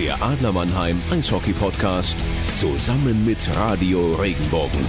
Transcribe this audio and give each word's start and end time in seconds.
Der 0.00 0.22
Adler 0.22 0.50
Mannheim 0.50 0.98
Eishockey 1.10 1.52
Podcast 1.52 2.16
zusammen 2.58 3.22
mit 3.26 3.54
Radio 3.54 4.12
Regenbogen. 4.14 4.86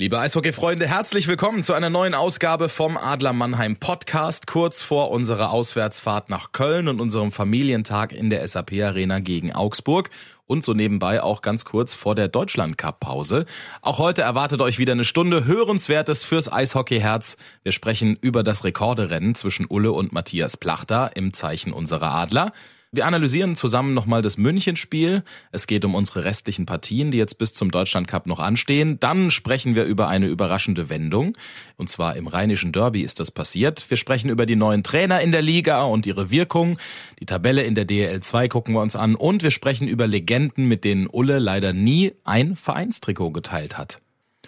Liebe 0.00 0.18
Eishockey-Freunde, 0.18 0.86
herzlich 0.86 1.28
willkommen 1.28 1.62
zu 1.62 1.74
einer 1.74 1.90
neuen 1.90 2.14
Ausgabe 2.14 2.70
vom 2.70 2.96
Adler 2.96 3.34
Mannheim 3.34 3.76
Podcast, 3.76 4.46
kurz 4.46 4.82
vor 4.82 5.10
unserer 5.10 5.50
Auswärtsfahrt 5.50 6.30
nach 6.30 6.52
Köln 6.52 6.88
und 6.88 7.02
unserem 7.02 7.32
Familientag 7.32 8.14
in 8.14 8.30
der 8.30 8.48
SAP 8.48 8.72
Arena 8.82 9.18
gegen 9.18 9.52
Augsburg 9.52 10.08
und 10.46 10.64
so 10.64 10.72
nebenbei 10.72 11.22
auch 11.22 11.42
ganz 11.42 11.66
kurz 11.66 11.92
vor 11.92 12.14
der 12.14 12.28
Deutschland 12.28 12.78
Cup 12.78 13.00
Pause. 13.00 13.44
Auch 13.82 13.98
heute 13.98 14.22
erwartet 14.22 14.62
euch 14.62 14.78
wieder 14.78 14.92
eine 14.92 15.04
Stunde 15.04 15.44
hörenswertes 15.44 16.24
fürs 16.24 16.50
Eishockey-Herz. 16.50 17.36
Wir 17.62 17.72
sprechen 17.72 18.16
über 18.22 18.42
das 18.42 18.64
Rekorderennen 18.64 19.34
zwischen 19.34 19.66
Ulle 19.68 19.92
und 19.92 20.14
Matthias 20.14 20.56
Plachter 20.56 21.10
im 21.14 21.34
Zeichen 21.34 21.74
unserer 21.74 22.12
Adler. 22.12 22.54
Wir 22.92 23.06
analysieren 23.06 23.54
zusammen 23.54 23.94
nochmal 23.94 24.20
das 24.20 24.36
Münchenspiel. 24.36 25.22
Es 25.52 25.68
geht 25.68 25.84
um 25.84 25.94
unsere 25.94 26.24
restlichen 26.24 26.66
Partien, 26.66 27.12
die 27.12 27.18
jetzt 27.18 27.38
bis 27.38 27.54
zum 27.54 27.70
Deutschland 27.70 28.08
Cup 28.08 28.26
noch 28.26 28.40
anstehen. 28.40 28.98
Dann 28.98 29.30
sprechen 29.30 29.76
wir 29.76 29.84
über 29.84 30.08
eine 30.08 30.26
überraschende 30.26 30.88
Wendung. 30.88 31.36
Und 31.76 31.88
zwar 31.88 32.16
im 32.16 32.26
rheinischen 32.26 32.72
Derby 32.72 33.02
ist 33.02 33.20
das 33.20 33.30
passiert. 33.30 33.88
Wir 33.88 33.96
sprechen 33.96 34.28
über 34.28 34.44
die 34.44 34.56
neuen 34.56 34.82
Trainer 34.82 35.20
in 35.20 35.30
der 35.30 35.40
Liga 35.40 35.84
und 35.84 36.04
ihre 36.04 36.32
Wirkung. 36.32 36.80
Die 37.20 37.26
Tabelle 37.26 37.62
in 37.62 37.76
der 37.76 37.84
DL 37.84 38.20
2 38.20 38.48
gucken 38.48 38.74
wir 38.74 38.80
uns 38.80 38.96
an. 38.96 39.14
Und 39.14 39.44
wir 39.44 39.52
sprechen 39.52 39.86
über 39.86 40.08
Legenden, 40.08 40.66
mit 40.66 40.82
denen 40.82 41.06
Ulle 41.06 41.38
leider 41.38 41.72
nie 41.72 42.14
ein 42.24 42.56
Vereinstrikot 42.56 43.30
geteilt 43.30 43.78
hat. 43.78 44.00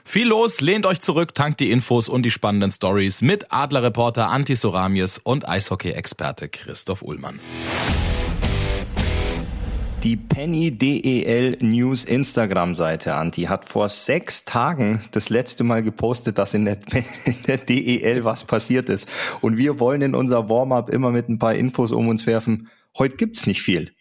Viel 0.05 0.27
los, 0.27 0.61
lehnt 0.61 0.85
euch 0.85 1.01
zurück, 1.01 1.33
tankt 1.33 1.61
die 1.61 1.71
Infos 1.71 2.09
und 2.09 2.25
die 2.25 2.33
spannenden 2.33 2.73
Stories 2.73 3.23
mit 3.23 3.53
Adlerreporter 3.53 4.31
Anti 4.31 4.57
Soramies 4.57 5.19
und 5.19 5.49
Eishockey-Experte 5.49 6.49
Christoph 6.49 7.03
Ullmann. 7.03 7.39
Die 10.03 10.17
Penny 10.17 10.77
DEL 10.77 11.59
News 11.61 12.03
Instagram-Seite, 12.03 13.15
Anti, 13.15 13.45
hat 13.45 13.67
vor 13.67 13.89
sechs 13.89 14.45
Tagen 14.45 15.01
das 15.13 15.29
letzte 15.29 15.63
Mal 15.63 15.85
gepostet, 15.85 16.39
dass 16.39 16.55
in 16.55 16.65
der, 16.65 16.79
in 17.25 17.37
der 17.47 17.59
DEL 17.59 18.25
was 18.25 18.43
passiert 18.43 18.89
ist. 18.89 19.09
Und 19.43 19.59
wir 19.59 19.79
wollen 19.79 20.03
in 20.03 20.17
unser 20.17 20.49
Warm-up 20.49 20.91
immer 20.91 21.13
mit 21.13 21.29
ein 21.29 21.39
paar 21.39 21.55
Infos 21.55 21.93
um 21.93 22.09
uns 22.09 22.27
werfen. 22.27 22.69
Heute 22.99 23.17
gibt's 23.17 23.47
nicht 23.47 23.63
viel. 23.63 23.93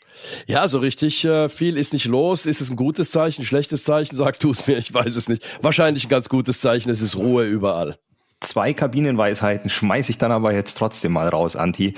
Ja, 0.48 0.68
so 0.68 0.80
richtig 0.80 1.24
äh, 1.24 1.50
viel 1.50 1.78
ist 1.78 1.94
nicht 1.94 2.06
los. 2.06 2.48
Ist 2.48 2.62
es 2.62 2.72
ein 2.72 2.78
gutes 2.78 3.12
Zeichen, 3.12 3.44
ein 3.44 3.46
schlechtes 3.46 3.84
Zeichen? 3.84 4.16
Sag 4.16 4.40
du 4.40 4.50
es 4.50 4.66
mir, 4.66 4.80
ich 4.80 4.92
weiß 4.92 5.16
es 5.16 5.30
nicht. 5.30 5.64
Wahrscheinlich 5.64 6.06
ein 6.06 6.10
ganz 6.10 6.30
gutes 6.30 6.62
Zeichen, 6.62 6.90
es 6.90 7.04
ist 7.04 7.16
Ruhe 7.16 7.46
überall. 7.46 8.00
Zwei 8.40 8.74
Kabinenweisheiten 8.74 9.70
schmeiße 9.70 10.10
ich 10.10 10.18
dann 10.18 10.32
aber 10.32 10.52
jetzt 10.52 10.80
trotzdem 10.80 11.12
mal 11.12 11.28
raus, 11.28 11.56
Anti. 11.56 11.94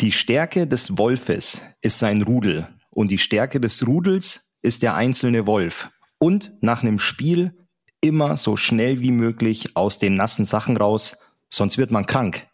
Die 0.00 0.10
Stärke 0.10 0.66
des 0.66 0.98
Wolfes 0.98 1.62
ist 1.82 2.00
sein 2.00 2.22
Rudel. 2.22 2.66
Und 2.94 3.10
die 3.10 3.18
Stärke 3.18 3.60
des 3.60 3.86
Rudels 3.86 4.52
ist 4.62 4.82
der 4.82 4.94
einzelne 4.94 5.46
Wolf. 5.46 5.90
Und 6.18 6.52
nach 6.60 6.82
einem 6.82 6.98
Spiel 6.98 7.66
immer 8.00 8.36
so 8.36 8.56
schnell 8.56 9.00
wie 9.00 9.10
möglich 9.10 9.76
aus 9.76 9.98
den 9.98 10.14
nassen 10.14 10.46
Sachen 10.46 10.76
raus, 10.76 11.16
sonst 11.50 11.78
wird 11.78 11.90
man 11.90 12.06
krank. 12.06 12.46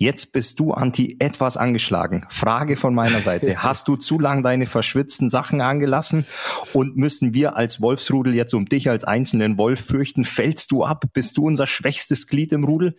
Jetzt 0.00 0.32
bist 0.32 0.60
du, 0.60 0.72
Anti, 0.72 1.16
etwas 1.18 1.56
angeschlagen. 1.56 2.24
Frage 2.28 2.76
von 2.76 2.94
meiner 2.94 3.20
Seite. 3.20 3.56
Hast 3.64 3.88
du 3.88 3.96
zu 3.96 4.20
lang 4.20 4.44
deine 4.44 4.66
verschwitzten 4.66 5.28
Sachen 5.28 5.60
angelassen? 5.60 6.24
Und 6.72 6.96
müssen 6.96 7.34
wir 7.34 7.56
als 7.56 7.82
Wolfsrudel 7.82 8.32
jetzt 8.32 8.54
um 8.54 8.66
dich 8.66 8.88
als 8.88 9.02
einzelnen 9.02 9.58
Wolf 9.58 9.84
fürchten? 9.84 10.24
Fällst 10.24 10.70
du 10.70 10.84
ab? 10.84 11.06
Bist 11.12 11.36
du 11.36 11.46
unser 11.46 11.66
schwächstes 11.66 12.28
Glied 12.28 12.52
im 12.52 12.62
Rudel? 12.62 12.94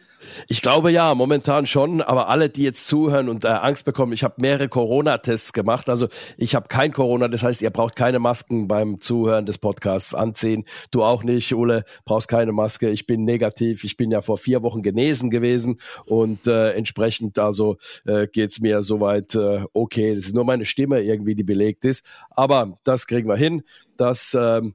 Ich 0.49 0.61
glaube 0.61 0.91
ja, 0.91 1.15
momentan 1.15 1.67
schon. 1.67 2.01
Aber 2.01 2.27
alle, 2.27 2.49
die 2.49 2.63
jetzt 2.63 2.85
zuhören 2.87 3.29
und 3.29 3.45
äh, 3.45 3.47
Angst 3.47 3.85
bekommen, 3.85 4.11
ich 4.11 4.25
habe 4.25 4.35
mehrere 4.37 4.67
Corona-Tests 4.67 5.53
gemacht. 5.53 5.87
Also 5.87 6.09
ich 6.35 6.53
habe 6.53 6.67
kein 6.67 6.91
Corona. 6.91 7.29
Das 7.29 7.43
heißt, 7.43 7.61
ihr 7.61 7.69
braucht 7.69 7.95
keine 7.95 8.19
Masken 8.19 8.67
beim 8.67 8.99
Zuhören 8.99 9.45
des 9.45 9.57
Podcasts 9.57 10.13
anziehen. 10.13 10.65
Du 10.91 11.03
auch 11.03 11.23
nicht, 11.23 11.53
Ule, 11.55 11.85
brauchst 12.03 12.27
keine 12.27 12.51
Maske. 12.51 12.89
Ich 12.89 13.07
bin 13.07 13.23
negativ. 13.23 13.85
Ich 13.85 13.95
bin 13.95 14.11
ja 14.11 14.21
vor 14.21 14.37
vier 14.37 14.63
Wochen 14.63 14.81
genesen 14.81 15.29
gewesen 15.29 15.79
und 16.05 16.45
äh, 16.45 16.73
entsprechend 16.89 17.37
also 17.37 17.77
äh, 18.05 18.27
geht 18.27 18.59
mir 18.61 18.81
soweit 18.81 19.35
äh, 19.35 19.63
okay. 19.73 20.15
Das 20.15 20.25
ist 20.25 20.35
nur 20.35 20.45
meine 20.45 20.65
Stimme 20.65 21.01
irgendwie, 21.01 21.35
die 21.35 21.43
belegt 21.43 21.85
ist. 21.85 22.03
Aber 22.31 22.79
das 22.83 23.07
kriegen 23.07 23.29
wir 23.29 23.35
hin. 23.35 23.63
Das 23.97 24.35
ähm, 24.37 24.73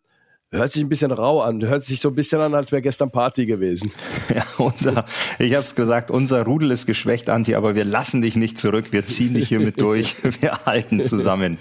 Hört 0.55 0.73
sich 0.73 0.83
ein 0.83 0.89
bisschen 0.89 1.11
rau 1.11 1.41
an. 1.43 1.67
Hört 1.67 1.83
sich 1.83 2.01
so 2.01 2.11
ein 2.11 2.15
bisschen 2.15 2.41
an, 2.41 2.55
als 2.55 2.71
wäre 2.71 2.81
gestern 2.81 3.11
Party 3.11 3.47
gewesen. 3.47 3.93
Ja, 4.35 4.45
unser, 4.59 5.05
ich 5.39 5.55
habe 5.55 5.65
es 5.65 5.75
gesagt, 5.75 6.11
unser 6.11 6.45
Rudel 6.45 6.71
ist 6.71 6.87
geschwächt, 6.87 7.29
Anti, 7.29 7.55
aber 7.55 7.75
wir 7.75 7.85
lassen 7.85 8.23
dich 8.23 8.37
nicht 8.37 8.59
zurück. 8.59 8.87
Wir 8.91 9.07
ziehen 9.07 9.35
dich 9.35 9.49
hier 9.49 9.61
mit 9.61 9.81
durch. 9.81 10.17
Wir 10.41 10.65
halten 10.65 11.05
zusammen. 11.05 11.59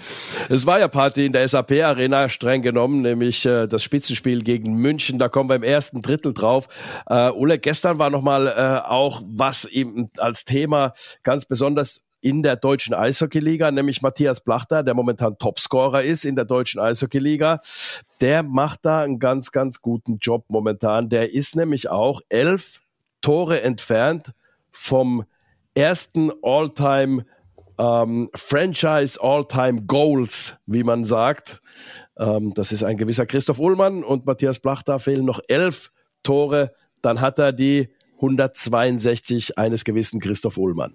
Es 0.48 0.66
war 0.66 0.80
ja 0.80 0.88
Party 0.88 1.26
in 1.26 1.32
der 1.32 1.46
SAP-Arena, 1.46 2.28
streng 2.28 2.62
genommen, 2.62 3.02
nämlich 3.02 3.44
äh, 3.44 3.66
das 3.66 3.82
Spitzenspiel 3.82 4.42
gegen 4.42 4.74
München. 4.74 5.18
Da 5.18 5.28
kommen 5.28 5.48
wir 5.48 5.56
im 5.56 5.62
ersten 5.62 6.02
Drittel 6.02 6.32
drauf. 6.32 6.68
Äh, 7.06 7.30
Ulle, 7.30 7.58
gestern 7.58 7.98
war 7.98 8.10
nochmal 8.10 8.48
äh, 8.48 8.88
auch 8.88 9.22
was 9.26 9.64
eben 9.66 10.10
als 10.16 10.44
Thema 10.44 10.92
ganz 11.22 11.44
besonders 11.44 12.00
in 12.24 12.42
der 12.42 12.56
deutschen 12.56 12.94
Eishockeyliga, 12.94 13.70
nämlich 13.70 14.00
Matthias 14.00 14.40
Plachter, 14.40 14.82
der 14.82 14.94
momentan 14.94 15.38
Topscorer 15.38 16.02
ist 16.02 16.24
in 16.24 16.36
der 16.36 16.46
deutschen 16.46 16.80
Eishockeyliga. 16.80 17.60
Der 18.22 18.42
macht 18.42 18.80
da 18.86 19.02
einen 19.02 19.18
ganz, 19.18 19.52
ganz 19.52 19.82
guten 19.82 20.16
Job 20.18 20.46
momentan. 20.48 21.10
Der 21.10 21.34
ist 21.34 21.54
nämlich 21.54 21.90
auch 21.90 22.22
elf 22.30 22.80
Tore 23.20 23.60
entfernt 23.60 24.32
vom 24.72 25.24
ersten 25.74 26.32
All-Time 26.42 27.26
ähm, 27.76 28.30
Franchise 28.34 29.20
All-Time 29.20 29.82
Goals, 29.82 30.56
wie 30.66 30.82
man 30.82 31.04
sagt. 31.04 31.60
Ähm, 32.16 32.54
das 32.54 32.72
ist 32.72 32.84
ein 32.84 32.96
gewisser 32.96 33.26
Christoph 33.26 33.58
Ullmann 33.58 34.02
und 34.02 34.24
Matthias 34.24 34.60
Plachter 34.60 34.98
fehlen 34.98 35.26
noch 35.26 35.40
elf 35.48 35.92
Tore. 36.22 36.72
Dann 37.02 37.20
hat 37.20 37.38
er 37.38 37.52
die 37.52 37.90
162 38.14 39.58
eines 39.58 39.84
gewissen 39.84 40.20
Christoph 40.20 40.56
Ullmann. 40.56 40.94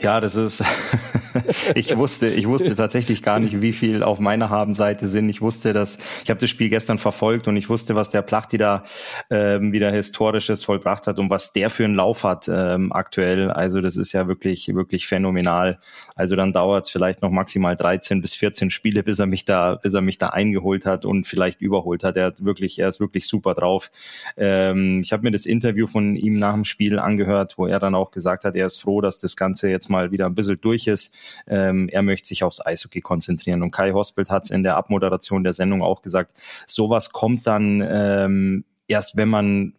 Ja, 0.00 0.20
das 0.20 0.34
ist, 0.34 0.64
ich 1.74 1.96
wusste, 1.96 2.28
ich 2.28 2.46
wusste 2.46 2.74
tatsächlich 2.74 3.22
gar 3.22 3.40
nicht, 3.40 3.60
wie 3.60 3.72
viel 3.72 4.02
auf 4.02 4.20
meiner 4.20 4.50
Habenseite 4.50 5.06
sind. 5.06 5.28
Ich 5.28 5.40
wusste, 5.40 5.72
dass, 5.72 5.98
ich 6.22 6.30
habe 6.30 6.40
das 6.40 6.50
Spiel 6.50 6.68
gestern 6.68 6.98
verfolgt 6.98 7.48
und 7.48 7.56
ich 7.56 7.68
wusste, 7.68 7.94
was 7.94 8.10
der 8.10 8.22
Plachti 8.22 8.58
da 8.58 8.84
ähm, 9.30 9.72
wieder 9.72 9.90
Historisches 9.90 10.64
vollbracht 10.64 11.06
hat 11.06 11.18
und 11.18 11.30
was 11.30 11.52
der 11.52 11.70
für 11.70 11.84
einen 11.84 11.94
Lauf 11.94 12.24
hat 12.24 12.48
ähm, 12.48 12.92
aktuell. 12.92 13.50
Also 13.50 13.80
das 13.80 13.96
ist 13.96 14.12
ja 14.12 14.28
wirklich, 14.28 14.74
wirklich 14.74 15.06
phänomenal. 15.06 15.78
Also 16.14 16.36
dann 16.36 16.52
dauert 16.52 16.84
es 16.84 16.90
vielleicht 16.90 17.22
noch 17.22 17.30
maximal 17.30 17.76
13 17.76 18.20
bis 18.20 18.34
14 18.34 18.70
Spiele, 18.70 19.02
bis 19.02 19.18
er 19.18 19.26
mich 19.26 19.44
da, 19.44 19.76
bis 19.76 19.94
er 19.94 20.00
mich 20.00 20.18
da 20.18 20.28
eingeholt 20.28 20.86
hat 20.86 21.04
und 21.04 21.26
vielleicht 21.26 21.60
überholt 21.60 22.04
hat. 22.04 22.16
Er 22.16 22.26
hat 22.26 22.44
wirklich, 22.44 22.78
er 22.78 22.88
ist 22.88 23.00
wirklich 23.00 23.26
super 23.26 23.54
drauf. 23.54 23.90
Ähm, 24.36 25.00
ich 25.00 25.12
habe 25.12 25.22
mir 25.22 25.30
das 25.30 25.46
Interview 25.46 25.86
von 25.86 26.16
ihm 26.16 26.38
nach 26.38 26.54
dem 26.54 26.64
Spiel 26.64 26.98
angehört, 26.98 27.54
wo 27.56 27.66
er 27.66 27.80
dann 27.80 27.94
auch 27.94 28.10
gesagt 28.10 28.44
hat, 28.44 28.56
er 28.56 28.66
ist 28.66 28.80
froh, 28.80 29.00
dass 29.00 29.18
das 29.18 29.36
Ganze 29.36 29.70
jetzt 29.70 29.88
mal 29.88 30.12
wieder 30.12 30.26
ein 30.26 30.34
bisschen 30.34 30.60
durch 30.60 30.86
ist. 30.86 31.16
Ähm, 31.46 31.88
er 31.88 32.02
möchte 32.02 32.28
sich 32.28 32.44
aufs 32.44 32.64
Eishockey 32.64 33.00
konzentrieren. 33.00 33.62
Und 33.62 33.70
Kai 33.70 33.92
Hospelt 33.92 34.30
hat 34.30 34.44
es 34.44 34.50
in 34.50 34.62
der 34.62 34.76
Abmoderation 34.76 35.44
der 35.44 35.52
Sendung 35.52 35.82
auch 35.82 36.02
gesagt, 36.02 36.32
sowas 36.66 37.10
kommt 37.10 37.46
dann 37.46 37.84
ähm, 37.86 38.64
erst, 38.88 39.16
wenn 39.16 39.28
man 39.28 39.74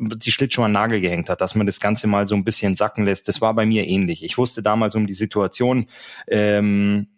die 0.00 0.32
Schlittschuhe 0.32 0.64
an 0.64 0.72
Nagel 0.72 1.00
gehängt 1.00 1.28
hat, 1.28 1.40
dass 1.40 1.54
man 1.54 1.66
das 1.66 1.80
Ganze 1.80 2.06
mal 2.06 2.26
so 2.26 2.34
ein 2.34 2.44
bisschen 2.44 2.74
sacken 2.76 3.04
lässt. 3.04 3.28
Das 3.28 3.40
war 3.40 3.54
bei 3.54 3.66
mir 3.66 3.86
ähnlich. 3.86 4.24
Ich 4.24 4.38
wusste 4.38 4.62
damals 4.62 4.94
um 4.94 5.06
die 5.06 5.14
Situation, 5.14 5.86
ähm, 6.26 7.08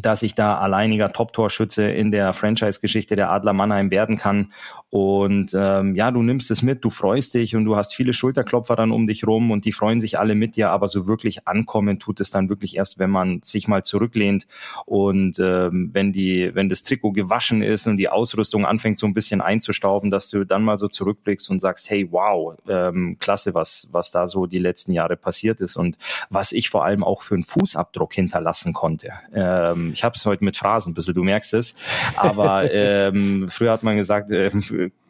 dass 0.00 0.22
ich 0.22 0.34
da 0.34 0.58
alleiniger 0.58 1.12
Top-Torschütze 1.12 1.84
in 1.84 2.10
der 2.10 2.32
Franchise-Geschichte 2.32 3.16
der 3.16 3.30
Adler 3.30 3.52
Mannheim 3.52 3.90
werden 3.90 4.16
kann. 4.16 4.52
Und 4.90 5.54
ähm, 5.54 5.94
ja, 5.94 6.10
du 6.10 6.22
nimmst 6.22 6.50
es 6.50 6.60
mit, 6.60 6.84
du 6.84 6.90
freust 6.90 7.32
dich 7.32 7.56
und 7.56 7.64
du 7.64 7.76
hast 7.76 7.94
viele 7.94 8.12
Schulterklopfer 8.12 8.76
dann 8.76 8.90
um 8.90 9.06
dich 9.06 9.26
rum 9.26 9.50
und 9.50 9.64
die 9.64 9.72
freuen 9.72 10.02
sich 10.02 10.18
alle 10.18 10.34
mit 10.34 10.56
dir, 10.56 10.70
aber 10.70 10.86
so 10.86 11.06
wirklich 11.06 11.48
ankommen 11.48 11.98
tut 11.98 12.20
es 12.20 12.28
dann 12.28 12.50
wirklich 12.50 12.76
erst, 12.76 12.98
wenn 12.98 13.10
man 13.10 13.40
sich 13.42 13.68
mal 13.68 13.82
zurücklehnt 13.82 14.46
und 14.84 15.38
ähm, 15.38 15.90
wenn 15.94 16.12
die, 16.12 16.54
wenn 16.54 16.68
das 16.68 16.82
Trikot 16.82 17.12
gewaschen 17.12 17.62
ist 17.62 17.86
und 17.86 17.96
die 17.96 18.10
Ausrüstung 18.10 18.66
anfängt 18.66 18.98
so 18.98 19.06
ein 19.06 19.14
bisschen 19.14 19.40
einzustauben, 19.40 20.10
dass 20.10 20.28
du 20.28 20.44
dann 20.44 20.62
mal 20.62 20.76
so 20.76 20.88
zurückblickst 20.88 21.48
und 21.48 21.60
sagst, 21.60 21.88
hey, 21.88 22.08
wow, 22.10 22.54
ähm, 22.68 23.16
klasse, 23.18 23.54
was, 23.54 23.88
was 23.92 24.10
da 24.10 24.26
so 24.26 24.44
die 24.44 24.58
letzten 24.58 24.92
Jahre 24.92 25.16
passiert 25.16 25.62
ist 25.62 25.76
und 25.76 25.96
was 26.28 26.52
ich 26.52 26.68
vor 26.68 26.84
allem 26.84 27.02
auch 27.02 27.22
für 27.22 27.34
einen 27.34 27.44
Fußabdruck 27.44 28.12
hinterlassen 28.12 28.74
konnte. 28.74 29.12
Ähm, 29.34 29.81
ähm, 29.82 29.92
ich 29.92 30.04
habe 30.04 30.14
es 30.16 30.24
heute 30.26 30.44
mit 30.44 30.56
Phrasen 30.56 30.90
ein 30.90 30.94
bisschen, 30.94 31.14
du 31.14 31.22
merkst 31.22 31.54
es. 31.54 31.76
Aber 32.16 32.70
ähm, 32.72 33.48
früher 33.48 33.72
hat 33.72 33.82
man 33.82 33.96
gesagt, 33.96 34.30
äh, 34.30 34.50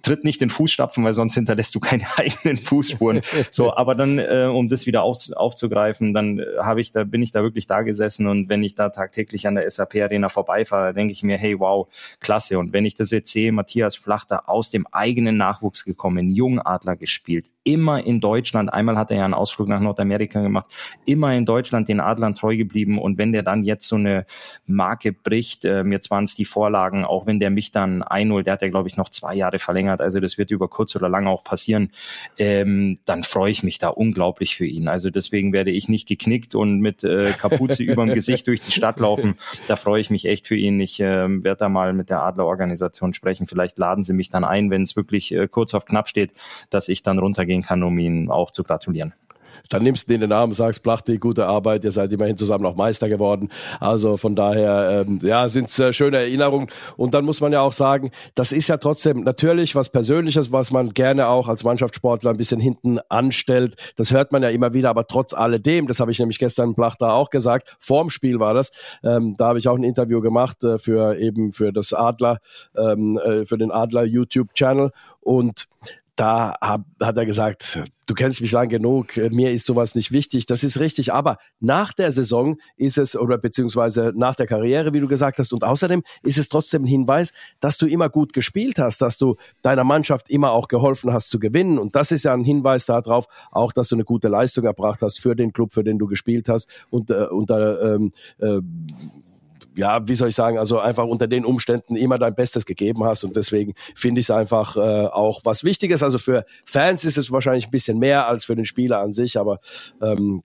tritt 0.03 0.25
nicht 0.25 0.43
in 0.43 0.51
Fußstapfen, 0.51 1.05
weil 1.05 1.13
sonst 1.13 1.35
hinterlässt 1.35 1.75
du 1.75 1.81
keine 1.81 2.05
eigenen 2.17 2.57
Fußspuren. 2.57 3.21
So, 3.51 3.75
aber 3.75 3.95
dann, 3.95 4.19
äh, 4.19 4.49
um 4.53 4.69
das 4.69 4.87
wieder 4.87 5.03
auf, 5.03 5.19
aufzugreifen, 5.35 6.13
dann 6.13 6.39
äh, 6.39 6.45
habe 6.61 6.81
ich 6.81 6.91
da, 6.91 7.05
bin 7.05 7.23
ich 7.23 7.31
da 7.31 7.43
wirklich 7.43 7.67
da 7.67 7.83
gesessen 7.83 8.27
und 8.27 8.49
wenn 8.49 8.63
ich 8.63 8.75
da 8.75 8.89
tagtäglich 8.91 9.47
an 9.47 9.55
der 9.55 9.69
SAP 9.71 9.97
Arena 9.97 10.29
vorbeifahre, 10.29 10.95
denke 10.95 11.13
ich 11.13 11.23
mir, 11.23 11.39
hey, 11.39 11.59
wow, 11.59 11.89
klasse. 12.21 12.59
Und 12.59 12.73
wenn 12.73 12.85
ich 12.85 12.95
das 12.95 13.11
jetzt 13.11 13.33
sehe, 13.33 13.53
Matthias 13.53 13.97
Flachter 13.97 14.49
aus 14.49 14.71
dem 14.71 14.87
eigenen 14.91 15.37
Nachwuchs 15.37 15.85
gekommen, 15.85 16.31
Jungadler 16.31 16.97
gespielt, 16.97 17.49
immer 17.65 18.05
in 18.05 18.21
Deutschland, 18.21 18.73
einmal 18.73 18.97
hat 18.97 19.11
er 19.11 19.19
ja 19.19 19.25
einen 19.25 19.35
Ausflug 19.35 19.69
nach 19.69 19.81
Nordamerika 19.81 20.41
gemacht, 20.41 20.67
immer 21.05 21.35
in 21.35 21.47
Deutschland 21.47 21.89
den 21.89 22.01
Adlern 22.01 22.35
treu 22.35 22.57
geblieben. 22.57 22.99
Und 22.99 23.19
wenn 23.19 23.33
der 23.33 23.43
dann 23.43 23.63
jetzt 23.63 23.87
so 23.87 23.97
eine 23.97 24.27
Marke 24.67 25.13
bricht, 25.13 25.65
äh, 25.65 25.85
jetzt 25.85 26.11
waren 26.11 26.25
es 26.25 26.35
die 26.35 26.45
Vorlagen, 26.45 27.05
auch 27.05 27.27
wenn 27.27 27.41
der 27.41 27.51
mich 27.51 27.71
dann 27.71 28.03
einholt, 28.03 28.47
der 28.47 28.55
hat 28.55 28.63
ja, 28.63 28.69
glaube 28.69 28.89
ich, 28.89 28.97
noch 28.97 29.09
zwei 29.09 29.35
Jahre 29.35 29.59
verlängert, 29.59 29.92
also 30.01 30.21
das 30.21 30.39
wird 30.39 30.51
über 30.51 30.69
kurz 30.69 30.97
oder 30.97 31.09
lang 31.09 31.27
auch 31.27 31.45
passieren, 31.45 31.91
ähm, 32.39 32.99
dann 33.05 33.23
freue 33.23 33.51
ich 33.51 33.63
mich 33.63 33.79
da 33.79 33.89
unglaublich 33.89 34.57
für 34.57 34.67
ihn. 34.67 34.89
Also 34.89 35.11
deswegen 35.11 35.53
werde 35.53 35.71
ich 35.71 35.89
nicht 35.89 36.09
geknickt 36.09 36.55
und 36.55 36.81
mit 36.81 37.05
äh, 37.05 37.33
Kapuze 37.33 37.83
überm 37.83 38.09
Gesicht 38.15 38.47
durch 38.47 38.61
die 38.61 38.73
Stadt 38.73 39.01
laufen. 39.01 39.35
Da 39.69 39.77
freue 39.77 40.01
ich 40.01 40.11
mich 40.11 40.27
echt 40.27 40.47
für 40.47 40.57
ihn. 40.57 40.81
Ich 40.81 41.01
äh, 41.01 41.29
werde 41.29 41.59
da 41.59 41.69
mal 41.69 41.93
mit 41.93 42.11
der 42.11 42.23
Adlerorganisation 42.23 43.13
sprechen. 43.15 43.47
Vielleicht 43.47 43.79
laden 43.79 44.05
sie 44.05 44.13
mich 44.13 44.29
dann 44.29 44.45
ein, 44.45 44.71
wenn 44.71 44.83
es 44.83 44.97
wirklich 44.97 45.33
äh, 45.35 45.49
kurz 45.49 45.75
auf 45.75 45.85
knapp 45.85 46.09
steht, 46.09 46.33
dass 46.71 46.89
ich 46.89 47.03
dann 47.03 47.19
runtergehen 47.19 47.63
kann, 47.63 47.83
um 47.83 47.99
ihn 47.99 48.31
auch 48.31 48.51
zu 48.51 48.65
gratulieren 48.65 49.15
dann 49.73 49.83
nimmst 49.83 50.09
du 50.09 50.19
den 50.19 50.29
Namen, 50.29 50.53
sagst 50.53 50.83
Plachti, 50.83 51.19
gute 51.19 51.47
Arbeit, 51.47 51.85
ihr 51.85 51.93
seid 51.93 52.13
immerhin 52.13 52.37
zusammen 52.37 52.65
noch 52.65 52.77
Meister 52.77 53.09
geworden. 53.09 53.49
Also 53.81 54.17
von 54.17 54.37
daher, 54.37 55.05
ähm, 55.07 55.19
ja, 55.23 55.49
sind 55.49 55.71
es 55.71 55.79
äh, 55.79 55.93
schöne 55.93 56.19
Erinnerungen. 56.19 56.69
Und 56.97 57.15
dann 57.15 57.25
muss 57.25 57.41
man 57.41 57.53
ja 57.53 57.61
auch 57.61 57.73
sagen, 57.73 58.11
das 58.35 58.53
ist 58.53 58.69
ja 58.69 58.77
trotzdem 58.77 59.23
natürlich 59.23 59.75
was 59.75 59.89
Persönliches, 59.89 60.53
was 60.53 60.71
man 60.71 60.91
gerne 60.91 61.29
auch 61.29 61.49
als 61.49 61.65
Mannschaftssportler 61.65 62.31
ein 62.31 62.37
bisschen 62.37 62.61
hinten 62.61 62.99
anstellt. 63.09 63.77
Das 63.97 64.11
hört 64.11 64.33
man 64.33 64.43
ja 64.43 64.51
immer 64.51 64.75
wieder, 64.75 64.91
aber 64.91 65.07
trotz 65.07 65.33
alledem, 65.33 65.87
das 65.87 66.01
habe 66.01 66.11
ich 66.11 66.19
nämlich 66.19 66.39
gestern 66.39 66.75
Plachter 66.75 67.13
auch 67.13 67.31
gesagt, 67.31 67.77
vorm 67.79 68.11
Spiel 68.11 68.41
war 68.41 68.55
das, 68.55 68.71
ähm, 69.03 69.37
da 69.39 69.49
habe 69.49 69.59
ich 69.59 69.69
auch 69.69 69.77
ein 69.77 69.85
Interview 69.85 70.21
gemacht 70.21 70.63
äh, 70.65 70.79
für 70.79 71.19
eben 71.19 71.53
für 71.53 71.73
das 71.73 71.93
Adler, 71.93 72.39
ähm, 72.77 73.19
äh, 73.19 73.47
für 73.47 73.59
den 73.59 73.71
Adler 73.71 74.05
YouTube-Channel 74.05 74.91
und 75.21 75.69
da 76.17 76.55
hab, 76.61 76.85
hat 77.01 77.17
er 77.17 77.25
gesagt, 77.25 77.83
du 78.07 78.15
kennst 78.15 78.41
mich 78.41 78.53
lang 78.53 78.69
genug, 78.69 79.17
mir 79.17 79.51
ist 79.51 79.65
sowas 79.65 79.95
nicht 79.95 80.13
wichtig. 80.13 80.47
Das 80.47 80.63
ist 80.63 80.79
richtig, 80.79 81.13
aber 81.13 81.39
nach 81.59 81.93
der 81.93 82.13
Saison 82.13 82.59
ist 82.77 82.99
es, 82.99 83.17
oder 83.17 83.39
beziehungsweise 83.39 84.13
nach 84.15 84.35
der 84.35 84.47
Karriere, 84.47 84.93
wie 84.93 85.01
du 85.01 85.09
gesagt 85.09 85.39
hast, 85.39 85.53
und 85.53 85.65
außerdem 85.65 86.03
ist 86.23 86.39
es 86.39 86.49
trotzdem 86.49 86.83
ein 86.83 86.87
Hinweis, 86.87 87.33
dass 87.61 87.79
du 87.79 87.87
immer 87.87 88.11
gut 88.11 88.33
gespielt 88.33 88.79
hast, 88.79 89.01
dass 89.01 89.17
du 89.17 89.37
deiner 89.63 89.85
Mannschaft 89.85 90.29
immer 90.29 90.53
auch 90.53 90.69
geholfen 90.69 91.13
hast 91.13 91.31
zu 91.31 91.39
gewinnen. 91.39 91.79
Und 91.79 91.97
das 91.97 92.13
ist 92.13 92.25
ja 92.25 92.35
ein 92.35 92.45
Hinweis 92.45 92.85
darauf, 92.85 93.27
auch, 93.51 93.73
dass 93.73 93.89
du 93.89 93.97
eine 93.97 94.05
gute 94.05 94.29
Leistung 94.29 94.65
erbracht 94.65 95.01
hast 95.03 95.19
für 95.19 95.35
den 95.35 95.53
Club, 95.53 95.73
für 95.73 95.85
den 95.85 95.99
du 95.99 96.07
gespielt 96.07 96.49
hast 96.49 96.69
und 96.91 97.11
äh, 97.11 97.27
unter 97.31 97.95
ähm, 97.95 98.13
äh, 98.39 98.61
ja, 99.75 100.07
wie 100.07 100.15
soll 100.15 100.29
ich 100.29 100.35
sagen, 100.35 100.59
also 100.59 100.79
einfach 100.79 101.05
unter 101.05 101.27
den 101.27 101.45
Umständen 101.45 101.97
immer 101.97 102.19
dein 102.19 102.35
Bestes 102.35 102.67
gegeben 102.67 103.05
hast 103.05 103.25
und 103.25 103.37
deswegen 103.37 103.75
finde 103.95 104.21
ich 104.21 104.27
es 104.27 104.31
einfach 104.31 104.77
äh, 104.77 104.81
auch 105.07 105.41
was 105.45 105.65
Wichtiges. 105.65 106.03
Also 106.03 106.19
für 106.19 106.45
Fans 106.65 107.05
ist 107.05 107.19
es 107.19 107.31
wahrscheinlich 107.31 107.67
ein 107.67 107.71
bisschen 107.71 107.99
mehr 107.99 108.27
als 108.27 108.45
für 108.45 108.55
den 108.55 108.65
Spieler 108.65 108.99
an 108.99 109.13
sich, 109.13 109.39
aber 109.39 109.59
ähm, 110.01 110.43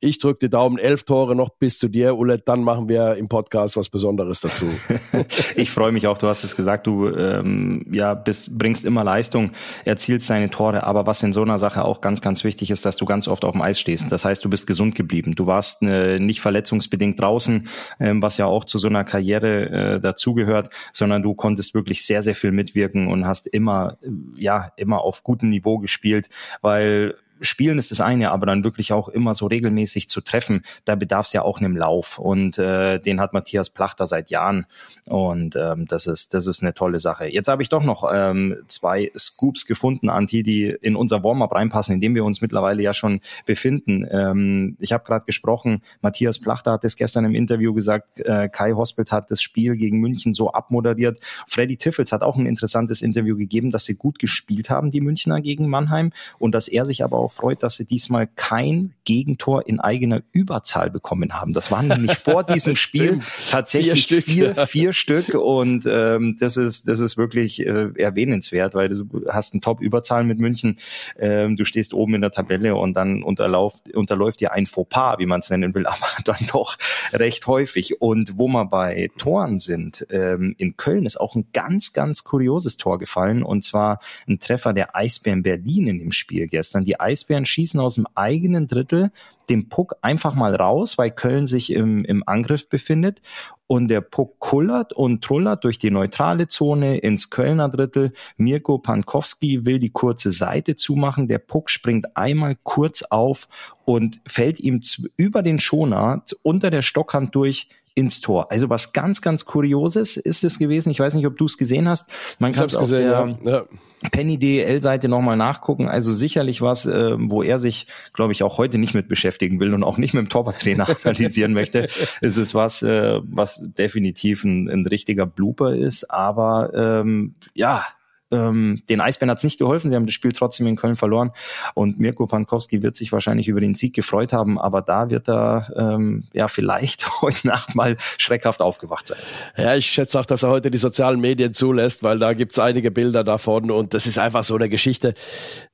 ich 0.00 0.18
drücke 0.18 0.46
die 0.46 0.50
Daumen, 0.50 0.78
elf 0.78 1.04
Tore 1.04 1.36
noch 1.36 1.50
bis 1.50 1.78
zu 1.78 1.88
dir, 1.88 2.16
Ulle, 2.16 2.38
dann 2.38 2.64
machen 2.64 2.88
wir 2.88 3.16
im 3.16 3.28
Podcast 3.28 3.76
was 3.76 3.90
Besonderes 3.90 4.40
dazu. 4.40 4.66
ich 5.56 5.70
freue 5.70 5.92
mich 5.92 6.06
auch, 6.06 6.16
du 6.16 6.26
hast 6.26 6.42
es 6.42 6.56
gesagt, 6.56 6.86
du 6.86 7.08
ähm, 7.08 7.84
ja, 7.92 8.14
bist, 8.14 8.58
bringst 8.58 8.86
immer 8.86 9.04
Leistung, 9.04 9.52
erzielst 9.84 10.30
deine 10.30 10.48
Tore, 10.48 10.84
aber 10.84 11.06
was 11.06 11.22
in 11.22 11.34
so 11.34 11.42
einer 11.42 11.58
Sache 11.58 11.84
auch 11.84 12.00
ganz, 12.00 12.22
ganz 12.22 12.44
wichtig 12.44 12.70
ist, 12.70 12.86
dass 12.86 12.96
du 12.96 13.04
ganz 13.04 13.28
oft 13.28 13.44
auf 13.44 13.52
dem 13.52 13.60
Eis 13.60 13.78
stehst. 13.78 14.10
Das 14.10 14.24
heißt, 14.24 14.42
du 14.42 14.48
bist 14.48 14.66
gesund 14.66 14.94
geblieben. 14.94 15.34
Du 15.34 15.46
warst 15.46 15.82
äh, 15.82 16.18
nicht 16.18 16.40
verletzungsbedingt 16.40 17.20
draußen, 17.20 17.68
ähm, 18.00 18.22
was 18.22 18.38
ja 18.38 18.46
auch 18.46 18.64
zu 18.64 18.78
so 18.78 18.88
einer 18.88 19.04
Karriere 19.04 19.68
äh, 19.68 20.00
dazugehört, 20.00 20.70
sondern 20.92 21.22
du 21.22 21.34
konntest 21.34 21.74
wirklich 21.74 22.06
sehr, 22.06 22.22
sehr 22.22 22.34
viel 22.34 22.52
mitwirken 22.52 23.08
und 23.08 23.26
hast 23.26 23.46
immer, 23.46 23.98
äh, 24.02 24.08
ja, 24.36 24.72
immer 24.76 25.02
auf 25.02 25.22
gutem 25.24 25.50
Niveau 25.50 25.78
gespielt, 25.78 26.30
weil 26.62 27.16
Spielen 27.40 27.78
ist 27.78 27.90
das 27.90 28.00
eine, 28.00 28.30
aber 28.30 28.46
dann 28.46 28.64
wirklich 28.64 28.92
auch 28.92 29.08
immer 29.08 29.34
so 29.34 29.46
regelmäßig 29.46 30.08
zu 30.08 30.20
treffen, 30.20 30.62
da 30.84 30.94
bedarf 30.94 31.26
es 31.26 31.32
ja 31.32 31.42
auch 31.42 31.58
einem 31.58 31.76
Lauf. 31.76 32.18
Und 32.18 32.58
äh, 32.58 32.98
den 32.98 33.20
hat 33.20 33.32
Matthias 33.32 33.70
Plachter 33.70 34.06
seit 34.06 34.30
Jahren. 34.30 34.66
Und 35.06 35.56
ähm, 35.56 35.86
das 35.86 36.06
ist 36.06 36.34
das 36.34 36.46
ist 36.46 36.62
eine 36.62 36.74
tolle 36.74 36.98
Sache. 36.98 37.26
Jetzt 37.26 37.48
habe 37.48 37.62
ich 37.62 37.68
doch 37.68 37.82
noch 37.82 38.08
ähm, 38.12 38.56
zwei 38.68 39.10
Scoops 39.16 39.66
gefunden, 39.66 40.08
Anti, 40.08 40.42
die 40.42 40.66
in 40.66 40.96
unser 40.96 41.24
Warm-up 41.24 41.54
reinpassen, 41.54 41.94
in 41.94 42.00
dem 42.00 42.14
wir 42.14 42.24
uns 42.24 42.40
mittlerweile 42.40 42.82
ja 42.82 42.92
schon 42.92 43.20
befinden. 43.46 44.06
Ähm, 44.10 44.76
ich 44.80 44.92
habe 44.92 45.04
gerade 45.04 45.24
gesprochen, 45.24 45.80
Matthias 46.02 46.38
Plachter 46.38 46.72
hat 46.72 46.84
es 46.84 46.96
gestern 46.96 47.24
im 47.24 47.34
Interview 47.34 47.72
gesagt, 47.74 48.20
äh, 48.20 48.48
Kai 48.48 48.72
Hospelt 48.72 49.12
hat 49.12 49.30
das 49.30 49.42
Spiel 49.42 49.76
gegen 49.76 49.98
München 49.98 50.34
so 50.34 50.52
abmoderiert. 50.52 51.18
Freddy 51.46 51.76
Tiffels 51.76 52.12
hat 52.12 52.22
auch 52.22 52.36
ein 52.36 52.46
interessantes 52.46 53.02
Interview 53.02 53.36
gegeben, 53.36 53.70
dass 53.70 53.84
sie 53.84 53.94
gut 53.94 54.18
gespielt 54.18 54.70
haben, 54.70 54.90
die 54.90 55.00
Münchner 55.00 55.40
gegen 55.40 55.68
Mannheim, 55.68 56.12
und 56.38 56.54
dass 56.54 56.68
er 56.68 56.84
sich 56.84 57.04
aber 57.04 57.18
auch 57.18 57.29
freut, 57.30 57.62
dass 57.62 57.76
sie 57.76 57.86
diesmal 57.86 58.26
kein 58.26 58.94
Gegentor 59.04 59.66
in 59.66 59.80
eigener 59.80 60.22
Überzahl 60.32 60.90
bekommen 60.90 61.32
haben. 61.32 61.52
Das 61.52 61.70
waren 61.70 61.88
nämlich 61.88 62.16
vor 62.16 62.44
diesem 62.44 62.76
Spiel 62.76 63.20
tatsächlich 63.48 64.06
vier, 64.06 64.22
vier, 64.22 64.54
Stück, 64.54 64.68
vier 64.68 64.92
Stück 64.92 65.34
und 65.34 65.86
ähm, 65.86 66.36
das 66.38 66.56
ist 66.56 66.88
das 66.88 67.00
ist 67.00 67.16
wirklich 67.16 67.64
äh, 67.66 67.90
erwähnenswert, 67.96 68.74
weil 68.74 68.88
du 68.88 69.24
hast 69.28 69.52
eine 69.52 69.60
Top-Überzahl 69.60 70.24
mit 70.24 70.38
München. 70.38 70.76
Ähm, 71.18 71.56
du 71.56 71.64
stehst 71.64 71.94
oben 71.94 72.14
in 72.14 72.20
der 72.20 72.30
Tabelle 72.30 72.74
und 72.74 72.94
dann 72.94 73.22
unterläuft, 73.22 73.94
unterläuft 73.94 74.40
dir 74.40 74.52
ein 74.52 74.66
Fauxpas, 74.66 75.18
wie 75.18 75.26
man 75.26 75.40
es 75.40 75.50
nennen 75.50 75.74
will, 75.74 75.86
aber 75.86 76.06
dann 76.24 76.46
doch 76.52 76.76
recht 77.12 77.46
häufig. 77.46 78.00
Und 78.00 78.38
wo 78.38 78.48
wir 78.48 78.64
bei 78.64 79.10
Toren 79.18 79.58
sind, 79.58 80.06
ähm, 80.10 80.54
in 80.58 80.76
Köln 80.76 81.06
ist 81.06 81.20
auch 81.20 81.34
ein 81.34 81.46
ganz, 81.52 81.92
ganz 81.92 82.24
kurioses 82.24 82.76
Tor 82.76 82.98
gefallen 82.98 83.42
und 83.42 83.64
zwar 83.64 84.00
ein 84.28 84.38
Treffer 84.38 84.72
der 84.72 84.96
Eisbären 84.96 85.42
Berlin 85.42 85.86
in 85.86 85.98
dem 85.98 86.12
Spiel 86.12 86.48
gestern. 86.48 86.84
Die 86.84 86.98
Eisbären 86.98 87.19
Eisbären 87.20 87.44
schießen 87.44 87.78
aus 87.78 87.94
dem 87.94 88.06
eigenen 88.14 88.66
Drittel 88.66 89.10
den 89.50 89.68
Puck 89.68 89.96
einfach 90.00 90.34
mal 90.34 90.54
raus, 90.54 90.96
weil 90.96 91.10
Köln 91.10 91.46
sich 91.46 91.72
im, 91.72 92.04
im 92.04 92.22
Angriff 92.26 92.68
befindet. 92.68 93.20
Und 93.66 93.88
der 93.88 94.00
Puck 94.00 94.38
kullert 94.38 94.92
und 94.92 95.22
trullert 95.22 95.64
durch 95.64 95.78
die 95.78 95.90
neutrale 95.90 96.48
Zone 96.48 96.98
ins 96.98 97.30
Kölner 97.30 97.68
Drittel. 97.68 98.12
Mirko 98.36 98.78
Pankowski 98.78 99.66
will 99.66 99.78
die 99.78 99.90
kurze 99.90 100.32
Seite 100.32 100.76
zumachen. 100.76 101.28
Der 101.28 101.38
Puck 101.38 101.70
springt 101.70 102.16
einmal 102.16 102.56
kurz 102.62 103.02
auf 103.02 103.48
und 103.84 104.20
fällt 104.26 104.60
ihm 104.60 104.80
über 105.16 105.42
den 105.42 105.60
Schoner 105.60 106.22
unter 106.42 106.70
der 106.70 106.82
Stockhand 106.82 107.34
durch 107.34 107.68
ins 108.00 108.20
Tor. 108.20 108.50
Also 108.50 108.70
was 108.70 108.92
ganz, 108.92 109.20
ganz 109.20 109.44
Kurioses 109.44 110.16
ist 110.16 110.42
es 110.42 110.58
gewesen. 110.58 110.90
Ich 110.90 110.98
weiß 110.98 111.14
nicht, 111.14 111.26
ob 111.26 111.36
du 111.36 111.44
es 111.44 111.58
gesehen 111.58 111.88
hast. 111.88 112.10
Man 112.38 112.52
kann 112.52 112.66
es 112.66 112.74
auf 112.74 112.88
gesehen, 112.88 113.36
der 113.42 113.52
ja. 113.52 113.64
Ja. 114.02 114.08
Penny 114.10 114.38
DL-Seite 114.38 115.08
nochmal 115.08 115.36
nachgucken. 115.36 115.88
Also 115.88 116.12
sicherlich 116.12 116.62
was, 116.62 116.86
äh, 116.86 117.16
wo 117.18 117.42
er 117.42 117.58
sich, 117.58 117.86
glaube 118.14 118.32
ich, 118.32 118.42
auch 118.42 118.56
heute 118.56 118.78
nicht 118.78 118.94
mit 118.94 119.08
beschäftigen 119.08 119.60
will 119.60 119.74
und 119.74 119.84
auch 119.84 119.98
nicht 119.98 120.14
mit 120.14 120.24
dem 120.24 120.28
Torwarttrainer 120.30 120.86
analysieren 121.04 121.52
möchte. 121.52 121.88
Es 122.22 122.38
ist 122.38 122.54
was, 122.54 122.82
äh, 122.82 123.20
was 123.22 123.62
definitiv 123.62 124.42
ein, 124.44 124.68
ein 124.70 124.86
richtiger 124.86 125.26
Blooper 125.26 125.76
ist. 125.76 126.10
Aber 126.10 126.72
ähm, 126.74 127.34
ja, 127.54 127.84
ähm, 128.30 128.82
den 128.88 129.00
Eisbären 129.00 129.30
hat 129.30 129.38
es 129.38 129.44
nicht 129.44 129.58
geholfen. 129.58 129.90
Sie 129.90 129.96
haben 129.96 130.06
das 130.06 130.14
Spiel 130.14 130.32
trotzdem 130.32 130.66
in 130.66 130.76
Köln 130.76 130.96
verloren. 130.96 131.32
Und 131.74 131.98
Mirko 131.98 132.26
Pankowski 132.26 132.82
wird 132.82 132.96
sich 132.96 133.12
wahrscheinlich 133.12 133.48
über 133.48 133.60
den 133.60 133.74
Sieg 133.74 133.94
gefreut 133.94 134.32
haben, 134.32 134.58
aber 134.58 134.82
da 134.82 135.10
wird 135.10 135.28
er 135.28 135.70
ähm, 135.76 136.24
ja 136.32 136.48
vielleicht 136.48 137.08
heute 137.22 137.46
Nacht 137.46 137.74
mal 137.74 137.96
schreckhaft 138.18 138.62
aufgewacht 138.62 139.08
sein. 139.08 139.18
Ja, 139.56 139.74
ich 139.74 139.86
schätze 139.86 140.18
auch, 140.18 140.26
dass 140.26 140.42
er 140.42 140.50
heute 140.50 140.70
die 140.70 140.78
sozialen 140.78 141.20
Medien 141.20 141.54
zulässt, 141.54 142.02
weil 142.02 142.18
da 142.18 142.32
gibt's 142.34 142.58
einige 142.58 142.90
Bilder 142.90 143.24
davon 143.24 143.70
und 143.70 143.94
das 143.94 144.06
ist 144.06 144.18
einfach 144.18 144.44
so 144.44 144.54
eine 144.54 144.68
Geschichte. 144.68 145.14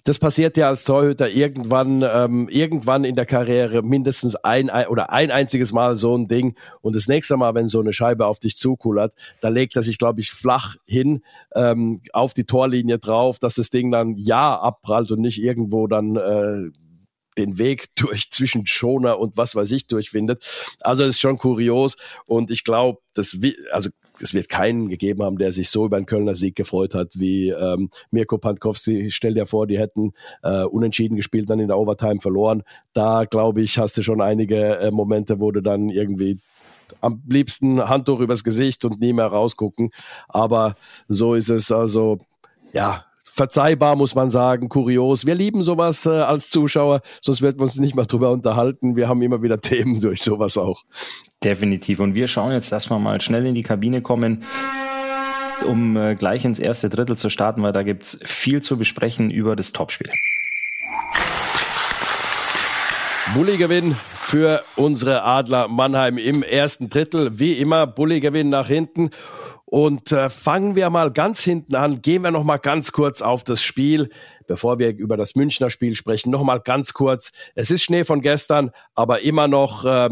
Das 0.05 0.19
passiert 0.19 0.57
ja 0.57 0.69
als 0.69 0.85
Torhüter 0.85 1.29
irgendwann, 1.29 2.03
ähm, 2.03 2.49
irgendwann 2.49 3.05
in 3.05 3.17
der 3.17 3.27
Karriere 3.27 3.83
mindestens 3.83 4.37
ein, 4.37 4.71
ein 4.71 4.87
oder 4.87 5.13
ein 5.13 5.31
einziges 5.31 5.73
Mal 5.73 5.97
so 5.97 6.17
ein 6.17 6.29
Ding. 6.29 6.55
Und 6.81 6.95
das 6.95 7.09
nächste 7.09 7.37
Mal, 7.37 7.55
wenn 7.55 7.67
so 7.67 7.81
eine 7.81 7.93
Scheibe 7.93 8.27
auf 8.27 8.39
dich 8.39 8.57
zukullert, 8.57 9.15
da 9.41 9.49
legt 9.49 9.75
er 9.75 9.83
sich, 9.83 9.99
glaube 9.99 10.21
ich, 10.21 10.31
flach 10.31 10.77
hin 10.87 11.23
ähm, 11.57 12.01
auf 12.13 12.35
die 12.35 12.46
Torlinie 12.47 12.99
drauf, 12.99 13.39
dass 13.39 13.55
das 13.55 13.71
Ding 13.71 13.91
dann 13.91 14.15
ja 14.17 14.59
abprallt 14.59 15.11
und 15.11 15.21
nicht 15.21 15.43
irgendwo 15.43 15.87
dann 15.87 16.17
äh, 16.17 16.71
den 17.39 17.59
Weg 17.59 17.87
durch 17.97 18.31
zwischen 18.31 18.67
Schoner 18.67 19.19
und 19.19 19.37
was 19.37 19.55
weiß 19.55 19.71
ich 19.73 19.87
durchfindet. 19.87 20.45
Also 20.81 21.05
das 21.05 21.17
ist 21.17 21.21
schon 21.21 21.39
kurios 21.39 21.97
und 22.29 22.51
ich 22.51 22.65
glaube, 22.65 23.01
das 23.15 23.37
also 23.71 23.91
es 24.21 24.33
wird 24.33 24.49
keinen 24.49 24.89
gegeben 24.89 25.23
haben, 25.23 25.39
der 25.39 25.53
sich 25.53 25.69
so 25.69 25.85
über 25.85 25.97
einen 25.97 26.07
Kölner 26.07 26.35
Sieg 26.35 26.57
gefreut 26.57 26.95
hat 26.95 27.13
wie 27.15 27.51
ähm, 27.51 27.91
Mirko 28.11 28.39
Pankowski. 28.39 29.11
Stell 29.11 29.35
dir 29.35 29.47
vor, 29.47 29.67
die 29.67 29.79
hätten 29.79 30.13
äh, 30.43 30.63
unentschieden 30.63 31.17
gespielt, 31.17 31.51
dann 31.51 31.61
in 31.61 31.69
der 31.69 31.79
Overtime 31.79 32.21
verloren. 32.21 32.63
Da 32.95 33.25
glaube 33.25 33.61
ich, 33.61 33.79
hast 33.79 33.99
du 33.99 34.03
schon 34.03 34.23
einige 34.23 34.79
äh, 34.79 34.91
Momente, 34.91 35.39
wo 35.39 35.51
du 35.53 35.61
dann 35.61 35.91
irgendwie 35.91 36.39
am 37.01 37.23
liebsten 37.29 37.89
Handtuch 37.89 38.21
übers 38.21 38.45
Gesicht 38.45 38.85
und 38.85 39.01
nie 39.01 39.13
mehr 39.13 39.27
rausgucken. 39.27 39.91
Aber 40.29 40.75
so 41.09 41.35
ist 41.35 41.51
es 41.51 41.73
also, 41.73 42.19
ja, 42.77 43.07
verzeihbar, 43.25 43.97
muss 43.97 44.15
man 44.15 44.29
sagen, 44.29 44.69
kurios. 44.69 45.25
Wir 45.25 45.35
lieben 45.35 45.63
sowas 45.63 46.05
äh, 46.05 46.11
als 46.11 46.51
Zuschauer, 46.51 47.01
sonst 47.23 47.41
werden 47.41 47.59
wir 47.59 47.63
uns 47.63 47.79
nicht 47.79 47.97
mehr 47.97 48.05
drüber 48.05 48.31
unterhalten. 48.31 48.97
Wir 48.97 49.09
haben 49.09 49.23
immer 49.23 49.43
wieder 49.43 49.59
Themen 49.61 49.99
durch 50.01 50.23
sowas 50.23 50.59
auch. 50.59 50.85
Definitiv. 51.43 52.01
Und 52.01 52.15
wir 52.15 52.29
schauen 52.29 52.53
jetzt, 52.53 52.71
dass 52.73 52.91
wir 52.91 52.99
mal 52.99 53.21
schnell 53.23 53.47
in 53.47 53.55
die 53.55 53.63
Kabine 53.63 54.03
kommen. 54.03 54.45
um 55.67 55.97
äh, 55.97 56.17
gleich 56.17 56.45
ins 56.45 56.59
erste 56.59 56.91
Drittel 56.91 57.17
zu 57.17 57.31
starten, 57.31 57.63
weil 57.63 57.73
da 57.73 57.83
gibt's 57.83 58.21
viel 58.27 58.61
zu 58.61 58.77
besprechen 58.77 59.31
über 59.31 59.57
das 59.57 59.73
Topspiel. 59.73 60.11
Bulli-Gewinn 63.33 63.97
für 64.21 64.63
unsere 64.77 65.23
Adler 65.23 65.69
Mannheim 65.69 66.19
im 66.19 66.43
ersten 66.43 66.91
Drittel. 66.91 67.39
Wie 67.39 67.55
immer, 67.55 67.87
Bulli-Gewinn 67.87 68.51
nach 68.51 68.67
hinten. 68.67 69.11
Und 69.69 70.13
äh, 70.13 70.31
fangen 70.31 70.77
wir 70.77 70.91
mal 70.91 71.11
ganz 71.13 71.43
hinten 71.43 71.75
an. 71.75 72.01
Gehen 72.01 72.23
wir 72.23 72.31
noch 72.31 72.45
mal 72.45 72.59
ganz 72.59 72.93
kurz 72.93 73.21
auf 73.21 73.43
das 73.43 73.63
Spiel, 73.63 74.11
bevor 74.47 74.79
wir 74.79 74.97
über 74.97 75.17
das 75.17 75.35
Münchner 75.35 75.71
Spiel 75.71 75.97
sprechen. 75.97 76.31
Noch 76.31 76.45
mal 76.45 76.61
ganz 76.61 76.95
kurz. 76.95 77.33
Es 77.57 77.73
ist 77.73 77.83
Schnee 77.83 78.05
von 78.05 78.21
gestern, 78.21 78.71
aber 78.95 79.23
immer 79.23 79.49
noch 79.49 79.85
äh, 79.85 80.11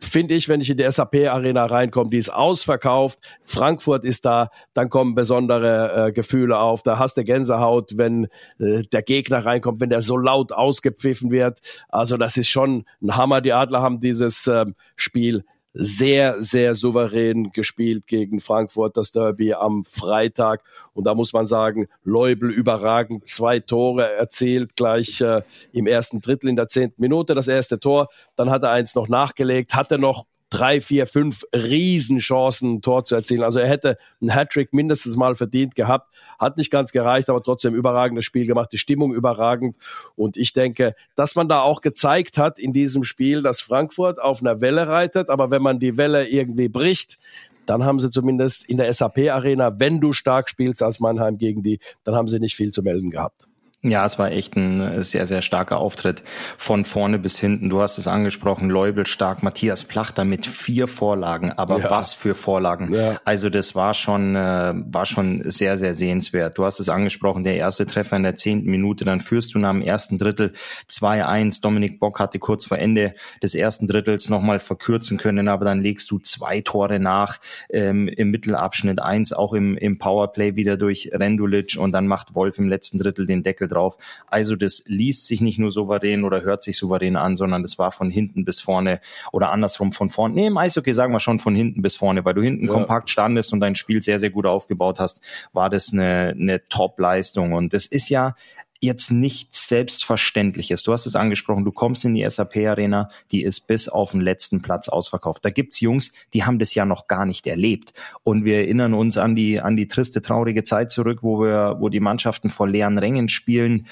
finde 0.00 0.34
ich, 0.34 0.48
wenn 0.48 0.62
ich 0.62 0.70
in 0.70 0.78
die 0.78 0.90
SAP-Arena 0.90 1.66
reinkomme, 1.66 2.08
die 2.08 2.16
ist 2.16 2.30
ausverkauft. 2.30 3.18
Frankfurt 3.44 4.04
ist 4.06 4.24
da, 4.24 4.48
dann 4.72 4.88
kommen 4.88 5.14
besondere 5.14 6.06
äh, 6.08 6.12
Gefühle 6.12 6.58
auf. 6.58 6.82
Da 6.82 6.98
hast 6.98 7.18
du 7.18 7.24
Gänsehaut, 7.24 7.98
wenn 7.98 8.28
äh, 8.58 8.82
der 8.92 9.02
Gegner 9.02 9.44
reinkommt, 9.44 9.80
wenn 9.80 9.90
der 9.90 10.00
so 10.00 10.16
laut 10.16 10.52
ausgepfiffen 10.52 11.30
wird. 11.30 11.60
Also 11.90 12.16
das 12.16 12.38
ist 12.38 12.48
schon 12.48 12.84
ein 13.02 13.16
Hammer. 13.16 13.42
Die 13.42 13.52
Adler 13.52 13.82
haben 13.82 14.00
dieses 14.00 14.46
äh, 14.46 14.64
Spiel 14.96 15.44
sehr, 15.78 16.42
sehr 16.42 16.74
souverän 16.74 17.50
gespielt 17.52 18.06
gegen 18.06 18.40
Frankfurt, 18.40 18.96
das 18.96 19.10
Derby 19.10 19.52
am 19.52 19.84
Freitag. 19.84 20.62
Und 20.94 21.06
da 21.06 21.14
muss 21.14 21.32
man 21.32 21.46
sagen, 21.46 21.88
Leubel 22.02 22.50
überragend, 22.50 23.28
zwei 23.28 23.60
Tore 23.60 24.10
erzielt, 24.12 24.74
gleich 24.76 25.20
äh, 25.20 25.42
im 25.72 25.86
ersten 25.86 26.20
Drittel 26.20 26.48
in 26.48 26.56
der 26.56 26.68
zehnten 26.68 27.02
Minute 27.02 27.34
das 27.34 27.48
erste 27.48 27.78
Tor. 27.78 28.08
Dann 28.36 28.50
hat 28.50 28.62
er 28.62 28.70
eins 28.70 28.94
noch 28.94 29.08
nachgelegt, 29.08 29.74
hatte 29.74 29.98
noch 29.98 30.24
drei, 30.50 30.80
vier, 30.80 31.06
fünf 31.06 31.44
Riesenchancen, 31.54 32.74
ein 32.74 32.82
Tor 32.82 33.04
zu 33.04 33.14
erzielen. 33.14 33.42
Also 33.42 33.58
er 33.58 33.68
hätte 33.68 33.98
einen 34.20 34.34
Hattrick 34.34 34.72
mindestens 34.72 35.16
mal 35.16 35.34
verdient 35.34 35.74
gehabt. 35.74 36.12
Hat 36.38 36.56
nicht 36.56 36.70
ganz 36.70 36.92
gereicht, 36.92 37.28
aber 37.28 37.42
trotzdem 37.42 37.74
überragendes 37.74 38.24
Spiel 38.24 38.46
gemacht. 38.46 38.70
Die 38.72 38.78
Stimmung 38.78 39.14
überragend. 39.14 39.76
Und 40.14 40.36
ich 40.36 40.52
denke, 40.52 40.94
dass 41.16 41.34
man 41.34 41.48
da 41.48 41.62
auch 41.62 41.80
gezeigt 41.80 42.38
hat 42.38 42.58
in 42.58 42.72
diesem 42.72 43.02
Spiel, 43.02 43.42
dass 43.42 43.60
Frankfurt 43.60 44.20
auf 44.20 44.40
einer 44.40 44.60
Welle 44.60 44.86
reitet. 44.88 45.30
Aber 45.30 45.50
wenn 45.50 45.62
man 45.62 45.80
die 45.80 45.96
Welle 45.96 46.28
irgendwie 46.28 46.68
bricht, 46.68 47.18
dann 47.66 47.84
haben 47.84 47.98
sie 47.98 48.10
zumindest 48.10 48.64
in 48.64 48.76
der 48.76 48.92
SAP-Arena, 48.92 49.78
wenn 49.80 50.00
du 50.00 50.12
stark 50.12 50.48
spielst 50.48 50.82
als 50.82 51.00
Mannheim 51.00 51.36
gegen 51.36 51.62
die, 51.62 51.80
dann 52.04 52.14
haben 52.14 52.28
sie 52.28 52.38
nicht 52.38 52.54
viel 52.54 52.70
zu 52.70 52.82
melden 52.82 53.10
gehabt. 53.10 53.48
Ja, 53.82 54.04
es 54.04 54.18
war 54.18 54.32
echt 54.32 54.56
ein 54.56 54.80
äh, 54.80 55.02
sehr, 55.02 55.26
sehr 55.26 55.42
starker 55.42 55.78
Auftritt 55.78 56.22
von 56.56 56.84
vorne 56.84 57.18
bis 57.18 57.38
hinten. 57.38 57.68
Du 57.68 57.82
hast 57.82 57.98
es 57.98 58.08
angesprochen, 58.08 58.70
Leubel 58.70 59.06
stark, 59.06 59.42
Matthias 59.42 59.84
Plachter 59.84 60.24
mit 60.24 60.46
vier 60.46 60.88
Vorlagen, 60.88 61.52
aber 61.52 61.78
ja. 61.78 61.90
was 61.90 62.14
für 62.14 62.34
Vorlagen. 62.34 62.92
Ja. 62.92 63.20
Also 63.24 63.50
das 63.50 63.74
war 63.74 63.94
schon, 63.94 64.34
äh, 64.34 64.72
war 64.74 65.04
schon 65.04 65.42
sehr, 65.44 65.76
sehr 65.76 65.94
sehenswert. 65.94 66.58
Du 66.58 66.64
hast 66.64 66.80
es 66.80 66.88
angesprochen, 66.88 67.44
der 67.44 67.56
erste 67.56 67.86
Treffer 67.86 68.16
in 68.16 68.22
der 68.22 68.34
zehnten 68.34 68.70
Minute, 68.70 69.04
dann 69.04 69.20
führst 69.20 69.54
du 69.54 69.58
nach 69.58 69.72
dem 69.72 69.82
ersten 69.82 70.18
Drittel 70.18 70.52
2-1. 70.88 71.60
Dominik 71.62 72.00
Bock 72.00 72.18
hatte 72.18 72.38
kurz 72.38 72.64
vor 72.64 72.78
Ende 72.78 73.14
des 73.42 73.54
ersten 73.54 73.86
Drittels 73.86 74.30
nochmal 74.30 74.58
verkürzen 74.58 75.18
können, 75.18 75.48
aber 75.48 75.64
dann 75.64 75.82
legst 75.82 76.10
du 76.10 76.18
zwei 76.18 76.60
Tore 76.60 76.98
nach 76.98 77.38
ähm, 77.70 78.08
im 78.08 78.30
Mittelabschnitt 78.30 79.00
eins, 79.00 79.32
auch 79.32 79.52
im, 79.52 79.76
im 79.76 79.98
Powerplay 79.98 80.56
wieder 80.56 80.76
durch 80.76 81.10
Rendulic 81.12 81.76
und 81.78 81.92
dann 81.92 82.08
macht 82.08 82.34
Wolf 82.34 82.58
im 82.58 82.68
letzten 82.68 82.98
Drittel 82.98 83.26
den 83.26 83.42
Deckel 83.42 83.65
drauf. 83.68 83.96
Also 84.26 84.56
das 84.56 84.82
liest 84.86 85.26
sich 85.26 85.40
nicht 85.40 85.58
nur 85.58 85.70
souverän 85.70 86.24
oder 86.24 86.42
hört 86.42 86.62
sich 86.62 86.76
souverän 86.76 87.16
an, 87.16 87.36
sondern 87.36 87.62
das 87.62 87.78
war 87.78 87.92
von 87.92 88.10
hinten 88.10 88.44
bis 88.44 88.60
vorne 88.60 89.00
oder 89.32 89.52
andersrum 89.52 89.92
von 89.92 90.10
vorne. 90.10 90.34
Nee, 90.34 90.46
im 90.46 90.56
Eishockey 90.56 90.92
sagen 90.92 91.12
wir 91.12 91.20
schon 91.20 91.38
von 91.38 91.54
hinten 91.54 91.82
bis 91.82 91.96
vorne, 91.96 92.24
weil 92.24 92.34
du 92.34 92.42
hinten 92.42 92.66
ja. 92.66 92.72
kompakt 92.72 93.10
standest 93.10 93.52
und 93.52 93.60
dein 93.60 93.74
Spiel 93.74 94.02
sehr, 94.02 94.18
sehr 94.18 94.30
gut 94.30 94.46
aufgebaut 94.46 95.00
hast, 95.00 95.22
war 95.52 95.70
das 95.70 95.92
eine, 95.92 96.34
eine 96.38 96.66
Top-Leistung. 96.68 97.52
Und 97.52 97.72
das 97.72 97.86
ist 97.86 98.10
ja 98.10 98.34
jetzt 98.80 99.10
nichts 99.10 99.68
Selbstverständliches. 99.68 100.82
Du 100.82 100.92
hast 100.92 101.06
es 101.06 101.16
angesprochen, 101.16 101.64
du 101.64 101.72
kommst 101.72 102.04
in 102.04 102.14
die 102.14 102.28
SAP-Arena, 102.28 103.10
die 103.32 103.42
ist 103.42 103.66
bis 103.66 103.88
auf 103.88 104.12
den 104.12 104.20
letzten 104.20 104.62
Platz 104.62 104.88
ausverkauft. 104.88 105.44
Da 105.44 105.50
gibt's 105.50 105.80
Jungs, 105.80 106.12
die 106.34 106.44
haben 106.44 106.58
das 106.58 106.74
ja 106.74 106.84
noch 106.84 107.06
gar 107.08 107.26
nicht 107.26 107.46
erlebt. 107.46 107.94
Und 108.22 108.44
wir 108.44 108.58
erinnern 108.58 108.94
uns 108.94 109.18
an 109.18 109.34
die, 109.34 109.60
an 109.60 109.76
die 109.76 109.88
triste, 109.88 110.22
traurige 110.22 110.64
Zeit 110.64 110.92
zurück, 110.92 111.22
wo 111.22 111.40
wir, 111.40 111.76
wo 111.80 111.88
die 111.88 112.00
Mannschaften 112.00 112.50
vor 112.50 112.68
leeren 112.68 112.98
Rängen 112.98 113.28
spielen 113.28 113.86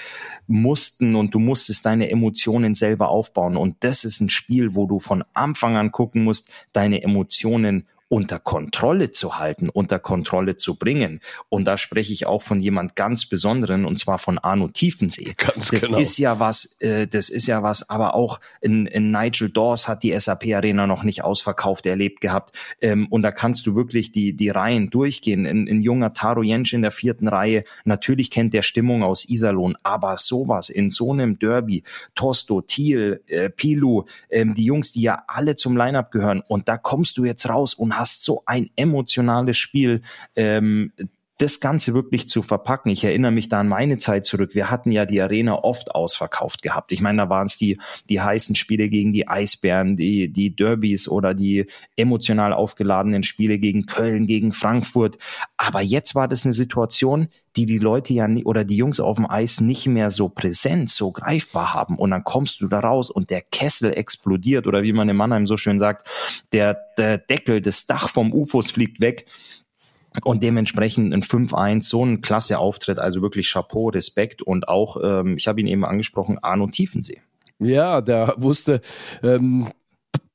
mussten 0.47 1.15
und 1.15 1.35
du 1.35 1.39
musstest 1.39 1.87
deine 1.87 2.11
Emotionen 2.11 2.75
selber 2.75 3.09
aufbauen. 3.09 3.57
Und 3.57 3.77
das 3.81 4.05
ist 4.05 4.21
ein 4.21 4.29
Spiel, 4.29 4.75
wo 4.75 4.87
du 4.87 4.99
von 4.99 5.25
Anfang 5.33 5.77
an 5.77 5.91
gucken 5.91 6.25
musst, 6.25 6.51
deine 6.73 7.03
Emotionen 7.03 7.87
unter 8.15 8.39
Kontrolle 8.39 9.11
zu 9.11 9.41
halten, 9.41 9.69
unter 9.69 9.99
Kontrolle 9.99 10.57
zu 10.57 10.77
bringen. 10.77 11.19
Und 11.49 11.65
da 11.65 11.77
spreche 11.77 12.13
ich 12.13 12.27
auch 12.27 12.43
von 12.43 12.61
jemand 12.61 12.95
ganz 12.95 13.27
Besonderen, 13.27 13.85
und 13.85 13.99
zwar 13.99 14.21
von 14.21 14.39
Arno 14.39 14.69
Tiefensee. 14.69 15.35
Ganz 15.37 15.71
das 15.73 15.83
genau. 15.83 15.99
ist 15.99 16.17
ja 16.19 16.39
was, 16.39 16.81
äh, 16.81 17.09
das 17.09 17.29
ist 17.29 17.49
ja 17.49 17.65
was, 17.65 17.91
aber 17.91 18.15
auch 18.15 18.39
in, 18.61 18.87
in 18.87 19.11
Nigel 19.11 19.51
Dawes 19.51 19.89
hat 19.89 20.05
die 20.05 20.17
SAP 20.17 20.45
Arena 20.55 20.87
noch 20.87 21.03
nicht 21.03 21.25
ausverkauft 21.25 21.87
erlebt 21.87 22.21
gehabt. 22.21 22.55
Ähm, 22.81 23.09
und 23.09 23.23
da 23.23 23.33
kannst 23.33 23.67
du 23.67 23.75
wirklich 23.75 24.13
die, 24.13 24.37
die 24.37 24.49
Reihen 24.49 24.91
durchgehen. 24.91 25.45
In, 25.45 25.67
in 25.67 25.83
junger 25.83 26.13
Taro 26.13 26.45
Jensch 26.45 26.73
in 26.73 26.83
der 26.83 26.93
vierten 26.93 27.27
Reihe, 27.27 27.65
natürlich 27.85 28.31
kennt 28.31 28.55
der 28.55 28.63
Stimmung 28.63 29.03
aus 29.03 29.29
Iserlohn, 29.29 29.77
aber 29.83 30.19
sowas 30.19 30.71
in 30.71 30.89
so 30.89 31.13
einem 31.13 31.41
Derby, 31.41 31.83
Tosto, 32.15 32.61
Thiel, 32.61 33.25
äh, 33.27 33.51
Pilu, 33.51 34.05
ähm, 34.31 34.55
die 34.55 34.67
Jungs, 34.67 34.93
die 34.93 35.03
ja 35.03 35.25
alle 35.27 35.57
zum 35.57 35.77
Lineup 35.77 36.13
gehören, 36.13 36.45
und 36.47 36.69
da 36.69 36.77
kommst 36.77 37.19
du 37.19 37.25
jetzt 37.25 37.49
raus 37.49 37.75
und 37.75 37.99
hast 37.99 38.04
hast 38.05 38.23
so 38.23 38.43
ein 38.45 38.69
emotionales 38.77 39.57
Spiel. 39.57 40.03
Ähm, 40.37 40.93
das 41.39 41.59
Ganze 41.59 41.95
wirklich 41.95 42.29
zu 42.29 42.43
verpacken. 42.43 42.91
Ich 42.91 43.03
erinnere 43.03 43.33
mich 43.33 43.49
da 43.49 43.61
an 43.61 43.69
meine 43.69 43.99
Zeit 43.99 44.25
zurück. 44.25 44.55
Wir 44.55 44.71
hatten 44.71 44.93
ja 44.93 45.05
die 45.05 45.21
Arena 45.21 45.55
oft 45.65 45.93
ausverkauft 45.93 46.63
gehabt. 46.63 46.93
Ich 46.93 47.01
meine, 47.01 47.23
da 47.23 47.29
waren 47.29 47.47
es 47.47 47.57
die, 47.57 47.79
die 48.09 48.21
heißen 48.21 48.55
Spiele 48.55 48.89
gegen 48.89 49.13
die 49.13 49.27
Eisbären, 49.27 49.97
die, 49.97 50.33
die 50.33 50.55
Derbys 50.55 51.09
oder 51.09 51.35
die 51.35 51.67
emotional 51.97 52.53
aufgeladenen 52.53 53.25
Spiele 53.25 53.59
gegen 53.59 53.87
Köln, 53.87 54.27
gegen 54.27 54.53
Frankfurt. 54.53 55.19
Aber 55.57 55.81
jetzt 55.81 56.15
war 56.15 56.29
das 56.29 56.45
eine 56.45 56.55
Situation, 56.55 57.29
die 57.57 57.67
die 57.67 57.79
Leute 57.79 58.13
ja 58.15 58.29
nie, 58.29 58.45
oder 58.45 58.65
die 58.65 58.77
Jungs 58.77 59.01
auf 59.01 59.17
dem 59.17 59.29
Eis 59.29 59.61
nicht 59.61 59.87
mehr 59.87 60.11
so 60.11 60.29
präsent, 60.29 60.91
so 60.91 61.13
greifbar 61.13 61.75
haben. 61.75 61.97
Und 61.99 62.11
dann 62.11 62.25
kommst 62.25 62.61
du 62.61 62.69
da 62.69 62.81
raus 62.81 63.11
und 63.11 63.31
der 63.31 63.43
Kessel 63.43 63.93
explodiert 63.93 64.67
oder 64.67 64.83
wie 64.83 64.93
man 64.93 65.09
in 65.09 65.17
Mannheim 65.17 65.47
so 65.47 65.57
schön 65.57 65.79
sagt, 65.79 66.09
der, 66.53 66.79
der 66.99 67.19
Deckel, 67.19 67.61
das 67.61 67.87
Dach 67.87 68.09
vom 68.09 68.33
UFOs 68.33 68.71
fliegt 68.71 69.01
weg 69.01 69.27
und 70.23 70.43
dementsprechend 70.43 71.13
ein 71.13 71.23
5-1, 71.23 71.83
so 71.83 72.05
ein 72.05 72.21
klasse 72.21 72.59
Auftritt, 72.59 72.99
also 72.99 73.23
wirklich 73.23 73.51
Chapeau, 73.51 73.89
Respekt 73.89 74.43
und 74.43 74.69
auch, 74.69 74.97
ähm, 75.03 75.37
ich 75.37 75.49
habe 75.49 75.61
ihn 75.61 75.67
eben 75.67 75.85
angesprochen, 75.85 76.39
Arno 76.41 76.69
Tiefensee. 76.69 77.21
Ja, 77.59 78.01
der 78.01 78.35
wusste, 78.37 78.81
ähm, 79.23 79.69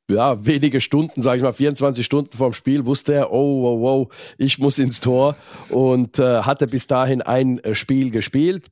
ja, 0.09 0.43
wenige 0.45 0.81
Stunden, 0.81 1.21
sage 1.21 1.37
ich 1.37 1.43
mal, 1.43 1.53
24 1.53 2.05
Stunden 2.05 2.35
vorm 2.35 2.53
Spiel, 2.53 2.85
wusste 2.85 3.13
er, 3.13 3.31
oh, 3.31 3.63
wow, 3.63 3.79
wow, 3.79 4.33
ich 4.37 4.57
muss 4.57 4.79
ins 4.79 4.99
Tor 4.99 5.35
und 5.69 6.19
äh, 6.19 6.41
hatte 6.41 6.67
bis 6.67 6.87
dahin 6.87 7.21
ein 7.21 7.59
äh, 7.59 7.75
Spiel 7.75 8.09
gespielt. 8.09 8.65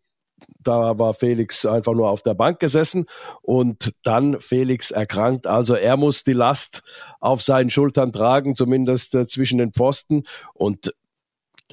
Da 0.59 0.99
war 0.99 1.13
Felix 1.13 1.65
einfach 1.65 1.93
nur 1.93 2.09
auf 2.09 2.21
der 2.21 2.33
Bank 2.33 2.59
gesessen 2.59 3.05
und 3.41 3.93
dann 4.03 4.39
Felix 4.39 4.91
erkrankt. 4.91 5.47
Also 5.47 5.73
er 5.73 5.97
muss 5.97 6.23
die 6.23 6.33
Last 6.33 6.83
auf 7.19 7.41
seinen 7.41 7.69
Schultern 7.69 8.11
tragen, 8.11 8.55
zumindest 8.55 9.15
äh, 9.15 9.27
zwischen 9.27 9.57
den 9.57 9.73
Pfosten. 9.73 10.23
Und 10.53 10.93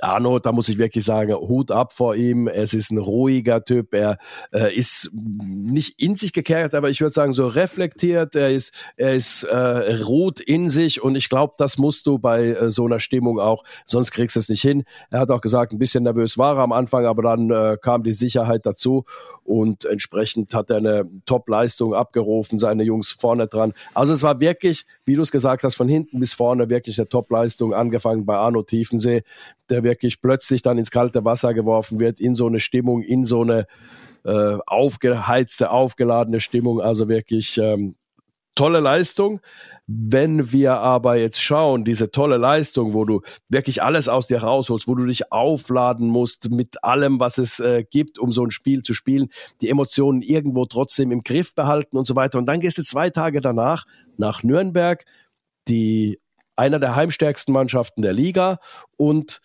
Arno, 0.00 0.38
da 0.38 0.52
muss 0.52 0.68
ich 0.68 0.78
wirklich 0.78 1.04
sagen, 1.04 1.34
Hut 1.34 1.70
ab 1.70 1.92
vor 1.92 2.16
ihm. 2.16 2.48
Es 2.48 2.74
ist 2.74 2.90
ein 2.90 2.98
ruhiger 2.98 3.64
Typ. 3.64 3.94
Er 3.94 4.18
äh, 4.52 4.74
ist 4.74 5.10
nicht 5.12 6.00
in 6.00 6.16
sich 6.16 6.32
gekehrt, 6.32 6.74
aber 6.74 6.90
ich 6.90 7.00
würde 7.00 7.14
sagen 7.14 7.32
so 7.32 7.46
reflektiert. 7.46 8.34
Er 8.34 8.50
ist, 8.50 8.72
er 8.96 9.14
ist 9.14 9.44
äh, 9.44 10.02
ruht 10.02 10.40
in 10.40 10.68
sich 10.68 11.02
und 11.02 11.14
ich 11.14 11.28
glaube, 11.28 11.54
das 11.58 11.78
musst 11.78 12.06
du 12.06 12.18
bei 12.18 12.48
äh, 12.48 12.70
so 12.70 12.84
einer 12.86 13.00
Stimmung 13.00 13.38
auch. 13.38 13.64
Sonst 13.84 14.10
kriegst 14.10 14.36
du 14.36 14.40
es 14.40 14.48
nicht 14.48 14.62
hin. 14.62 14.84
Er 15.10 15.20
hat 15.20 15.30
auch 15.30 15.40
gesagt, 15.40 15.72
ein 15.72 15.78
bisschen 15.78 16.04
nervös 16.04 16.36
war 16.38 16.56
er 16.56 16.62
am 16.62 16.72
Anfang, 16.72 17.06
aber 17.06 17.22
dann 17.22 17.50
äh, 17.50 17.76
kam 17.80 18.02
die 18.02 18.14
Sicherheit 18.14 18.66
dazu 18.66 19.04
und 19.44 19.84
entsprechend 19.84 20.54
hat 20.54 20.70
er 20.70 20.78
eine 20.78 21.08
Top-Leistung 21.26 21.94
abgerufen. 21.94 22.58
Seine 22.58 22.82
Jungs 22.82 23.10
vorne 23.10 23.46
dran. 23.46 23.72
Also 23.94 24.12
es 24.12 24.22
war 24.22 24.40
wirklich, 24.40 24.86
wie 25.04 25.14
du 25.14 25.22
es 25.22 25.30
gesagt 25.30 25.62
hast, 25.62 25.76
von 25.76 25.88
hinten 25.88 26.18
bis 26.18 26.32
vorne 26.32 26.68
wirklich 26.68 26.98
eine 26.98 27.08
Top-Leistung. 27.08 27.74
Angefangen 27.74 28.26
bei 28.26 28.36
Arno 28.36 28.62
Tiefensee, 28.62 29.22
der 29.70 29.83
wirklich 29.84 30.20
plötzlich 30.20 30.62
dann 30.62 30.78
ins 30.78 30.90
kalte 30.90 31.24
Wasser 31.24 31.54
geworfen 31.54 32.00
wird, 32.00 32.20
in 32.20 32.34
so 32.34 32.46
eine 32.48 32.58
Stimmung, 32.58 33.02
in 33.02 33.24
so 33.24 33.42
eine 33.42 33.66
äh, 34.24 34.56
aufgeheizte, 34.66 35.70
aufgeladene 35.70 36.40
Stimmung. 36.40 36.80
Also 36.80 37.08
wirklich 37.08 37.58
ähm, 37.58 37.94
tolle 38.54 38.80
Leistung. 38.80 39.40
Wenn 39.86 40.50
wir 40.50 40.78
aber 40.78 41.16
jetzt 41.16 41.42
schauen, 41.42 41.84
diese 41.84 42.10
tolle 42.10 42.38
Leistung, 42.38 42.94
wo 42.94 43.04
du 43.04 43.20
wirklich 43.48 43.82
alles 43.82 44.08
aus 44.08 44.26
dir 44.26 44.42
rausholst, 44.42 44.88
wo 44.88 44.94
du 44.94 45.04
dich 45.04 45.30
aufladen 45.30 46.08
musst 46.08 46.50
mit 46.50 46.82
allem, 46.82 47.20
was 47.20 47.38
es 47.38 47.60
äh, 47.60 47.84
gibt, 47.88 48.18
um 48.18 48.30
so 48.30 48.44
ein 48.44 48.50
Spiel 48.50 48.82
zu 48.82 48.94
spielen, 48.94 49.28
die 49.60 49.68
Emotionen 49.68 50.22
irgendwo 50.22 50.64
trotzdem 50.64 51.12
im 51.12 51.22
Griff 51.22 51.54
behalten 51.54 51.98
und 51.98 52.06
so 52.06 52.16
weiter. 52.16 52.38
Und 52.38 52.46
dann 52.46 52.60
gehst 52.60 52.78
du 52.78 52.82
zwei 52.82 53.10
Tage 53.10 53.40
danach 53.40 53.84
nach 54.16 54.42
Nürnberg, 54.42 55.04
die 55.68 56.18
einer 56.56 56.78
der 56.78 56.96
heimstärksten 56.96 57.52
Mannschaften 57.52 58.02
der 58.02 58.12
Liga 58.12 58.58
und 58.96 59.40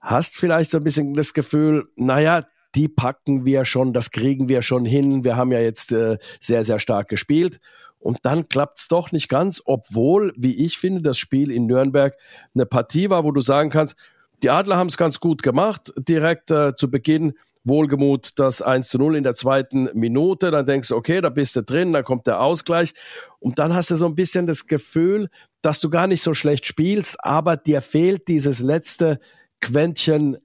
hast 0.00 0.36
vielleicht 0.36 0.70
so 0.70 0.78
ein 0.78 0.84
bisschen 0.84 1.14
das 1.14 1.34
Gefühl, 1.34 1.88
naja, 1.96 2.44
die 2.74 2.88
packen 2.88 3.44
wir 3.44 3.64
schon, 3.64 3.92
das 3.92 4.10
kriegen 4.10 4.48
wir 4.48 4.62
schon 4.62 4.84
hin. 4.84 5.24
Wir 5.24 5.36
haben 5.36 5.52
ja 5.52 5.60
jetzt 5.60 5.92
äh, 5.92 6.18
sehr, 6.40 6.64
sehr 6.64 6.80
stark 6.80 7.08
gespielt. 7.08 7.60
Und 7.98 8.18
dann 8.22 8.48
klappt's 8.48 8.88
doch 8.88 9.12
nicht 9.12 9.28
ganz, 9.28 9.62
obwohl, 9.64 10.34
wie 10.36 10.64
ich 10.64 10.78
finde, 10.78 11.00
das 11.00 11.16
Spiel 11.16 11.50
in 11.50 11.66
Nürnberg 11.66 12.14
eine 12.54 12.66
Partie 12.66 13.08
war, 13.08 13.24
wo 13.24 13.30
du 13.30 13.40
sagen 13.40 13.70
kannst, 13.70 13.96
die 14.42 14.50
Adler 14.50 14.76
haben 14.76 14.88
es 14.88 14.98
ganz 14.98 15.20
gut 15.20 15.42
gemacht, 15.42 15.92
direkt 15.96 16.50
äh, 16.50 16.74
zu 16.76 16.90
Beginn. 16.90 17.32
Wohlgemut 17.64 18.38
das 18.38 18.62
1 18.62 18.88
zu 18.88 18.98
0 18.98 19.16
in 19.16 19.22
der 19.22 19.34
zweiten 19.34 19.88
Minute, 19.94 20.50
dann 20.50 20.66
denkst 20.66 20.88
du, 20.88 20.96
okay, 20.96 21.20
da 21.20 21.30
bist 21.30 21.56
du 21.56 21.62
drin, 21.62 21.92
dann 21.92 22.04
kommt 22.04 22.26
der 22.26 22.40
Ausgleich. 22.40 22.92
Und 23.38 23.58
dann 23.58 23.74
hast 23.74 23.90
du 23.90 23.96
so 23.96 24.06
ein 24.06 24.14
bisschen 24.14 24.46
das 24.46 24.66
Gefühl, 24.66 25.28
dass 25.62 25.80
du 25.80 25.90
gar 25.90 26.06
nicht 26.06 26.22
so 26.22 26.34
schlecht 26.34 26.66
spielst, 26.66 27.16
aber 27.24 27.56
dir 27.56 27.80
fehlt 27.80 28.28
dieses 28.28 28.60
letzte 28.60 29.18
Quäntchen 29.60 30.36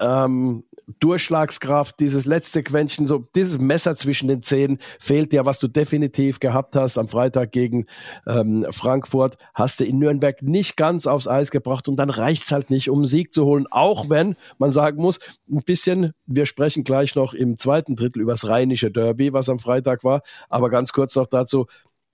ähm, 0.00 0.64
Durchschlagskraft, 1.00 1.98
dieses 2.00 2.26
letzte 2.26 2.62
Quäntchen, 2.62 3.06
so 3.06 3.24
dieses 3.34 3.58
Messer 3.58 3.96
zwischen 3.96 4.28
den 4.28 4.42
Zähnen 4.42 4.78
fehlt 4.98 5.32
dir, 5.32 5.46
was 5.46 5.58
du 5.58 5.68
definitiv 5.68 6.40
gehabt 6.40 6.76
hast 6.76 6.98
am 6.98 7.08
Freitag 7.08 7.52
gegen 7.52 7.86
ähm, 8.26 8.66
Frankfurt, 8.70 9.38
hast 9.54 9.80
du 9.80 9.84
in 9.84 9.98
Nürnberg 9.98 10.42
nicht 10.42 10.76
ganz 10.76 11.06
aufs 11.06 11.28
Eis 11.28 11.50
gebracht 11.50 11.88
und 11.88 11.96
dann 11.96 12.10
reicht's 12.10 12.52
halt 12.52 12.70
nicht, 12.70 12.90
um 12.90 12.98
einen 12.98 13.06
Sieg 13.06 13.32
zu 13.32 13.44
holen, 13.44 13.66
auch 13.70 14.10
wenn 14.10 14.36
man 14.58 14.72
sagen 14.72 15.00
muss, 15.00 15.20
ein 15.50 15.62
bisschen, 15.62 16.12
wir 16.26 16.46
sprechen 16.46 16.84
gleich 16.84 17.14
noch 17.14 17.32
im 17.32 17.56
zweiten 17.58 17.96
Drittel 17.96 18.20
übers 18.20 18.48
rheinische 18.48 18.90
Derby, 18.90 19.32
was 19.32 19.48
am 19.48 19.58
Freitag 19.58 20.04
war, 20.04 20.22
aber 20.48 20.70
ganz 20.70 20.92
kurz 20.92 21.14
noch 21.14 21.26
dazu, 21.26 21.66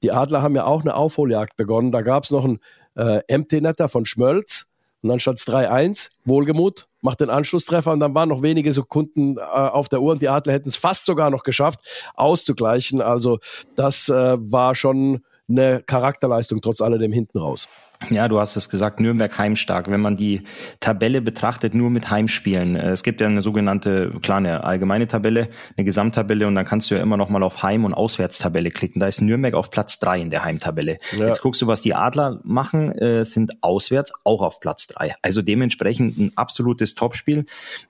die 0.03 0.13
Adler 0.13 0.43
haben 0.43 0.57
ja 0.57 0.65
auch 0.65 0.83
eine 0.83 0.95
Aufholjagd 0.95 1.57
begonnen, 1.57 1.93
da 1.93 2.03
gab's 2.03 2.31
noch 2.31 2.45
einen 2.45 2.61
äh, 2.95 3.21
Empty-Netter 3.27 3.89
von 3.89 4.07
Schmölz, 4.07 4.70
und 5.03 5.09
dann 5.09 5.21
stand 5.21 5.39
es 5.39 5.47
3-1, 5.47 6.11
Wohlgemut, 6.25 6.89
macht 7.01 7.21
den 7.21 7.31
Anschlusstreffer 7.31 7.93
und 7.93 8.01
dann 8.01 8.15
waren 8.15 8.29
noch 8.29 8.43
wenige 8.43 8.73
Sekunden 8.73 9.39
äh, 9.39 9.41
auf 9.41 9.89
der 9.89 10.03
Uhr 10.03 10.13
und 10.13 10.23
die 10.23 10.29
Adler 10.29 10.53
hätten 10.53 10.69
es 10.69 10.77
fast 10.77 11.07
sogar 11.07 11.31
noch 11.31 11.43
geschafft, 11.43 11.81
auszugleichen. 12.15 13.01
Also 13.01 13.39
das 13.77 14.09
äh, 14.09 14.37
war 14.39 14.75
schon 14.75 15.25
eine 15.49 15.83
Charakterleistung 15.83 16.61
trotz 16.61 16.81
alledem 16.81 17.13
hinten 17.13 17.39
raus. 17.39 17.69
Ja, 18.09 18.29
du 18.29 18.41
hast 18.41 18.57
es 18.57 18.71
gesagt, 18.71 18.99
Nürnberg 18.99 19.37
heimstark. 19.37 19.91
Wenn 19.91 20.01
man 20.01 20.17
die 20.17 20.43
Tabelle 20.81 21.21
betrachtet, 21.21 21.75
nur 21.75 21.91
mit 21.91 22.11
Heimspielen. 22.11 22.75
Äh, 22.75 22.91
es 22.93 23.03
gibt 23.03 23.21
ja 23.21 23.27
eine 23.27 23.43
sogenannte, 23.43 24.13
klar, 24.23 24.39
eine 24.39 24.65
allgemeine 24.65 25.07
Tabelle, 25.07 25.49
eine 25.77 25.85
Gesamttabelle 25.85 26.47
und 26.47 26.55
dann 26.55 26.65
kannst 26.65 26.91
du 26.91 26.95
ja 26.95 27.03
immer 27.03 27.19
noch 27.19 27.29
mal 27.29 27.43
auf 27.43 27.63
Heim- 27.63 27.85
und 27.85 27.93
Auswärtstabelle 27.93 28.71
klicken. 28.71 29.01
Da 29.01 29.07
ist 29.07 29.21
Nürnberg 29.21 29.53
auf 29.53 29.71
Platz 29.71 29.99
drei 29.99 30.19
in 30.19 30.31
der 30.31 30.45
Heimtabelle. 30.45 30.97
Ja. 31.17 31.27
Jetzt 31.27 31.43
guckst 31.43 31.61
du, 31.61 31.67
was 31.67 31.83
die 31.83 31.95
Adler 31.95 32.41
machen, 32.43 32.91
äh, 32.93 33.25
sind 33.27 33.63
auswärts 33.63 34.13
auch 34.25 34.41
auf 34.41 34.61
Platz 34.61 34.87
drei. 34.87 35.15
Also 35.21 35.43
dementsprechend 35.43 36.17
ein 36.19 36.33
absolutes 36.37 36.95
Topspiel. 36.95 37.45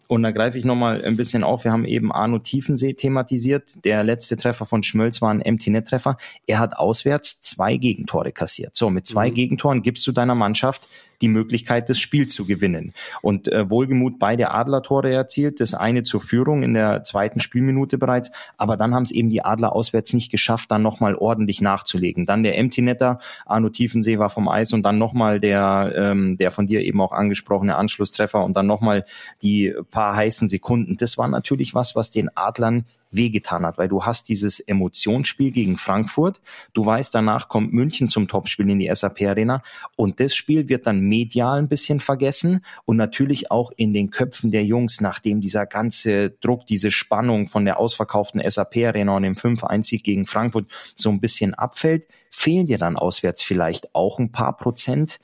Und 0.08 0.24
da 0.24 0.32
greife 0.32 0.58
ich 0.58 0.64
noch 0.64 0.74
mal 0.74 1.04
ein 1.04 1.16
bisschen 1.16 1.44
auf. 1.44 1.62
Wir 1.62 1.70
haben 1.70 1.84
eben 1.84 2.10
Arno 2.10 2.40
Tiefensee 2.40 2.94
thematisiert. 2.94 3.84
Der 3.84 4.02
letzte 4.02 4.36
Treffer 4.36 4.66
von 4.66 4.82
Schmölz 4.82 5.22
war 5.22 5.30
ein 5.30 5.40
Empty-Net-Treffer. 5.40 6.16
Er 6.48 6.58
hat 6.58 6.76
auswärts 6.76 7.40
zwei 7.40 7.76
Gegentore 7.76 8.32
kassiert. 8.32 8.74
So, 8.74 8.90
mit 8.90 9.06
zwei 9.06 9.30
mhm. 9.30 9.34
Gegentoren 9.34 9.82
gibst 10.00 10.06
du 10.06 10.12
deiner 10.12 10.34
Mannschaft 10.34 10.88
die 11.20 11.28
Möglichkeit, 11.28 11.90
das 11.90 11.98
Spiel 11.98 12.26
zu 12.26 12.46
gewinnen. 12.46 12.94
Und 13.20 13.52
äh, 13.52 13.70
wohlgemut 13.70 14.18
beide 14.18 14.50
Adler-Tore 14.50 15.12
erzielt, 15.12 15.60
das 15.60 15.74
eine 15.74 16.04
zur 16.04 16.22
Führung 16.22 16.62
in 16.62 16.72
der 16.72 17.04
zweiten 17.04 17.40
Spielminute 17.40 17.98
bereits, 17.98 18.32
aber 18.56 18.78
dann 18.78 18.94
haben 18.94 19.02
es 19.02 19.10
eben 19.10 19.28
die 19.28 19.44
Adler 19.44 19.74
auswärts 19.74 20.14
nicht 20.14 20.30
geschafft, 20.30 20.70
dann 20.70 20.80
nochmal 20.80 21.14
ordentlich 21.14 21.60
nachzulegen. 21.60 22.24
Dann 22.24 22.42
der 22.42 22.56
Empty-Netter, 22.56 23.18
Arno 23.44 23.68
Tiefensee 23.68 24.18
war 24.18 24.30
vom 24.30 24.48
Eis 24.48 24.72
und 24.72 24.82
dann 24.82 24.96
nochmal 24.96 25.38
der, 25.38 25.92
ähm, 25.94 26.38
der 26.38 26.50
von 26.50 26.66
dir 26.66 26.80
eben 26.80 27.02
auch 27.02 27.12
angesprochene 27.12 27.76
Anschlusstreffer 27.76 28.42
und 28.42 28.56
dann 28.56 28.66
nochmal 28.66 29.04
die 29.42 29.74
paar 29.90 30.16
heißen 30.16 30.48
Sekunden. 30.48 30.96
Das 30.96 31.18
war 31.18 31.28
natürlich 31.28 31.74
was, 31.74 31.94
was 31.94 32.08
den 32.08 32.34
Adlern 32.34 32.86
wehgetan 33.10 33.66
hat, 33.66 33.78
weil 33.78 33.88
du 33.88 34.04
hast 34.04 34.28
dieses 34.28 34.60
Emotionsspiel 34.60 35.50
gegen 35.50 35.76
Frankfurt, 35.76 36.40
du 36.72 36.84
weißt, 36.84 37.14
danach 37.14 37.48
kommt 37.48 37.72
München 37.72 38.08
zum 38.08 38.28
Topspiel 38.28 38.68
in 38.70 38.78
die 38.78 38.90
SAP 38.92 39.22
Arena 39.22 39.62
und 39.96 40.20
das 40.20 40.34
Spiel 40.34 40.68
wird 40.68 40.86
dann 40.86 41.00
medial 41.00 41.58
ein 41.58 41.68
bisschen 41.68 42.00
vergessen 42.00 42.64
und 42.84 42.96
natürlich 42.96 43.50
auch 43.50 43.72
in 43.76 43.92
den 43.92 44.10
Köpfen 44.10 44.50
der 44.50 44.64
Jungs, 44.64 45.00
nachdem 45.00 45.40
dieser 45.40 45.66
ganze 45.66 46.30
Druck, 46.30 46.66
diese 46.66 46.90
Spannung 46.90 47.46
von 47.46 47.64
der 47.64 47.78
ausverkauften 47.78 48.42
SAP 48.48 48.76
Arena 48.78 49.16
und 49.16 49.22
dem 49.22 49.34
5-1-Sieg 49.34 50.04
gegen 50.04 50.26
Frankfurt 50.26 50.66
so 50.96 51.10
ein 51.10 51.20
bisschen 51.20 51.54
abfällt, 51.54 52.06
fehlen 52.30 52.66
dir 52.66 52.78
dann 52.78 52.96
auswärts 52.96 53.42
vielleicht 53.42 53.94
auch 53.94 54.18
ein 54.18 54.32
paar 54.32 54.56
Prozent. 54.56 55.20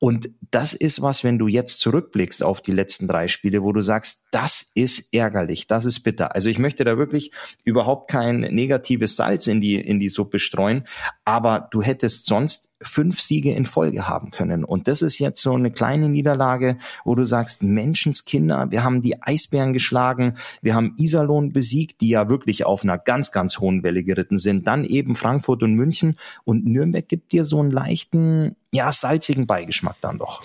Und 0.00 0.30
das 0.50 0.72
ist 0.72 1.02
was, 1.02 1.24
wenn 1.24 1.38
du 1.38 1.46
jetzt 1.46 1.80
zurückblickst 1.80 2.42
auf 2.42 2.62
die 2.62 2.72
letzten 2.72 3.06
drei 3.06 3.28
Spiele, 3.28 3.62
wo 3.62 3.72
du 3.72 3.82
sagst, 3.82 4.24
das 4.30 4.66
ist 4.74 5.12
ärgerlich, 5.12 5.66
das 5.66 5.84
ist 5.84 6.00
bitter. 6.00 6.34
Also 6.34 6.48
ich 6.48 6.58
möchte 6.58 6.84
da 6.84 6.96
wirklich 6.96 7.32
überhaupt 7.64 8.10
kein 8.10 8.40
negatives 8.40 9.14
Salz 9.14 9.46
in 9.46 9.60
die, 9.60 9.76
in 9.76 10.00
die 10.00 10.08
Suppe 10.08 10.38
streuen, 10.38 10.86
aber 11.26 11.68
du 11.70 11.82
hättest 11.82 12.26
sonst 12.26 12.69
fünf 12.80 13.20
Siege 13.20 13.52
in 13.52 13.66
Folge 13.66 14.08
haben 14.08 14.30
können. 14.30 14.64
Und 14.64 14.88
das 14.88 15.02
ist 15.02 15.18
jetzt 15.18 15.42
so 15.42 15.54
eine 15.54 15.70
kleine 15.70 16.08
Niederlage, 16.08 16.78
wo 17.04 17.14
du 17.14 17.24
sagst, 17.24 17.62
Menschenskinder, 17.62 18.70
wir 18.70 18.82
haben 18.82 19.02
die 19.02 19.22
Eisbären 19.22 19.72
geschlagen, 19.72 20.34
wir 20.62 20.74
haben 20.74 20.94
Iserlohn 20.98 21.52
besiegt, 21.52 22.00
die 22.00 22.08
ja 22.08 22.28
wirklich 22.28 22.64
auf 22.64 22.82
einer 22.82 22.98
ganz, 22.98 23.32
ganz 23.32 23.58
hohen 23.60 23.82
Welle 23.82 24.02
geritten 24.02 24.38
sind. 24.38 24.66
Dann 24.66 24.84
eben 24.84 25.14
Frankfurt 25.14 25.62
und 25.62 25.74
München 25.74 26.16
und 26.44 26.64
Nürnberg 26.64 27.06
gibt 27.06 27.32
dir 27.32 27.44
so 27.44 27.60
einen 27.60 27.70
leichten, 27.70 28.56
ja, 28.72 28.90
salzigen 28.90 29.46
Beigeschmack 29.46 29.96
dann 30.00 30.18
doch. 30.18 30.40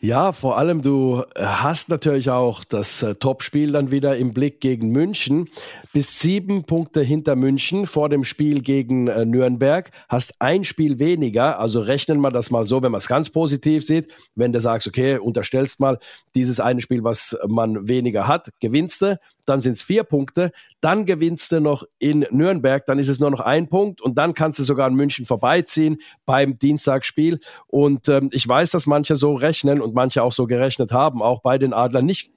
Ja, 0.00 0.30
vor 0.30 0.58
allem 0.58 0.80
du 0.82 1.24
äh, 1.34 1.44
hast 1.44 1.88
natürlich 1.88 2.30
auch 2.30 2.62
das 2.62 3.02
äh, 3.02 3.16
Topspiel 3.16 3.72
dann 3.72 3.90
wieder 3.90 4.16
im 4.16 4.32
Blick 4.32 4.60
gegen 4.60 4.92
München. 4.92 5.48
Bis 5.92 6.20
sieben 6.20 6.62
Punkte 6.62 7.02
hinter 7.02 7.34
München 7.34 7.84
vor 7.84 8.08
dem 8.08 8.22
Spiel 8.22 8.60
gegen 8.60 9.08
äh, 9.08 9.24
Nürnberg. 9.24 9.90
Hast 10.08 10.40
ein 10.40 10.62
Spiel 10.62 11.00
weniger. 11.00 11.58
Also 11.58 11.80
rechnen 11.80 12.20
wir 12.20 12.30
das 12.30 12.52
mal 12.52 12.64
so, 12.64 12.80
wenn 12.80 12.92
man 12.92 13.00
es 13.00 13.08
ganz 13.08 13.30
positiv 13.30 13.84
sieht. 13.84 14.14
Wenn 14.36 14.52
du 14.52 14.60
sagst, 14.60 14.86
okay, 14.86 15.18
unterstellst 15.18 15.80
mal 15.80 15.98
dieses 16.36 16.60
eine 16.60 16.80
Spiel, 16.80 17.02
was 17.02 17.36
man 17.48 17.88
weniger 17.88 18.28
hat, 18.28 18.50
gewinnst 18.60 19.02
du 19.02 19.18
dann 19.48 19.60
sind 19.60 19.72
es 19.72 19.82
vier 19.82 20.04
Punkte, 20.04 20.52
dann 20.80 21.06
gewinnst 21.06 21.52
du 21.52 21.60
noch 21.60 21.84
in 21.98 22.26
Nürnberg, 22.30 22.84
dann 22.86 22.98
ist 22.98 23.08
es 23.08 23.18
nur 23.18 23.30
noch 23.30 23.40
ein 23.40 23.68
Punkt 23.68 24.00
und 24.00 24.16
dann 24.16 24.34
kannst 24.34 24.58
du 24.58 24.62
sogar 24.62 24.88
in 24.88 24.94
München 24.94 25.24
vorbeiziehen 25.24 25.98
beim 26.26 26.58
Dienstagsspiel. 26.58 27.40
Und 27.66 28.08
ähm, 28.08 28.28
ich 28.32 28.46
weiß, 28.46 28.70
dass 28.70 28.86
manche 28.86 29.16
so 29.16 29.34
rechnen 29.34 29.80
und 29.80 29.94
manche 29.94 30.22
auch 30.22 30.32
so 30.32 30.46
gerechnet 30.46 30.92
haben, 30.92 31.22
auch 31.22 31.40
bei 31.42 31.58
den 31.58 31.72
Adlern 31.72 32.06
nicht 32.06 32.32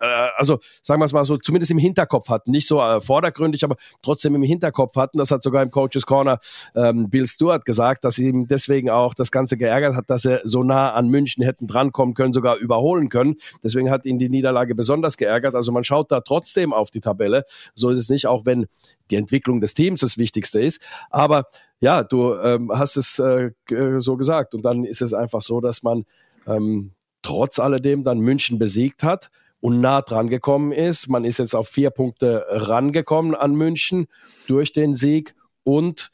äh, 0.00 0.28
also 0.36 0.58
sagen 0.82 1.00
wir 1.00 1.04
es 1.04 1.12
mal 1.12 1.24
so, 1.24 1.36
zumindest 1.36 1.70
im 1.70 1.78
Hinterkopf 1.78 2.28
hatten, 2.28 2.50
nicht 2.50 2.66
so 2.66 2.80
äh, 2.80 3.00
vordergründig, 3.00 3.64
aber 3.64 3.76
trotzdem 4.02 4.34
im 4.34 4.42
Hinterkopf 4.42 4.96
hatten. 4.96 5.18
Das 5.18 5.30
hat 5.30 5.42
sogar 5.42 5.62
im 5.62 5.70
Coaches 5.70 6.06
Corner 6.06 6.38
ähm, 6.74 7.10
Bill 7.10 7.26
Stewart 7.26 7.64
gesagt, 7.64 8.04
dass 8.04 8.18
ihm 8.18 8.46
deswegen 8.46 8.90
auch 8.90 9.14
das 9.14 9.30
Ganze 9.30 9.56
geärgert 9.56 9.96
hat, 9.96 10.08
dass 10.08 10.22
sie 10.22 10.40
so 10.44 10.62
nah 10.62 10.92
an 10.92 11.08
München 11.08 11.44
hätten 11.44 11.66
drankommen 11.66 12.14
können, 12.14 12.32
sogar 12.32 12.56
überholen 12.56 13.08
können. 13.08 13.36
Deswegen 13.62 13.90
hat 13.90 14.06
ihn 14.06 14.18
die 14.18 14.28
Niederlage 14.28 14.74
besonders 14.74 15.16
geärgert. 15.16 15.54
Also 15.54 15.72
man 15.72 15.84
schaut 15.84 16.10
da 16.12 16.20
trotzdem 16.20 16.72
auf 16.72 16.90
die 16.90 17.00
Tabelle. 17.00 17.44
So 17.74 17.90
ist 17.90 17.98
es 17.98 18.08
nicht, 18.08 18.26
auch 18.26 18.44
wenn 18.44 18.66
die 19.10 19.16
Entwicklung 19.16 19.60
des 19.60 19.74
Teams 19.74 20.00
das 20.00 20.18
Wichtigste 20.18 20.60
ist. 20.60 20.80
Aber 21.10 21.46
ja, 21.80 22.04
du 22.04 22.34
ähm, 22.34 22.70
hast 22.72 22.96
es 22.96 23.18
äh, 23.18 23.50
so 23.98 24.16
gesagt. 24.16 24.54
Und 24.54 24.64
dann 24.64 24.84
ist 24.84 25.02
es 25.02 25.12
einfach 25.12 25.40
so, 25.40 25.60
dass 25.60 25.82
man 25.82 26.04
ähm, 26.46 26.92
trotz 27.22 27.58
alledem 27.58 28.04
dann 28.04 28.20
München 28.20 28.58
besiegt 28.58 29.02
hat 29.02 29.28
und 29.64 29.80
nah 29.80 30.02
dran 30.02 30.28
gekommen 30.28 30.72
ist. 30.72 31.08
Man 31.08 31.24
ist 31.24 31.38
jetzt 31.38 31.54
auf 31.54 31.68
vier 31.68 31.88
Punkte 31.88 32.44
rangekommen 32.50 33.34
an 33.34 33.54
München 33.54 34.08
durch 34.46 34.74
den 34.74 34.94
Sieg 34.94 35.34
und 35.62 36.10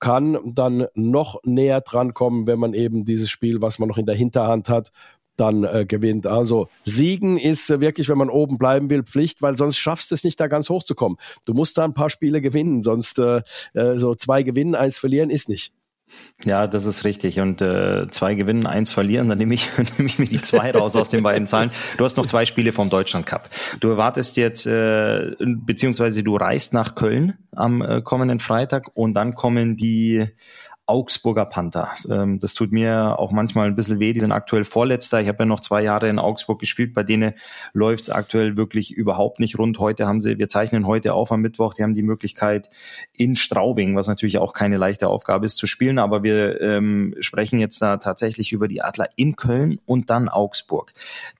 kann 0.00 0.38
dann 0.44 0.86
noch 0.92 1.40
näher 1.42 1.80
dran 1.80 2.12
kommen, 2.12 2.46
wenn 2.46 2.58
man 2.58 2.74
eben 2.74 3.06
dieses 3.06 3.30
Spiel, 3.30 3.62
was 3.62 3.78
man 3.78 3.88
noch 3.88 3.96
in 3.96 4.04
der 4.04 4.14
Hinterhand 4.14 4.68
hat, 4.68 4.92
dann 5.36 5.64
äh, 5.64 5.86
gewinnt. 5.88 6.26
Also 6.26 6.68
Siegen 6.84 7.38
ist 7.38 7.70
äh, 7.70 7.80
wirklich, 7.80 8.10
wenn 8.10 8.18
man 8.18 8.28
oben 8.28 8.58
bleiben 8.58 8.90
will, 8.90 9.02
Pflicht, 9.02 9.40
weil 9.40 9.56
sonst 9.56 9.78
schaffst 9.78 10.10
du 10.10 10.14
es 10.14 10.22
nicht, 10.22 10.38
da 10.38 10.46
ganz 10.46 10.68
hoch 10.68 10.82
zu 10.82 10.94
kommen. 10.94 11.16
Du 11.46 11.54
musst 11.54 11.78
da 11.78 11.84
ein 11.84 11.94
paar 11.94 12.10
Spiele 12.10 12.42
gewinnen, 12.42 12.82
sonst 12.82 13.18
äh, 13.18 13.40
äh 13.72 13.96
so 13.96 14.14
zwei 14.14 14.42
gewinnen, 14.42 14.74
eins 14.74 14.98
verlieren 14.98 15.30
ist 15.30 15.48
nicht. 15.48 15.72
Ja, 16.44 16.66
das 16.66 16.86
ist 16.86 17.04
richtig. 17.04 17.40
Und 17.40 17.60
äh, 17.60 18.08
zwei 18.10 18.34
gewinnen, 18.34 18.66
eins 18.66 18.92
verlieren, 18.92 19.28
dann 19.28 19.38
nehme 19.38 19.54
ich, 19.54 19.68
nehme 19.98 20.08
ich 20.08 20.18
mir 20.18 20.26
die 20.26 20.42
zwei 20.42 20.70
raus 20.70 20.96
aus 20.96 21.08
den 21.08 21.22
beiden 21.22 21.46
Zahlen. 21.46 21.70
Du 21.96 22.04
hast 22.04 22.16
noch 22.16 22.26
zwei 22.26 22.44
Spiele 22.46 22.72
vom 22.72 22.90
Deutschland 22.90 23.26
Cup. 23.26 23.50
Du 23.80 23.90
erwartest 23.90 24.36
jetzt, 24.36 24.66
äh, 24.66 25.32
beziehungsweise 25.38 26.22
du 26.22 26.36
reist 26.36 26.72
nach 26.72 26.94
Köln 26.94 27.34
am 27.52 27.82
äh, 27.82 28.00
kommenden 28.00 28.38
Freitag 28.38 28.90
und 28.94 29.14
dann 29.14 29.34
kommen 29.34 29.76
die 29.76 30.26
Augsburger 30.90 31.46
Panther. 31.46 31.88
Ähm, 32.10 32.40
das 32.40 32.54
tut 32.54 32.72
mir 32.72 33.16
auch 33.20 33.30
manchmal 33.30 33.68
ein 33.68 33.76
bisschen 33.76 34.00
weh. 34.00 34.12
Die 34.12 34.18
sind 34.18 34.32
aktuell 34.32 34.64
Vorletzter. 34.64 35.20
Ich 35.20 35.28
habe 35.28 35.38
ja 35.38 35.44
noch 35.44 35.60
zwei 35.60 35.84
Jahre 35.84 36.08
in 36.08 36.18
Augsburg 36.18 36.58
gespielt. 36.58 36.94
Bei 36.94 37.04
denen 37.04 37.34
läuft 37.72 38.02
es 38.02 38.10
aktuell 38.10 38.56
wirklich 38.56 38.90
überhaupt 38.90 39.38
nicht 39.38 39.56
rund. 39.56 39.78
Heute 39.78 40.08
haben 40.08 40.20
sie, 40.20 40.38
wir 40.38 40.48
zeichnen 40.48 40.88
heute 40.88 41.14
auf 41.14 41.30
am 41.30 41.42
Mittwoch, 41.42 41.74
die 41.74 41.84
haben 41.84 41.94
die 41.94 42.02
Möglichkeit 42.02 42.70
in 43.12 43.36
Straubing, 43.36 43.94
was 43.94 44.08
natürlich 44.08 44.38
auch 44.38 44.52
keine 44.52 44.78
leichte 44.78 45.06
Aufgabe 45.06 45.46
ist, 45.46 45.58
zu 45.58 45.68
spielen. 45.68 46.00
Aber 46.00 46.24
wir 46.24 46.60
ähm, 46.60 47.14
sprechen 47.20 47.60
jetzt 47.60 47.80
da 47.80 47.98
tatsächlich 47.98 48.50
über 48.50 48.66
die 48.66 48.82
Adler 48.82 49.10
in 49.14 49.36
Köln 49.36 49.78
und 49.86 50.10
dann 50.10 50.28
Augsburg. 50.28 50.92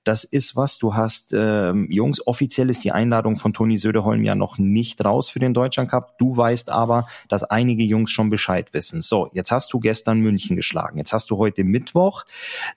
Das 0.04 0.22
ist 0.22 0.54
was, 0.54 0.78
du 0.78 0.94
hast, 0.94 1.34
ähm, 1.36 1.88
Jungs, 1.90 2.24
offiziell 2.24 2.70
ist 2.70 2.84
die 2.84 2.92
Einladung 2.92 3.36
von 3.36 3.52
Toni 3.52 3.78
Söderholm 3.78 4.22
ja 4.22 4.36
noch 4.36 4.58
nicht 4.58 5.04
raus 5.04 5.28
für 5.28 5.40
den 5.40 5.54
Deutschland 5.54 5.90
Cup. 5.90 6.18
Du 6.18 6.36
weißt 6.36 6.70
aber, 6.70 7.06
dass 7.28 7.42
einige 7.42 7.82
Jungs 7.82 8.12
schon 8.12 8.30
Bescheid 8.30 8.72
wissen. 8.74 9.02
So, 9.02 9.28
jetzt 9.32 9.39
hast 9.50 9.72
du 9.72 9.80
gestern 9.80 10.20
München 10.20 10.56
geschlagen. 10.56 10.98
Jetzt 10.98 11.14
hast 11.14 11.30
du 11.30 11.38
heute 11.38 11.64
Mittwoch. 11.64 12.24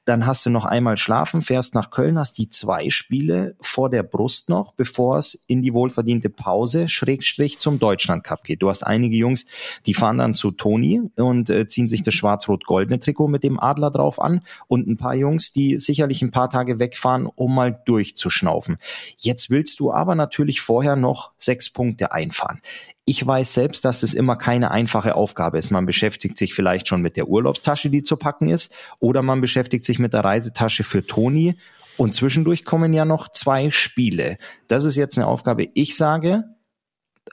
Dann 0.06 0.26
hast 0.26 0.46
du 0.46 0.50
noch 0.50 0.66
einmal 0.66 0.96
schlafen, 0.96 1.42
fährst 1.42 1.76
nach 1.76 1.90
Köln, 1.90 2.18
hast 2.18 2.38
die 2.38 2.50
zwei 2.50 2.90
Spiele 2.90 3.56
vor 3.60 3.90
der 3.90 4.04
Brust 4.04 4.48
noch, 4.48 4.74
bevor 4.74 5.18
es 5.18 5.36
in 5.48 5.62
die 5.62 5.74
wohlverdiente 5.74 6.30
Pause, 6.30 6.88
Schrägstrich 6.88 7.60
zum 7.60 7.80
Deutschland 7.80 8.24
Cup 8.24 8.44
geht. 8.46 8.62
Du 8.62 8.70
hast 8.70 8.84
einige 8.86 9.18
Jungs, 9.18 9.46
die 9.86 9.94
fahren 9.94 10.20
dann 10.20 10.34
zu 10.34 10.52
Toni 10.52 11.02
und 11.18 11.50
äh, 11.50 11.68
ziehen 11.68 11.90
sich 11.90 12.02
das 12.02 12.14
schwarz-rot-goldene 12.14 13.00
Trikot 13.00 13.28
mit 13.28 13.44
dem 13.44 13.60
Adler 13.60 13.92
drauf 13.92 14.22
an 14.22 14.42
und 14.68 14.88
ein 14.88 14.98
paar 14.98 15.16
Jungs, 15.16 15.52
die 15.52 15.78
sicherlich 15.80 16.22
ein 16.22 16.32
paar 16.32 16.50
Tage 16.50 16.80
wegfahren, 16.80 17.26
um 17.26 17.54
mal 17.54 17.82
durchzuschnaufen. 17.86 18.78
Jetzt 19.18 19.50
willst 19.50 19.80
du 19.80 19.92
aber 19.92 20.16
natürlich 20.16 20.62
vorher 20.62 20.96
noch 20.96 21.34
sechs 21.38 21.70
Punkte 21.70 22.12
einfahren. 22.12 22.62
Ich 23.06 23.26
weiß 23.26 23.54
selbst, 23.54 23.84
dass 23.84 24.00
das 24.00 24.14
immer 24.14 24.38
keine 24.38 24.72
einfache 24.72 25.16
Aufgabe 25.16 25.58
ist. 25.58 25.72
Man 25.72 25.86
beschäftigt 25.86 26.38
sich 26.38 26.54
vielleicht 26.54 26.88
schon 26.88 27.02
mit 27.02 27.18
der 27.18 27.28
Urlaubstasche, 27.28 27.90
die 27.90 28.04
zu 28.04 28.16
packen 28.16 28.50
ist, 28.50 28.74
oder 29.00 29.22
man 29.22 29.42
beschäftigt 29.42 29.84
sich 29.84 30.00
mit 30.00 30.14
der 30.14 30.24
Reisetasche 30.24 30.84
für 30.84 31.06
Toni. 31.06 31.56
Und 31.98 32.16
zwischendurch 32.16 32.64
kommen 32.66 32.94
ja 32.94 33.06
noch 33.06 33.28
zwei 33.28 33.72
Spiele. 33.72 34.38
Das 34.68 34.86
ist 34.86 34.96
jetzt 34.96 35.18
eine 35.18 35.28
Aufgabe. 35.28 35.68
Ich 35.74 35.96
sage, 35.98 36.46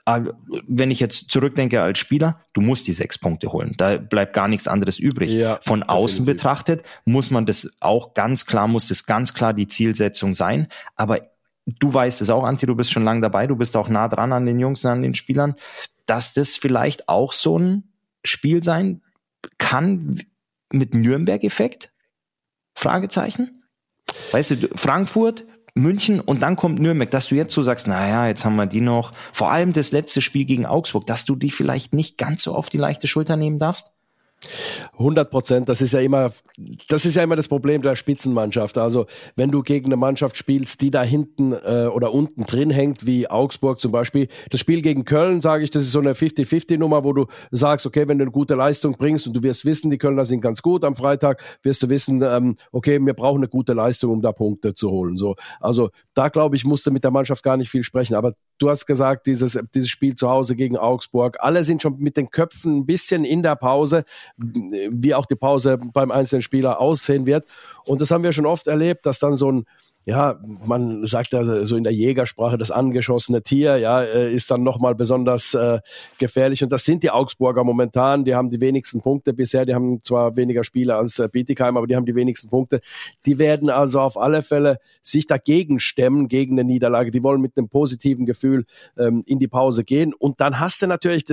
äh, 0.05 0.21
wenn 0.67 0.91
ich 0.91 0.99
jetzt 0.99 1.31
zurückdenke 1.31 1.81
als 1.81 1.99
Spieler, 1.99 2.41
du 2.53 2.61
musst 2.61 2.87
die 2.87 2.93
sechs 2.93 3.17
Punkte 3.17 3.51
holen. 3.51 3.73
Da 3.77 3.97
bleibt 3.97 4.33
gar 4.33 4.47
nichts 4.47 4.67
anderes 4.67 4.99
übrig. 4.99 5.33
Ja, 5.33 5.59
Von 5.61 5.83
außen 5.83 6.25
definitiv. 6.25 6.43
betrachtet 6.43 6.83
muss 7.05 7.31
man 7.31 7.45
das 7.45 7.77
auch 7.79 8.13
ganz 8.13 8.45
klar, 8.45 8.67
muss 8.67 8.87
das 8.87 9.05
ganz 9.05 9.33
klar 9.33 9.53
die 9.53 9.67
Zielsetzung 9.67 10.33
sein. 10.33 10.67
Aber 10.95 11.19
du 11.65 11.93
weißt 11.93 12.21
es 12.21 12.29
auch, 12.29 12.43
Anti, 12.43 12.65
du 12.65 12.75
bist 12.75 12.91
schon 12.91 13.03
lange 13.03 13.21
dabei, 13.21 13.47
du 13.47 13.55
bist 13.55 13.75
auch 13.77 13.89
nah 13.89 14.07
dran 14.07 14.33
an 14.33 14.45
den 14.45 14.59
Jungs, 14.59 14.85
an 14.85 15.01
den 15.01 15.15
Spielern, 15.15 15.55
dass 16.05 16.33
das 16.33 16.55
vielleicht 16.55 17.07
auch 17.07 17.33
so 17.33 17.57
ein 17.57 17.91
Spiel 18.23 18.63
sein 18.63 19.01
kann 19.57 20.21
mit 20.71 20.93
Nürnberg-Effekt? 20.93 21.91
Fragezeichen? 22.75 23.63
Weißt 24.31 24.51
du, 24.51 24.69
Frankfurt, 24.75 25.45
München 25.73 26.19
und 26.19 26.43
dann 26.43 26.55
kommt 26.55 26.79
Nürnberg, 26.79 27.09
dass 27.11 27.27
du 27.27 27.35
jetzt 27.35 27.53
so 27.53 27.63
sagst, 27.63 27.87
naja, 27.87 28.27
jetzt 28.27 28.43
haben 28.43 28.55
wir 28.55 28.65
die 28.65 28.81
noch, 28.81 29.13
vor 29.31 29.51
allem 29.51 29.73
das 29.73 29.91
letzte 29.91 30.21
Spiel 30.21 30.45
gegen 30.45 30.65
Augsburg, 30.65 31.05
dass 31.05 31.25
du 31.25 31.35
die 31.35 31.51
vielleicht 31.51 31.93
nicht 31.93 32.17
ganz 32.17 32.43
so 32.43 32.55
auf 32.55 32.69
die 32.69 32.77
leichte 32.77 33.07
Schulter 33.07 33.37
nehmen 33.37 33.59
darfst? 33.59 33.93
100 34.93 35.29
Prozent. 35.29 35.69
Das 35.69 35.81
ist 35.81 35.93
ja 35.93 35.99
immer, 35.99 36.31
das 36.89 37.05
ist 37.05 37.15
ja 37.15 37.23
immer 37.23 37.35
das 37.35 37.47
Problem 37.47 37.81
der 37.81 37.95
Spitzenmannschaft. 37.95 38.77
Also 38.77 39.05
wenn 39.35 39.51
du 39.51 39.61
gegen 39.61 39.87
eine 39.87 39.97
Mannschaft 39.97 40.37
spielst, 40.37 40.81
die 40.81 40.91
da 40.91 41.03
hinten 41.03 41.53
äh, 41.53 41.87
oder 41.87 42.13
unten 42.13 42.45
drin 42.45 42.71
hängt, 42.71 43.05
wie 43.05 43.29
Augsburg 43.29 43.79
zum 43.79 43.91
Beispiel, 43.91 44.27
das 44.49 44.59
Spiel 44.59 44.81
gegen 44.81 45.05
Köln, 45.05 45.41
sage 45.41 45.63
ich, 45.63 45.71
das 45.71 45.83
ist 45.83 45.91
so 45.91 45.99
eine 45.99 46.13
50-50-Nummer, 46.13 47.03
wo 47.03 47.13
du 47.13 47.25
sagst, 47.51 47.85
okay, 47.85 48.07
wenn 48.07 48.17
du 48.17 48.23
eine 48.23 48.31
gute 48.31 48.55
Leistung 48.55 48.95
bringst 48.97 49.27
und 49.27 49.33
du 49.33 49.43
wirst 49.43 49.65
wissen, 49.65 49.91
die 49.91 49.97
Kölner 49.97 50.25
sind 50.25 50.41
ganz 50.41 50.61
gut 50.61 50.83
am 50.83 50.95
Freitag, 50.95 51.43
wirst 51.63 51.83
du 51.83 51.89
wissen, 51.89 52.21
ähm, 52.21 52.55
okay, 52.71 52.99
wir 52.99 53.13
brauchen 53.13 53.39
eine 53.39 53.47
gute 53.47 53.73
Leistung, 53.73 54.11
um 54.11 54.21
da 54.21 54.31
Punkte 54.31 54.73
zu 54.73 54.89
holen. 54.89 55.17
So, 55.17 55.35
also 55.59 55.89
da 56.13 56.29
glaube 56.29 56.55
ich, 56.55 56.65
musste 56.65 56.91
mit 56.91 57.03
der 57.03 57.11
Mannschaft 57.11 57.43
gar 57.43 57.57
nicht 57.57 57.69
viel 57.69 57.83
sprechen. 57.83 58.15
Aber 58.15 58.33
du 58.61 58.69
hast 58.69 58.85
gesagt, 58.85 59.27
dieses 59.27 59.59
dieses 59.73 59.89
Spiel 59.89 60.15
zu 60.15 60.29
Hause 60.29 60.55
gegen 60.55 60.77
Augsburg, 60.77 61.37
alle 61.39 61.63
sind 61.63 61.81
schon 61.81 61.99
mit 61.99 62.17
den 62.17 62.29
Köpfen 62.29 62.79
ein 62.79 62.85
bisschen 62.85 63.25
in 63.25 63.43
der 63.43 63.55
Pause 63.55 64.03
wie 64.37 65.15
auch 65.15 65.25
die 65.25 65.35
Pause 65.35 65.77
beim 65.93 66.11
einzelnen 66.11 66.41
Spieler 66.41 66.79
aussehen 66.79 67.25
wird. 67.25 67.45
Und 67.85 68.01
das 68.01 68.11
haben 68.11 68.23
wir 68.23 68.31
schon 68.31 68.45
oft 68.45 68.67
erlebt, 68.67 69.05
dass 69.05 69.19
dann 69.19 69.35
so 69.35 69.51
ein 69.51 69.65
ja, 70.05 70.39
man 70.65 71.05
sagt 71.05 71.31
ja 71.31 71.43
so 71.65 71.75
in 71.75 71.83
der 71.83 71.93
Jägersprache, 71.93 72.57
das 72.57 72.71
angeschossene 72.71 73.43
Tier, 73.43 73.77
ja, 73.77 74.01
äh, 74.01 74.33
ist 74.33 74.49
dann 74.49 74.63
nochmal 74.63 74.95
besonders 74.95 75.53
äh, 75.53 75.79
gefährlich. 76.17 76.63
Und 76.63 76.71
das 76.71 76.85
sind 76.85 77.03
die 77.03 77.11
Augsburger 77.11 77.63
momentan. 77.63 78.25
Die 78.25 78.33
haben 78.33 78.49
die 78.49 78.59
wenigsten 78.59 79.01
Punkte 79.01 79.33
bisher. 79.33 79.65
Die 79.65 79.75
haben 79.75 80.01
zwar 80.01 80.35
weniger 80.35 80.63
Spieler 80.63 80.97
als 80.97 81.19
äh, 81.19 81.27
Bietigheim, 81.31 81.77
aber 81.77 81.85
die 81.85 81.95
haben 81.95 82.07
die 82.07 82.15
wenigsten 82.15 82.49
Punkte. 82.49 82.81
Die 83.27 83.37
werden 83.37 83.69
also 83.69 83.99
auf 83.99 84.17
alle 84.17 84.41
Fälle 84.41 84.79
sich 85.03 85.27
dagegen 85.27 85.79
stemmen, 85.79 86.27
gegen 86.27 86.53
eine 86.53 86.63
Niederlage. 86.63 87.11
Die 87.11 87.21
wollen 87.21 87.41
mit 87.41 87.55
einem 87.55 87.69
positiven 87.69 88.25
Gefühl 88.25 88.65
ähm, 88.97 89.21
in 89.27 89.37
die 89.37 89.47
Pause 89.47 89.83
gehen. 89.83 90.15
Und 90.15 90.41
dann 90.41 90.59
hast 90.59 90.81
du 90.81 90.87
natürlich 90.87 91.25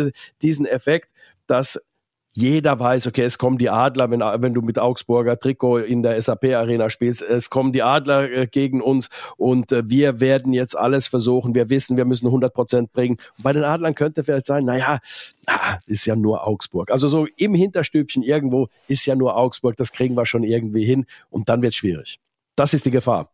diesen 0.43 0.67
Effekt, 0.67 1.11
dass 1.47 1.81
jeder 2.31 2.79
weiß, 2.79 3.07
okay, 3.07 3.23
es 3.23 3.39
kommen 3.39 3.59
die 3.59 3.71
Adler, 3.71 4.11
wenn, 4.11 4.21
wenn 4.21 4.55
du 4.55 4.63
mit 4.63 4.79
Augsburger 4.79 5.39
Trikot 5.39 5.79
in 5.79 6.03
der 6.03 6.21
SAP-Arena 6.21 6.91
spielst, 6.91 7.23
es 7.23 7.51
kommen 7.51 7.73
die 7.73 7.83
Adler 7.83 8.31
äh, 8.31 8.47
gegen 8.47 8.81
uns 8.81 9.09
und 9.37 9.73
äh, 9.73 9.83
wir 9.89 10.21
werden 10.21 10.53
jetzt 10.53 10.77
alles 10.77 11.07
versuchen. 11.07 11.55
Wir 11.55 11.71
wissen, 11.71 11.97
wir 11.97 12.05
müssen 12.05 12.27
100 12.27 12.53
Prozent 12.53 12.93
bringen. 12.93 13.19
Bei 13.43 13.53
den 13.53 13.65
Adlern 13.65 13.95
könnte 13.95 14.25
vielleicht 14.25 14.47
sein, 14.47 14.65
naja, 14.65 14.99
ah, 15.47 15.79
ist 15.87 16.07
ja 16.07 16.17
nur 16.17 16.47
Augsburg. 16.47 16.91
Also 16.91 17.09
so 17.09 17.27
im 17.37 17.55
Hinterstübchen 17.55 18.23
irgendwo 18.23 18.69
ist 18.89 19.07
ja 19.07 19.17
nur 19.17 19.37
Augsburg, 19.37 19.77
das 19.77 19.93
kriegen 19.93 20.15
wir 20.15 20.27
schon 20.27 20.45
irgendwie 20.45 20.85
hin 20.85 21.07
und 21.31 21.49
dann 21.49 21.63
wird 21.63 21.75
schwierig. 21.75 22.21
Das 22.57 22.75
ist 22.75 22.85
die 22.85 22.91
Gefahr. 22.91 23.31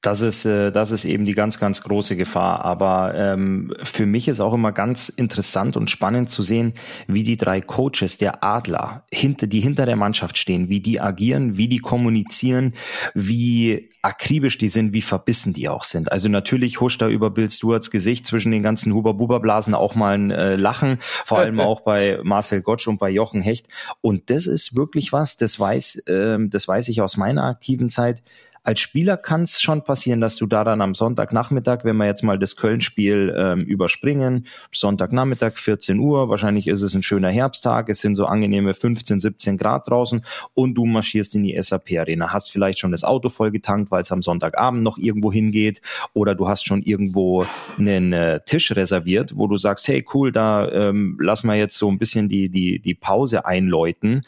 Das 0.00 0.20
ist, 0.20 0.44
äh, 0.44 0.70
das 0.70 0.92
ist 0.92 1.04
eben 1.04 1.24
die 1.24 1.34
ganz, 1.34 1.58
ganz 1.58 1.82
große 1.82 2.16
Gefahr. 2.16 2.64
Aber 2.64 3.14
ähm, 3.16 3.74
für 3.82 4.06
mich 4.06 4.28
ist 4.28 4.40
auch 4.40 4.54
immer 4.54 4.70
ganz 4.70 5.08
interessant 5.08 5.76
und 5.76 5.90
spannend 5.90 6.30
zu 6.30 6.42
sehen, 6.42 6.74
wie 7.08 7.24
die 7.24 7.36
drei 7.36 7.60
Coaches 7.60 8.16
der 8.16 8.44
Adler, 8.44 9.04
hinter, 9.12 9.48
die 9.48 9.60
hinter 9.60 9.86
der 9.86 9.96
Mannschaft 9.96 10.38
stehen, 10.38 10.68
wie 10.68 10.80
die 10.80 11.00
agieren, 11.00 11.56
wie 11.56 11.68
die 11.68 11.78
kommunizieren, 11.78 12.74
wie 13.14 13.88
akribisch 14.02 14.56
die 14.58 14.68
sind, 14.68 14.92
wie 14.92 15.02
verbissen 15.02 15.52
die 15.52 15.68
auch 15.68 15.82
sind. 15.82 16.12
Also 16.12 16.28
natürlich 16.28 16.80
huscht 16.80 17.02
da 17.02 17.08
über 17.08 17.30
Bill 17.30 17.50
Stewarts 17.50 17.90
Gesicht 17.90 18.24
zwischen 18.24 18.52
den 18.52 18.62
ganzen 18.62 18.94
Huber-Buber-Blasen 18.94 19.74
auch 19.74 19.96
mal 19.96 20.14
ein 20.14 20.30
äh, 20.30 20.54
Lachen, 20.54 20.98
vor 21.00 21.38
allem 21.38 21.58
auch 21.58 21.80
bei 21.80 22.20
Marcel 22.22 22.62
Gottsch 22.62 22.86
und 22.86 22.98
bei 22.98 23.10
Jochen 23.10 23.40
Hecht. 23.40 23.66
Und 24.00 24.30
das 24.30 24.46
ist 24.46 24.76
wirklich 24.76 25.12
was, 25.12 25.36
das 25.36 25.58
weiß, 25.58 25.96
äh, 26.06 26.38
das 26.48 26.68
weiß 26.68 26.88
ich 26.88 27.00
aus 27.00 27.16
meiner 27.16 27.42
aktiven 27.44 27.90
Zeit 27.90 28.22
als 28.62 28.80
Spieler 28.80 29.16
kann 29.16 29.42
es 29.42 29.60
schon 29.60 29.82
passieren, 29.84 30.20
dass 30.20 30.36
du 30.36 30.46
da 30.46 30.64
dann 30.64 30.80
am 30.80 30.94
Sonntagnachmittag, 30.94 31.84
wenn 31.84 31.96
wir 31.96 32.06
jetzt 32.06 32.22
mal 32.22 32.38
das 32.38 32.56
Köln-Spiel 32.56 33.34
ähm, 33.36 33.60
überspringen, 33.62 34.46
Sonntagnachmittag 34.72 35.56
14 35.56 35.98
Uhr, 35.98 36.28
wahrscheinlich 36.28 36.66
ist 36.66 36.82
es 36.82 36.94
ein 36.94 37.02
schöner 37.02 37.30
Herbsttag, 37.30 37.88
es 37.88 38.00
sind 38.00 38.14
so 38.14 38.26
angenehme 38.26 38.74
15, 38.74 39.20
17 39.20 39.56
Grad 39.56 39.88
draußen 39.88 40.24
und 40.54 40.74
du 40.74 40.86
marschierst 40.86 41.34
in 41.34 41.42
die 41.42 41.60
SAP-Arena, 41.60 42.32
hast 42.32 42.50
vielleicht 42.50 42.78
schon 42.78 42.90
das 42.90 43.04
Auto 43.04 43.28
voll 43.28 43.50
getankt, 43.50 43.90
weil 43.90 44.02
es 44.02 44.12
am 44.12 44.22
Sonntagabend 44.22 44.82
noch 44.82 44.98
irgendwo 44.98 45.32
hingeht 45.32 45.80
oder 46.12 46.34
du 46.34 46.48
hast 46.48 46.66
schon 46.66 46.82
irgendwo 46.82 47.46
einen 47.78 48.12
äh, 48.12 48.40
Tisch 48.44 48.72
reserviert, 48.72 49.36
wo 49.36 49.46
du 49.46 49.56
sagst, 49.56 49.88
hey 49.88 50.04
cool, 50.14 50.32
da 50.32 50.68
ähm, 50.70 51.16
lass 51.20 51.44
mal 51.44 51.56
jetzt 51.56 51.76
so 51.76 51.90
ein 51.90 51.98
bisschen 51.98 52.28
die, 52.28 52.48
die, 52.48 52.80
die 52.80 52.94
Pause 52.94 53.44
einläuten. 53.44 54.22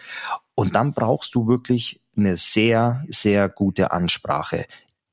Und 0.54 0.74
dann 0.74 0.92
brauchst 0.92 1.34
du 1.34 1.46
wirklich 1.46 2.00
eine 2.20 2.36
sehr, 2.36 3.04
sehr 3.08 3.48
gute 3.48 3.92
Ansprache. 3.92 4.66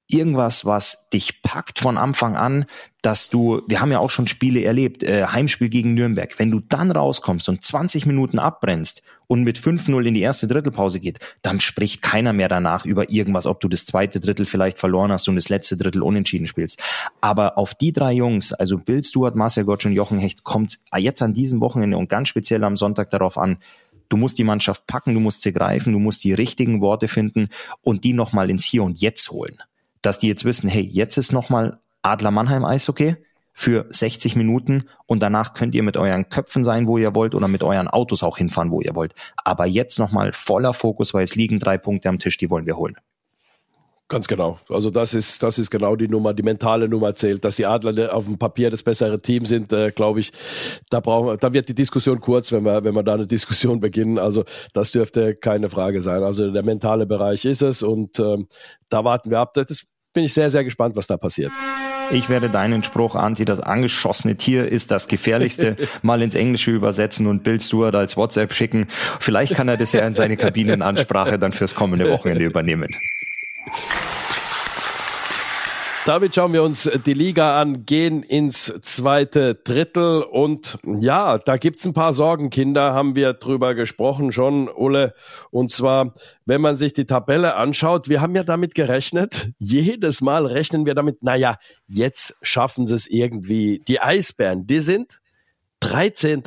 Irgendwas, 0.10 0.63
was 0.63 1.10
dich 1.10 1.41
packt 1.41 1.80
von 1.80 1.98
Anfang 1.98 2.38
an, 2.38 2.65
dass 3.02 3.30
du, 3.30 3.62
wir 3.67 3.82
haben 3.82 3.91
ja 3.91 4.00
auch 4.00 4.10
schon 4.10 4.28
Spiele 4.28 4.63
erlebt, 4.63 5.04
äh, 5.04 5.26
Heimspiel 5.26 5.67
gegen 5.67 5.93
Nürnberg, 5.93 6.39
wenn 6.39 6.50
du 6.50 6.62
dann 6.62 6.91
rauskommst 6.91 7.50
und 7.50 7.62
20 7.62 8.06
Minuten 8.06 8.39
abbrennst 8.39 9.04
und 9.28 9.43
mit 9.43 9.60
5-0 9.60 10.06
in 10.06 10.13
die 10.13 10.22
erste 10.22 10.48
Drittelpause 10.48 11.00
geht, 11.00 11.20
dann 11.41 11.60
spricht 11.60 12.02
keiner 12.02 12.34
mehr 12.34 12.48
danach 12.48 12.86
über 12.86 13.10
irgendwas, 13.10 13.46
ob 13.46 13.60
du 13.60 13.67
das 13.67 13.86
zweite 13.86 14.20
Drittel 14.20 14.46
vielleicht 14.46 14.80
verloren 14.80 15.12
hast 15.12 15.28
und 15.28 15.36
das 15.36 15.50
letzte 15.50 15.78
Drittel 15.78 16.02
unentschieden 16.02 16.48
spielst. 16.48 16.82
Aber 17.22 17.58
auf 17.58 17.76
die 17.76 17.91
drei 17.91 18.13
Jungs, 18.13 18.54
also 18.54 18.78
Bill 18.78 19.04
Stewart, 19.04 19.36
Marcel 19.36 19.65
Gottsch 19.65 19.86
und 19.86 19.93
Jochen 19.93 20.20
Hecht, 20.20 20.43
kommt 20.43 20.80
jetzt 20.98 21.22
an 21.22 21.34
diesem 21.34 21.60
Wochenende 21.62 21.98
und 21.98 22.10
ganz 22.10 22.30
speziell 22.30 22.63
am 22.63 22.78
Sonntag 22.78 23.10
darauf 23.10 23.38
an, 23.38 23.58
Du 24.10 24.17
musst 24.17 24.38
die 24.38 24.43
Mannschaft 24.43 24.88
packen, 24.88 25.13
du 25.13 25.20
musst 25.20 25.41
sie 25.41 25.54
greifen, 25.54 25.93
du 25.93 26.00
musst 26.00 26.24
die 26.24 26.34
richtigen 26.34 26.82
Worte 26.82 27.08
finden 27.08 27.50
und 27.82 28.04
die 28.04 28.13
nochmal 28.13 28.50
ins 28.50 28.65
Hier 28.65 28.84
und 28.84 29.00
Jetzt 29.00 29.32
holen. 29.32 29.58
Dass 30.02 30.20
die 30.20 30.28
jetzt 30.28 30.46
wissen, 30.46 30.70
hey, 30.70 30.84
jetzt 30.84 31.17
ist 31.17 31.32
nochmal 31.32 31.80
Adler 32.02 32.32
Mannheim 32.32 32.65
Eishockey 32.65 33.15
für 33.54 33.88
60 33.89 34.36
Minuten 34.36 34.84
und 35.08 35.24
danach 35.24 35.54
könnt 35.54 35.74
ihr 35.74 35.82
mit 35.82 35.98
euren 35.98 36.30
Köpfen 36.30 36.63
sein, 36.63 36.88
wo 36.88 37.00
ihr 37.00 37.15
wollt 37.15 37.34
oder 37.34 37.48
mit 37.48 37.63
euren 37.63 37.88
Autos 37.88 38.22
auch 38.22 38.38
hinfahren, 38.38 38.70
wo 38.70 38.82
ihr 38.82 38.96
wollt. 38.96 39.15
Aber 39.43 39.65
jetzt 39.65 39.98
nochmal 39.98 40.32
voller 40.32 40.74
Fokus, 40.74 41.13
weil 41.13 41.24
es 41.24 41.36
liegen 41.36 41.60
drei 41.60 41.80
Punkte 41.80 42.10
am 42.10 42.20
Tisch, 42.20 42.38
die 42.38 42.52
wollen 42.52 42.67
wir 42.67 42.78
holen. 42.78 42.98
Ganz 44.10 44.30
genau. 44.30 44.58
Also 44.70 44.89
das 44.89 45.13
ist, 45.13 45.43
das 45.43 45.60
ist 45.60 45.70
genau 45.70 45.98
die 45.98 46.08
Nummer, 46.08 46.34
die 46.34 46.43
mentale 46.43 46.88
Nummer 46.88 47.13
zählt. 47.15 47.43
Dass 47.43 47.58
die 47.58 47.65
Adler 47.65 48.13
auf 48.13 48.24
dem 48.24 48.38
Papier 48.38 48.70
das 48.70 48.82
bessere 48.82 49.22
Team 49.22 49.43
sind, 49.43 49.74
äh, 49.74 49.91
glaube 49.91 50.22
ich, 50.22 50.32
da 50.89 51.02
brauchen 51.02 51.38
da 51.39 51.52
wird 51.52 51.67
die 51.67 51.76
Diskussion 51.76 52.22
kurz, 52.22 52.54
wenn 52.54 52.63
wir, 52.63 52.86
wenn 52.86 52.96
wir 52.96 53.04
da 53.04 53.15
eine 53.15 53.28
Diskussion 53.28 53.82
beginnen. 53.82 54.17
Also 54.17 54.46
das 54.74 54.91
dürfte 54.91 55.36
keine 55.36 55.70
Frage 55.70 56.02
sein. 56.02 56.24
Also 56.24 56.50
der 56.52 56.63
mentale 56.63 57.06
Bereich 57.06 57.43
ist 57.43 57.62
es 57.62 57.84
und 57.84 58.17
ähm, 58.20 58.48
da 58.88 59.04
warten 59.04 59.30
wir 59.30 59.39
ab. 59.39 59.54
Das 59.54 59.86
bin 60.13 60.24
ich 60.24 60.34
sehr, 60.34 60.50
sehr 60.50 60.63
gespannt, 60.63 60.96
was 60.96 61.08
da 61.08 61.17
passiert. 61.17 61.52
Ich 62.10 62.30
werde 62.30 62.50
deinen 62.50 62.84
Spruch, 62.84 63.15
Anti, 63.15 63.43
das 63.43 63.60
angeschossene 63.60 64.38
Tier 64.38 64.72
ist 64.72 64.91
das 64.91 65.10
gefährlichste, 65.10 65.76
mal 66.02 66.22
ins 66.22 66.36
Englische 66.36 66.72
übersetzen 66.72 67.28
und 67.28 67.43
Bill 67.43 67.60
Stewart 67.60 67.96
als 67.96 68.15
WhatsApp 68.15 68.54
schicken. 68.54 68.88
Vielleicht 69.20 69.56
kann 69.56 69.67
er 69.67 69.76
das 69.76 69.91
ja 69.91 70.08
in 70.08 70.15
seine 70.15 70.38
Kabinenansprache 70.38 71.38
dann 71.38 71.52
fürs 71.52 71.76
kommende 71.76 72.10
Wochenende 72.10 72.46
übernehmen. 72.46 72.96
Damit 76.08 76.36
schauen 76.36 76.53
wir 76.53 76.63
uns 76.63 76.89
die 77.06 77.13
Liga 77.13 77.60
an, 77.60 77.86
gehen 77.86 78.23
ins 78.23 78.73
zweite 78.82 79.56
Drittel 79.56 80.23
und 80.23 80.80
ja, 80.86 81.38
da 81.38 81.58
gibt's 81.58 81.86
ein 81.86 81.91
paar 81.91 82.13
Sorgenkinder, 82.13 82.93
haben 82.93 83.17
wir 83.17 83.34
drüber 83.34 83.75
gesprochen 83.75 84.32
schon, 84.32 84.69
Ulle. 84.69 85.13
Und 85.51 85.69
zwar, 85.69 86.13
wenn 86.45 86.62
man 86.62 86.77
sich 86.77 86.93
die 86.93 87.08
Tabelle 87.08 87.56
anschaut, 87.56 88.08
wir 88.08 88.21
haben 88.21 88.38
ja 88.38 88.43
damit 88.43 88.73
gerechnet, 88.73 89.49
jedes 89.60 90.21
Mal 90.21 90.45
rechnen 90.45 90.86
wir 90.86 90.95
damit, 90.95 91.23
naja, 91.23 91.58
jetzt 91.89 92.38
schaffen 92.41 92.88
sie 92.88 92.95
es 92.95 93.08
irgendwie. 93.08 93.84
Die 93.89 93.99
Eisbären, 93.99 94.65
die 94.65 94.80
sind 94.80 95.19
13. 95.82 96.41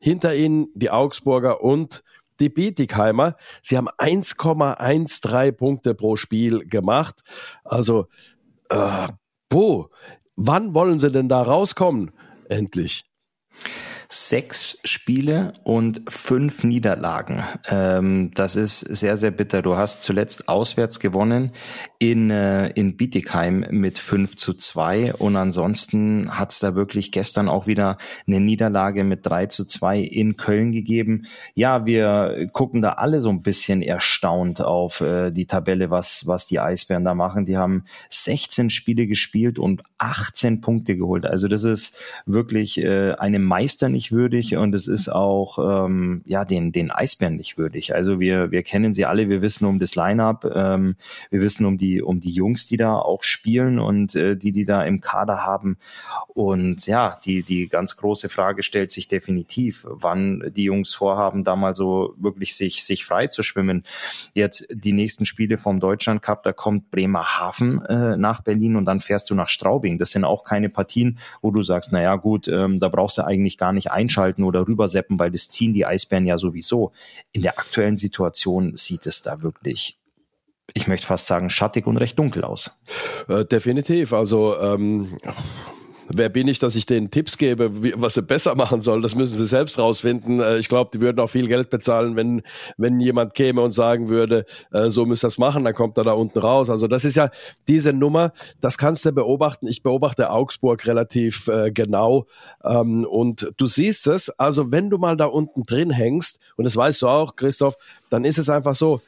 hinter 0.00 0.34
ihnen 0.34 0.66
die 0.74 0.90
Augsburger 0.90 1.60
und 1.60 2.02
die 2.40 2.48
Bietigheimer. 2.48 3.36
Sie 3.62 3.76
haben 3.76 3.88
1,13 3.88 5.52
Punkte 5.52 5.94
pro 5.94 6.16
Spiel 6.16 6.66
gemacht. 6.66 7.22
Also, 7.64 8.06
äh, 8.70 9.08
boah, 9.48 9.88
wann 10.36 10.74
wollen 10.74 10.98
sie 10.98 11.10
denn 11.10 11.28
da 11.28 11.42
rauskommen? 11.42 12.12
Endlich 12.48 13.04
sechs 14.08 14.78
Spiele 14.84 15.52
und 15.64 16.02
fünf 16.08 16.64
Niederlagen. 16.64 17.42
Ähm, 17.68 18.30
das 18.34 18.56
ist 18.56 18.80
sehr, 18.80 19.16
sehr 19.16 19.30
bitter. 19.30 19.62
Du 19.62 19.76
hast 19.76 20.02
zuletzt 20.02 20.48
auswärts 20.48 21.00
gewonnen 21.00 21.50
in, 21.98 22.30
äh, 22.30 22.68
in 22.68 22.96
Bietigheim 22.96 23.66
mit 23.70 23.98
fünf 23.98 24.36
zu 24.36 24.54
zwei 24.54 25.12
und 25.14 25.36
ansonsten 25.36 26.38
hat 26.38 26.52
es 26.52 26.60
da 26.60 26.74
wirklich 26.74 27.10
gestern 27.10 27.48
auch 27.48 27.66
wieder 27.66 27.98
eine 28.26 28.40
Niederlage 28.40 29.02
mit 29.02 29.26
drei 29.26 29.46
zu 29.46 29.64
zwei 29.66 30.00
in 30.00 30.36
Köln 30.36 30.72
gegeben. 30.72 31.26
Ja, 31.54 31.86
wir 31.86 32.48
gucken 32.52 32.82
da 32.82 32.92
alle 32.92 33.20
so 33.20 33.30
ein 33.30 33.42
bisschen 33.42 33.82
erstaunt 33.82 34.60
auf 34.60 35.00
äh, 35.00 35.30
die 35.30 35.46
Tabelle, 35.46 35.90
was, 35.90 36.26
was 36.26 36.46
die 36.46 36.60
Eisbären 36.60 37.04
da 37.04 37.14
machen. 37.14 37.46
Die 37.46 37.56
haben 37.56 37.84
16 38.10 38.70
Spiele 38.70 39.06
gespielt 39.06 39.58
und 39.58 39.82
18 39.98 40.60
Punkte 40.60 40.96
geholt. 40.96 41.26
Also 41.26 41.48
das 41.48 41.64
ist 41.64 41.98
wirklich 42.26 42.78
äh, 42.82 43.12
eine 43.12 43.38
Meister 43.38 43.88
nicht 43.96 44.12
würdig 44.12 44.56
und 44.56 44.74
es 44.74 44.88
ist 44.88 45.08
auch 45.08 45.86
ähm, 45.86 46.20
ja 46.26 46.44
den 46.44 46.70
den 46.70 46.90
Eisbären 46.90 47.36
nicht 47.36 47.56
würdig. 47.56 47.94
Also 47.94 48.20
wir 48.20 48.50
wir 48.50 48.62
kennen 48.62 48.92
sie 48.92 49.06
alle, 49.06 49.30
wir 49.30 49.40
wissen 49.40 49.64
um 49.64 49.78
das 49.78 49.96
Line-up, 49.96 50.44
ähm, 50.54 50.96
wir 51.30 51.40
wissen 51.40 51.64
um 51.64 51.78
die 51.78 52.02
um 52.02 52.20
die 52.20 52.30
Jungs, 52.30 52.66
die 52.66 52.76
da 52.76 52.94
auch 52.94 53.22
spielen 53.22 53.78
und 53.78 54.14
äh, 54.14 54.36
die 54.36 54.52
die 54.52 54.66
da 54.66 54.84
im 54.84 55.00
Kader 55.00 55.46
haben 55.46 55.78
und 56.28 56.86
ja 56.86 57.18
die 57.24 57.42
die 57.42 57.68
ganz 57.68 57.96
große 57.96 58.28
Frage 58.28 58.62
stellt 58.62 58.90
sich 58.90 59.08
definitiv, 59.08 59.86
wann 59.88 60.42
die 60.54 60.64
Jungs 60.64 60.94
vorhaben, 60.94 61.42
da 61.42 61.56
mal 61.56 61.72
so 61.72 62.14
wirklich 62.18 62.54
sich 62.54 62.84
sich 62.84 63.06
frei 63.06 63.28
zu 63.28 63.42
schwimmen. 63.42 63.84
Jetzt 64.34 64.66
die 64.70 64.92
nächsten 64.92 65.24
Spiele 65.24 65.56
vom 65.56 65.80
Deutschland 65.80 66.20
Cup, 66.20 66.42
da 66.42 66.52
kommt 66.52 66.90
Bremerhaven 66.90 67.82
äh, 67.86 68.16
nach 68.18 68.42
Berlin 68.42 68.76
und 68.76 68.84
dann 68.84 69.00
fährst 69.00 69.30
du 69.30 69.34
nach 69.34 69.48
Straubing. 69.48 69.96
Das 69.96 70.10
sind 70.10 70.24
auch 70.24 70.44
keine 70.44 70.68
Partien, 70.68 71.18
wo 71.40 71.50
du 71.50 71.62
sagst, 71.62 71.90
na 71.92 72.02
ja 72.02 72.16
gut, 72.16 72.46
ähm, 72.48 72.76
da 72.76 72.88
brauchst 72.88 73.16
du 73.16 73.24
eigentlich 73.24 73.56
gar 73.56 73.72
nicht 73.72 73.85
einschalten 73.92 74.44
oder 74.44 74.66
rüberseppen, 74.66 75.18
weil 75.18 75.30
das 75.30 75.48
ziehen 75.48 75.72
die 75.72 75.86
Eisbären 75.86 76.26
ja 76.26 76.38
sowieso. 76.38 76.92
In 77.32 77.42
der 77.42 77.58
aktuellen 77.58 77.96
Situation 77.96 78.76
sieht 78.76 79.06
es 79.06 79.22
da 79.22 79.42
wirklich 79.42 79.98
ich 80.74 80.88
möchte 80.88 81.06
fast 81.06 81.26
sagen, 81.26 81.50
schattig 81.50 81.86
und 81.86 81.96
recht 81.96 82.18
dunkel 82.18 82.44
aus. 82.44 82.82
Äh, 83.28 83.44
definitiv. 83.44 84.12
Also 84.12 84.58
ähm, 84.58 85.18
wer 86.08 86.28
bin 86.28 86.48
ich, 86.48 86.58
dass 86.58 86.76
ich 86.76 86.86
denen 86.86 87.10
Tipps 87.10 87.38
gebe, 87.38 87.82
wie, 87.82 87.94
was 87.96 88.14
sie 88.14 88.22
besser 88.22 88.54
machen 88.54 88.80
sollen? 88.82 89.02
Das 89.02 89.14
müssen 89.14 89.36
sie 89.36 89.46
selbst 89.46 89.78
rausfinden. 89.78 90.40
Äh, 90.40 90.58
ich 90.58 90.68
glaube, 90.68 90.90
die 90.92 91.00
würden 91.00 91.20
auch 91.20 91.28
viel 91.28 91.48
Geld 91.48 91.70
bezahlen, 91.70 92.16
wenn, 92.16 92.42
wenn 92.76 93.00
jemand 93.00 93.34
käme 93.34 93.60
und 93.62 93.72
sagen 93.72 94.08
würde, 94.08 94.44
äh, 94.72 94.90
so 94.90 95.06
müsst 95.06 95.24
ihr 95.24 95.28
das 95.28 95.38
machen, 95.38 95.64
dann 95.64 95.74
kommt 95.74 95.96
er 95.98 96.04
da 96.04 96.12
unten 96.12 96.38
raus. 96.38 96.70
Also 96.70 96.88
das 96.88 97.04
ist 97.04 97.16
ja 97.16 97.30
diese 97.68 97.92
Nummer, 97.92 98.32
das 98.60 98.78
kannst 98.78 99.04
du 99.04 99.12
beobachten. 99.12 99.66
Ich 99.66 99.82
beobachte 99.82 100.30
Augsburg 100.30 100.86
relativ 100.86 101.48
äh, 101.48 101.70
genau 101.70 102.26
ähm, 102.64 103.04
und 103.04 103.52
du 103.56 103.66
siehst 103.66 104.06
es, 104.06 104.30
also 104.30 104.72
wenn 104.72 104.90
du 104.90 104.98
mal 104.98 105.16
da 105.16 105.26
unten 105.26 105.64
drin 105.64 105.90
hängst, 105.90 106.38
und 106.56 106.64
das 106.64 106.76
weißt 106.76 107.02
du 107.02 107.08
auch, 107.08 107.36
Christoph, 107.36 107.76
dann 108.10 108.24
ist 108.24 108.38
es 108.38 108.48
einfach 108.48 108.74
so, 108.74 109.00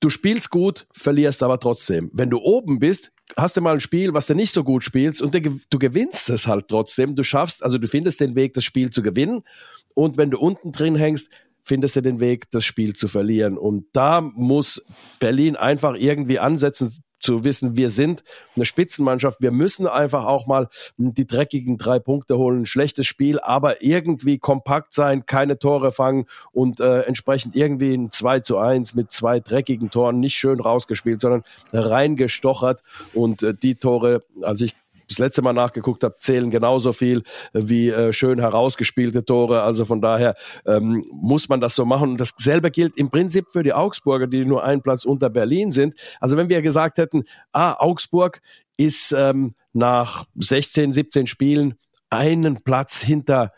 du 0.00 0.10
spielst 0.10 0.50
gut, 0.50 0.86
verlierst 0.92 1.42
aber 1.42 1.58
trotzdem. 1.58 2.10
Wenn 2.12 2.30
du 2.30 2.38
oben 2.38 2.78
bist, 2.78 3.12
hast 3.36 3.56
du 3.56 3.60
mal 3.60 3.74
ein 3.74 3.80
Spiel, 3.80 4.14
was 4.14 4.26
du 4.26 4.34
nicht 4.34 4.52
so 4.52 4.64
gut 4.64 4.84
spielst 4.84 5.20
und 5.20 5.34
du 5.34 5.78
gewinnst 5.78 6.30
es 6.30 6.46
halt 6.46 6.68
trotzdem. 6.68 7.16
Du 7.16 7.22
schaffst, 7.22 7.62
also 7.62 7.78
du 7.78 7.88
findest 7.88 8.20
den 8.20 8.34
Weg, 8.34 8.54
das 8.54 8.64
Spiel 8.64 8.90
zu 8.90 9.02
gewinnen. 9.02 9.42
Und 9.94 10.16
wenn 10.16 10.30
du 10.30 10.38
unten 10.38 10.72
drin 10.72 10.96
hängst, 10.96 11.28
findest 11.64 11.96
du 11.96 12.00
den 12.02 12.20
Weg, 12.20 12.50
das 12.50 12.64
Spiel 12.64 12.94
zu 12.94 13.08
verlieren. 13.08 13.58
Und 13.58 13.86
da 13.92 14.20
muss 14.20 14.84
Berlin 15.18 15.56
einfach 15.56 15.96
irgendwie 15.96 16.38
ansetzen, 16.38 17.02
zu 17.26 17.44
wissen, 17.44 17.76
wir 17.76 17.90
sind 17.90 18.22
eine 18.54 18.64
Spitzenmannschaft. 18.64 19.38
Wir 19.40 19.50
müssen 19.50 19.86
einfach 19.86 20.24
auch 20.24 20.46
mal 20.46 20.68
die 20.96 21.26
dreckigen 21.26 21.76
drei 21.76 21.98
Punkte 21.98 22.38
holen. 22.38 22.60
Ein 22.60 22.66
schlechtes 22.66 23.06
Spiel, 23.06 23.40
aber 23.40 23.82
irgendwie 23.82 24.38
kompakt 24.38 24.94
sein, 24.94 25.26
keine 25.26 25.58
Tore 25.58 25.90
fangen 25.90 26.26
und 26.52 26.80
äh, 26.80 27.00
entsprechend 27.00 27.56
irgendwie 27.56 27.94
ein 27.94 28.10
2 28.10 28.40
zu 28.40 28.58
1 28.58 28.94
mit 28.94 29.10
zwei 29.10 29.40
dreckigen 29.40 29.90
Toren 29.90 30.20
nicht 30.20 30.36
schön 30.36 30.60
rausgespielt, 30.60 31.20
sondern 31.20 31.42
reingestochert 31.72 32.82
und 33.12 33.42
äh, 33.42 33.54
die 33.54 33.74
Tore, 33.74 34.22
also 34.42 34.64
ich 34.64 34.74
das 35.08 35.18
letzte 35.18 35.42
Mal 35.42 35.52
nachgeguckt 35.52 36.04
habe, 36.04 36.16
zählen 36.18 36.50
genauso 36.50 36.92
viel 36.92 37.22
wie 37.52 37.90
äh, 37.90 38.12
schön 38.12 38.40
herausgespielte 38.40 39.24
Tore. 39.24 39.62
Also 39.62 39.84
von 39.84 40.00
daher 40.00 40.34
ähm, 40.66 41.04
muss 41.10 41.48
man 41.48 41.60
das 41.60 41.74
so 41.74 41.84
machen. 41.84 42.10
Und 42.12 42.20
dasselbe 42.20 42.70
gilt 42.70 42.96
im 42.96 43.10
Prinzip 43.10 43.46
für 43.50 43.62
die 43.62 43.72
Augsburger, 43.72 44.26
die 44.26 44.44
nur 44.44 44.64
einen 44.64 44.82
Platz 44.82 45.04
unter 45.04 45.30
Berlin 45.30 45.70
sind. 45.70 45.94
Also 46.20 46.36
wenn 46.36 46.48
wir 46.48 46.62
gesagt 46.62 46.98
hätten, 46.98 47.24
ah, 47.52 47.74
Augsburg 47.78 48.40
ist 48.76 49.12
ähm, 49.12 49.54
nach 49.72 50.24
16, 50.36 50.92
17 50.92 51.26
Spielen 51.26 51.74
einen 52.10 52.62
Platz 52.62 53.00
hinter 53.00 53.50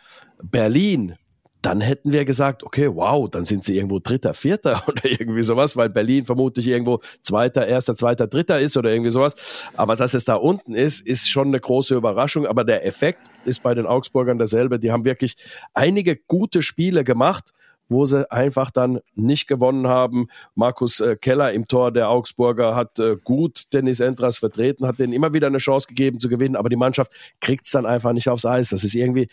Berlin, 0.42 1.16
dann 1.62 1.80
hätten 1.80 2.12
wir 2.12 2.24
gesagt, 2.24 2.62
okay, 2.62 2.88
wow, 2.94 3.28
dann 3.28 3.44
sind 3.44 3.64
sie 3.64 3.76
irgendwo 3.76 3.98
Dritter, 3.98 4.34
Vierter 4.34 4.84
oder 4.88 5.04
irgendwie 5.04 5.42
sowas, 5.42 5.76
weil 5.76 5.88
Berlin 5.88 6.24
vermutlich 6.24 6.66
irgendwo 6.66 7.00
Zweiter, 7.22 7.66
Erster, 7.66 7.96
Zweiter, 7.96 8.26
Dritter 8.26 8.60
ist 8.60 8.76
oder 8.76 8.90
irgendwie 8.92 9.10
sowas. 9.10 9.34
Aber 9.76 9.96
dass 9.96 10.14
es 10.14 10.24
da 10.24 10.34
unten 10.34 10.74
ist, 10.74 11.06
ist 11.06 11.28
schon 11.28 11.48
eine 11.48 11.60
große 11.60 11.94
Überraschung. 11.94 12.46
Aber 12.46 12.64
der 12.64 12.86
Effekt 12.86 13.20
ist 13.44 13.62
bei 13.62 13.74
den 13.74 13.86
Augsburgern 13.86 14.38
derselbe. 14.38 14.78
Die 14.78 14.92
haben 14.92 15.04
wirklich 15.04 15.36
einige 15.74 16.16
gute 16.16 16.62
Spiele 16.62 17.04
gemacht 17.04 17.52
wo 17.88 18.04
sie 18.06 18.30
einfach 18.30 18.70
dann 18.70 19.00
nicht 19.14 19.46
gewonnen 19.46 19.88
haben. 19.88 20.28
Markus 20.54 21.00
äh, 21.00 21.16
Keller 21.16 21.52
im 21.52 21.66
Tor 21.66 21.92
der 21.92 22.10
Augsburger 22.10 22.74
hat 22.74 22.98
äh, 22.98 23.16
gut 23.22 23.72
Dennis 23.72 24.00
Entras 24.00 24.38
vertreten, 24.38 24.86
hat 24.86 24.98
denen 24.98 25.12
immer 25.12 25.32
wieder 25.32 25.46
eine 25.46 25.58
Chance 25.58 25.88
gegeben 25.88 26.20
zu 26.20 26.28
gewinnen, 26.28 26.56
aber 26.56 26.68
die 26.68 26.76
Mannschaft 26.76 27.12
kriegt 27.40 27.66
es 27.66 27.72
dann 27.72 27.86
einfach 27.86 28.12
nicht 28.12 28.28
aufs 28.28 28.44
Eis. 28.46 28.70
Das 28.70 28.84
ist 28.84 28.94
irgendwie, 28.94 29.28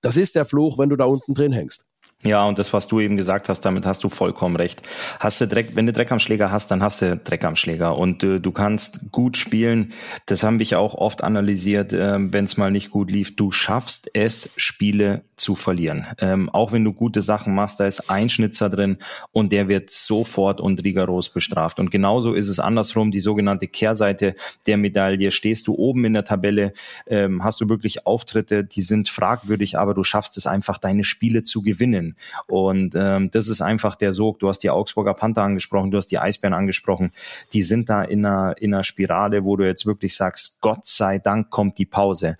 das 0.00 0.16
ist 0.16 0.34
der 0.34 0.44
Fluch, 0.44 0.78
wenn 0.78 0.88
du 0.88 0.96
da 0.96 1.04
unten 1.04 1.34
drin 1.34 1.52
hängst. 1.52 1.87
Ja, 2.24 2.44
und 2.48 2.58
das, 2.58 2.72
was 2.72 2.88
du 2.88 2.98
eben 2.98 3.16
gesagt 3.16 3.48
hast, 3.48 3.60
damit 3.60 3.86
hast 3.86 4.02
du 4.02 4.08
vollkommen 4.08 4.56
recht. 4.56 4.82
Hast 5.20 5.40
du 5.40 5.46
Dreck, 5.46 5.76
wenn 5.76 5.86
du 5.86 5.92
Dreck 5.92 6.10
am 6.10 6.18
Schläger 6.18 6.50
hast, 6.50 6.68
dann 6.72 6.82
hast 6.82 7.00
du 7.00 7.16
Dreck 7.16 7.44
am 7.44 7.54
Schläger 7.54 7.96
und 7.96 8.24
äh, 8.24 8.40
du 8.40 8.50
kannst 8.50 9.12
gut 9.12 9.36
spielen. 9.36 9.92
Das 10.26 10.42
haben 10.42 10.58
wir 10.58 10.80
auch 10.80 10.94
oft 10.94 11.22
analysiert, 11.22 11.92
äh, 11.92 12.16
wenn 12.18 12.44
es 12.44 12.56
mal 12.56 12.72
nicht 12.72 12.90
gut 12.90 13.12
lief. 13.12 13.36
Du 13.36 13.52
schaffst 13.52 14.10
es, 14.14 14.50
Spiele 14.56 15.22
zu 15.36 15.54
verlieren. 15.54 16.06
Ähm, 16.18 16.50
auch 16.50 16.72
wenn 16.72 16.82
du 16.82 16.92
gute 16.92 17.22
Sachen 17.22 17.54
machst, 17.54 17.78
da 17.78 17.86
ist 17.86 18.10
ein 18.10 18.28
Schnitzer 18.28 18.68
drin 18.68 18.98
und 19.30 19.52
der 19.52 19.68
wird 19.68 19.88
sofort 19.90 20.60
und 20.60 20.82
rigoros 20.82 21.28
bestraft. 21.28 21.78
Und 21.78 21.92
genauso 21.92 22.34
ist 22.34 22.48
es 22.48 22.58
andersrum, 22.58 23.12
die 23.12 23.20
sogenannte 23.20 23.68
Kehrseite 23.68 24.34
der 24.66 24.76
Medaille. 24.76 25.30
Stehst 25.30 25.68
du 25.68 25.74
oben 25.76 26.04
in 26.04 26.14
der 26.14 26.24
Tabelle, 26.24 26.72
ähm, 27.06 27.44
hast 27.44 27.60
du 27.60 27.68
wirklich 27.68 28.08
Auftritte, 28.08 28.64
die 28.64 28.82
sind 28.82 29.08
fragwürdig, 29.08 29.78
aber 29.78 29.94
du 29.94 30.02
schaffst 30.02 30.36
es 30.36 30.48
einfach, 30.48 30.78
deine 30.78 31.04
Spiele 31.04 31.44
zu 31.44 31.62
gewinnen 31.62 32.07
können. 32.08 32.16
Und 32.46 32.94
ähm, 32.96 33.30
das 33.30 33.48
ist 33.48 33.60
einfach 33.60 33.94
der 33.94 34.12
Sog. 34.12 34.38
Du 34.38 34.48
hast 34.48 34.60
die 34.60 34.70
Augsburger 34.70 35.14
Panther 35.14 35.42
angesprochen, 35.42 35.90
du 35.90 35.98
hast 35.98 36.06
die 36.06 36.18
Eisbären 36.18 36.54
angesprochen. 36.54 37.10
Die 37.52 37.62
sind 37.62 37.88
da 37.88 38.02
in 38.02 38.24
einer, 38.24 38.56
in 38.58 38.74
einer 38.74 38.84
Spirale, 38.84 39.44
wo 39.44 39.56
du 39.56 39.66
jetzt 39.66 39.86
wirklich 39.86 40.16
sagst, 40.16 40.58
Gott 40.60 40.86
sei 40.86 41.18
Dank 41.18 41.50
kommt 41.50 41.78
die 41.78 41.86
Pause 41.86 42.36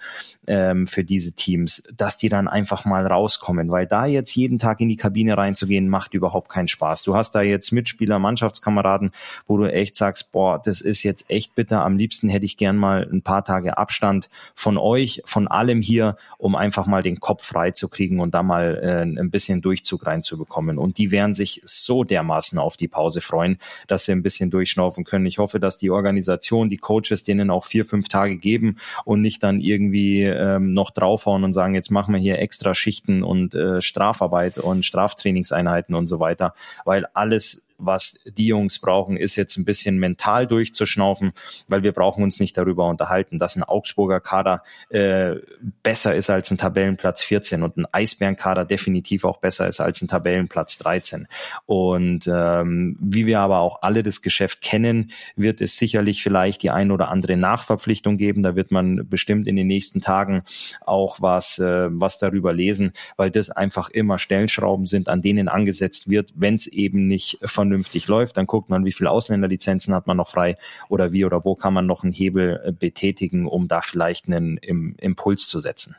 ähm, 0.46 0.87
für 0.87 1.04
diese 1.04 1.33
Teams, 1.33 1.83
dass 1.96 2.16
die 2.16 2.28
dann 2.28 2.48
einfach 2.48 2.85
mal 2.85 3.07
rauskommen, 3.07 3.70
weil 3.70 3.87
da 3.87 4.07
jetzt 4.07 4.35
jeden 4.35 4.59
Tag 4.59 4.81
in 4.81 4.88
die 4.88 4.96
Kabine 4.96 5.37
reinzugehen, 5.37 5.88
macht 5.88 6.14
überhaupt 6.14 6.48
keinen 6.48 6.68
Spaß. 6.68 7.02
Du 7.02 7.16
hast 7.16 7.33
da 7.33 7.42
jetzt 7.42 7.72
Mitspieler, 7.72 8.18
Mannschaftskameraden, 8.18 9.11
wo 9.46 9.57
du 9.57 9.70
echt 9.70 9.96
sagst, 9.96 10.33
boah, 10.33 10.61
das 10.62 10.81
ist 10.81 11.02
jetzt 11.02 11.31
echt 11.31 11.54
bitter. 11.54 11.85
Am 11.85 11.96
liebsten 11.96 12.28
hätte 12.28 12.44
ich 12.44 12.57
gern 12.57 12.76
mal 12.76 13.09
ein 13.11 13.22
paar 13.22 13.44
Tage 13.44 13.78
Abstand 13.78 14.28
von 14.54 14.78
euch, 14.78 15.22
von 15.24 15.48
allem 15.48 15.83
hier, 15.83 16.16
um 16.38 16.57
einfach 16.57 16.87
mal 16.87 17.02
den 17.02 17.20
Kopf 17.20 17.44
frei 17.44 17.70
zu 17.72 17.88
kriegen 17.88 18.20
und 18.20 18.35
da 18.35 18.42
mal 18.42 18.81
äh, 18.83 19.02
ein 19.02 19.31
bisschen 19.59 19.62
Durchzug 19.62 20.07
reinzubekommen. 20.07 20.79
Und 20.79 20.99
die 20.99 21.11
werden 21.11 21.35
sich 21.35 21.61
so 21.64 22.05
dermaßen 22.05 22.59
auf 22.59 22.77
die 22.77 22.88
Pause 22.88 23.21
freuen, 23.21 23.59
dass 23.87 24.05
sie 24.05 24.12
ein 24.12 24.23
bisschen 24.23 24.51
durchschnaufen 24.51 25.05
können. 25.05 25.27
Ich 25.27 25.38
hoffe, 25.38 25.61
dass 25.61 25.77
die 25.77 25.90
Organisation, 25.90 26.68
die 26.68 26.77
Coaches 26.77 27.23
denen 27.23 27.51
auch 27.51 27.64
vier, 27.64 27.85
fünf 27.85 28.09
Tage 28.09 28.37
geben 28.37 28.77
und 29.05 29.21
nicht 29.21 29.42
dann 29.42 29.61
irgendwie 29.61 30.23
ähm, 30.23 30.73
noch 30.73 30.90
draufhauen 30.90 31.44
und 31.44 31.53
sagen, 31.53 31.75
jetzt 31.75 31.90
machen 31.90 32.14
wir 32.14 32.21
hier 32.21 32.38
extra 32.38 32.75
Schichten 32.75 33.23
und 33.23 33.55
äh, 33.55 33.83
Strafarbeit 33.83 34.59
und 34.59 34.85
Straftrainingseinheiten 34.85 35.94
und 35.94 36.07
so 36.07 36.21
weiter, 36.21 36.55
weil 36.85 37.07
alles 37.14 37.67
was 37.78 38.20
die 38.26 38.46
Jungs 38.46 38.78
brauchen, 38.80 39.16
ist 39.16 39.36
jetzt 39.36 39.56
ein 39.56 39.64
bisschen 39.64 39.98
mental 39.98 40.46
durchzuschnaufen, 40.46 41.32
weil 41.68 41.82
wir 41.82 41.92
brauchen 41.92 42.22
uns 42.22 42.40
nicht 42.40 42.56
darüber 42.58 42.88
unterhalten, 42.88 43.38
dass 43.38 43.56
ein 43.56 43.62
Augsburger 43.62 44.20
Kader 44.20 44.62
äh, 44.90 45.36
besser 45.82 46.14
ist 46.14 46.28
als 46.28 46.50
ein 46.50 46.58
Tabellenplatz 46.58 47.22
14 47.22 47.62
und 47.62 47.76
ein 47.76 47.86
Eisbärenkader 47.90 48.64
definitiv 48.64 49.24
auch 49.24 49.38
besser 49.38 49.68
ist 49.68 49.80
als 49.80 50.02
ein 50.02 50.08
Tabellenplatz 50.08 50.78
13. 50.78 51.28
Und 51.66 52.28
ähm, 52.32 52.96
wie 53.00 53.26
wir 53.26 53.40
aber 53.40 53.60
auch 53.60 53.82
alle 53.82 54.02
das 54.02 54.22
Geschäft 54.22 54.60
kennen, 54.60 55.12
wird 55.36 55.60
es 55.60 55.76
sicherlich 55.76 56.22
vielleicht 56.22 56.62
die 56.62 56.70
ein 56.70 56.90
oder 56.90 57.08
andere 57.08 57.36
Nachverpflichtung 57.36 58.16
geben. 58.16 58.42
Da 58.42 58.56
wird 58.56 58.70
man 58.70 59.08
bestimmt 59.08 59.46
in 59.46 59.56
den 59.56 59.66
nächsten 59.66 60.00
Tagen 60.00 60.42
auch 60.84 61.20
was, 61.20 61.58
äh, 61.58 61.88
was 61.90 62.18
darüber 62.18 62.52
lesen, 62.52 62.92
weil 63.16 63.30
das 63.30 63.50
einfach 63.50 63.88
immer 63.90 64.18
Stellschrauben 64.18 64.86
sind, 64.86 65.08
an 65.08 65.22
denen 65.22 65.48
angesetzt 65.48 66.10
wird, 66.10 66.32
wenn 66.34 66.54
es 66.54 66.66
eben 66.66 67.06
nicht 67.06 67.38
von 67.44 67.67
vernünftig 67.68 68.09
läuft. 68.09 68.37
Dann 68.37 68.46
guckt 68.46 68.70
man, 68.70 68.85
wie 68.85 68.92
viele 68.92 69.11
Ausländerlizenzen 69.11 69.94
hat 69.94 70.07
man 70.07 70.16
noch 70.16 70.28
frei 70.28 70.57
oder 70.88 71.12
wie 71.12 71.24
oder 71.24 71.44
wo 71.44 71.54
kann 71.54 71.74
man 71.74 71.87
noch 71.87 72.02
einen 72.02 72.12
Hebel 72.12 72.61
äh, 72.64 72.72
betätigen, 72.72 73.46
um 73.46 73.68
da 73.68 73.81
vielleicht 73.81 74.26
einen 74.26 74.57
Impuls 74.57 75.46
zu 75.46 75.61
setzen. 75.61 75.96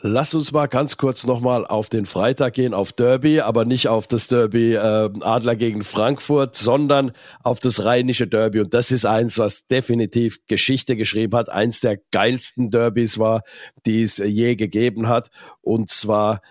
Lass 0.00 0.32
uns 0.32 0.52
mal 0.52 0.68
ganz 0.68 0.96
kurz 0.96 1.26
nochmal 1.26 1.66
auf 1.66 1.88
den 1.88 2.06
Freitag 2.06 2.54
gehen, 2.54 2.72
auf 2.72 2.92
Derby, 2.92 3.40
aber 3.40 3.64
nicht 3.64 3.88
auf 3.88 4.06
das 4.06 4.28
Derby 4.28 4.74
äh, 4.74 4.78
Adler 4.78 5.56
gegen 5.56 5.82
Frankfurt, 5.82 6.56
sondern 6.56 7.10
auf 7.42 7.58
das 7.58 7.84
rheinische 7.84 8.28
Derby. 8.28 8.60
Und 8.60 8.74
das 8.74 8.92
ist 8.92 9.04
eins, 9.04 9.38
was 9.38 9.66
definitiv 9.66 10.38
Geschichte 10.46 10.94
geschrieben 10.94 11.36
hat. 11.36 11.48
Eins 11.48 11.80
der 11.80 11.98
geilsten 12.12 12.70
Derbys 12.70 13.18
war, 13.18 13.42
die 13.86 14.04
es 14.04 14.18
je 14.18 14.54
gegeben 14.54 15.08
hat. 15.08 15.30
Und 15.62 15.90
zwar 15.90 16.42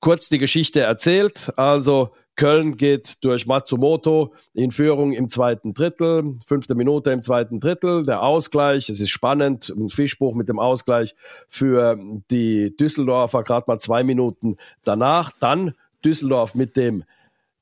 kurz 0.00 0.28
die 0.28 0.38
Geschichte 0.38 0.80
erzählt. 0.80 1.52
Also 1.56 2.14
Köln 2.38 2.76
geht 2.76 3.22
durch 3.24 3.46
Matsumoto 3.46 4.32
in 4.54 4.70
Führung 4.70 5.12
im 5.12 5.28
zweiten 5.28 5.74
Drittel, 5.74 6.36
fünfte 6.46 6.74
Minute 6.76 7.10
im 7.10 7.20
zweiten 7.20 7.60
Drittel, 7.60 8.04
der 8.04 8.22
Ausgleich, 8.22 8.88
es 8.88 9.00
ist 9.00 9.10
spannend, 9.10 9.68
ein 9.76 9.90
Fischbuch 9.90 10.34
mit 10.34 10.48
dem 10.48 10.60
Ausgleich 10.60 11.14
für 11.48 11.98
die 12.30 12.74
Düsseldorfer, 12.76 13.42
gerade 13.42 13.64
mal 13.66 13.80
zwei 13.80 14.04
Minuten 14.04 14.56
danach, 14.84 15.32
dann 15.40 15.74
Düsseldorf 16.04 16.54
mit 16.54 16.76
dem 16.76 17.04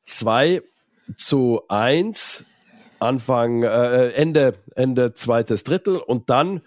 2 0.05 0.63
zu 1.17 1.63
1, 1.69 2.45
Anfang, 2.99 3.63
äh, 3.63 4.11
Ende, 4.11 4.55
Ende 4.75 5.15
zweites 5.15 5.65
Drittel. 5.65 5.97
Und 5.97 6.29
dann 6.29 6.61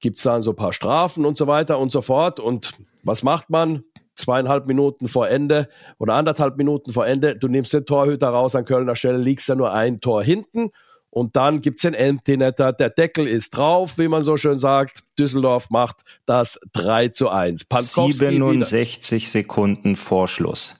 gibt's 0.00 0.22
dann 0.22 0.42
so 0.42 0.50
ein 0.52 0.56
paar 0.56 0.72
Strafen 0.72 1.24
und 1.24 1.36
so 1.36 1.46
weiter 1.46 1.78
und 1.78 1.92
so 1.92 2.00
fort. 2.02 2.40
Und 2.40 2.74
was 3.02 3.22
macht 3.22 3.50
man? 3.50 3.84
Zweieinhalb 4.22 4.66
Minuten 4.66 5.08
vor 5.08 5.28
Ende 5.28 5.68
oder 5.98 6.14
anderthalb 6.14 6.56
Minuten 6.56 6.92
vor 6.92 7.06
Ende, 7.06 7.36
du 7.36 7.48
nimmst 7.48 7.72
den 7.72 7.86
Torhüter 7.86 8.28
raus 8.28 8.54
an 8.54 8.64
Kölner 8.64 8.96
Stelle, 8.96 9.18
liegst 9.18 9.48
ja 9.48 9.54
nur 9.54 9.72
ein 9.72 10.00
Tor 10.00 10.22
hinten 10.22 10.70
und 11.10 11.36
dann 11.36 11.60
gibt's 11.60 11.82
den 11.82 11.92
Empty 11.92 12.38
Netter, 12.38 12.72
der 12.72 12.88
Deckel 12.88 13.28
ist 13.28 13.50
drauf, 13.50 13.98
wie 13.98 14.08
man 14.08 14.24
so 14.24 14.38
schön 14.38 14.58
sagt. 14.58 15.04
Düsseldorf 15.18 15.68
macht 15.68 16.00
das 16.24 16.58
3 16.72 17.08
zu 17.08 17.28
1. 17.28 17.66
Pankowski 17.66 18.12
67 18.12 19.22
wieder. 19.22 19.28
Sekunden 19.28 19.96
vor 19.96 20.26
Schluss. 20.26 20.76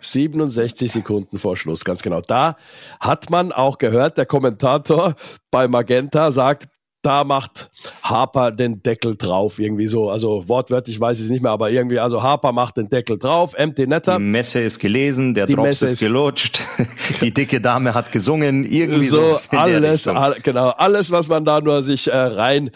67 0.00 0.90
Sekunden 0.90 1.38
vor 1.38 1.56
Schluss, 1.56 1.84
ganz 1.84 2.02
genau. 2.02 2.22
Da 2.22 2.56
hat 2.98 3.28
man 3.28 3.52
auch 3.52 3.76
gehört, 3.76 4.16
der 4.16 4.26
Kommentator 4.26 5.16
bei 5.50 5.68
Magenta 5.68 6.30
sagt, 6.30 6.68
da 7.04 7.22
macht 7.22 7.70
Harper 8.02 8.50
den 8.50 8.82
Deckel 8.82 9.16
drauf, 9.16 9.58
irgendwie 9.58 9.88
so. 9.88 10.10
Also 10.10 10.48
wortwörtlich 10.48 10.98
weiß 10.98 11.18
ich 11.18 11.24
es 11.24 11.30
nicht 11.30 11.42
mehr, 11.42 11.52
aber 11.52 11.70
irgendwie, 11.70 11.98
also 11.98 12.22
Harper 12.22 12.52
macht 12.52 12.78
den 12.78 12.88
Deckel 12.88 13.18
drauf, 13.18 13.52
Empty 13.54 13.86
Netter. 13.86 14.16
Die 14.16 14.24
Messe 14.24 14.60
ist 14.60 14.78
gelesen, 14.78 15.34
der 15.34 15.46
die 15.46 15.54
Drops 15.54 15.66
Messe 15.66 15.84
ist 15.84 15.98
gelutscht, 15.98 16.62
die 17.20 17.32
dicke 17.32 17.60
Dame 17.60 17.92
hat 17.92 18.10
gesungen, 18.10 18.64
irgendwie 18.64 19.08
so. 19.08 19.36
Alles, 19.50 20.08
all, 20.08 20.36
genau, 20.42 20.70
alles, 20.70 21.10
was 21.10 21.28
man 21.28 21.44
da 21.44 21.60
nur 21.60 21.82
sich 21.82 22.08
äh, 22.08 22.16
rein 22.16 22.70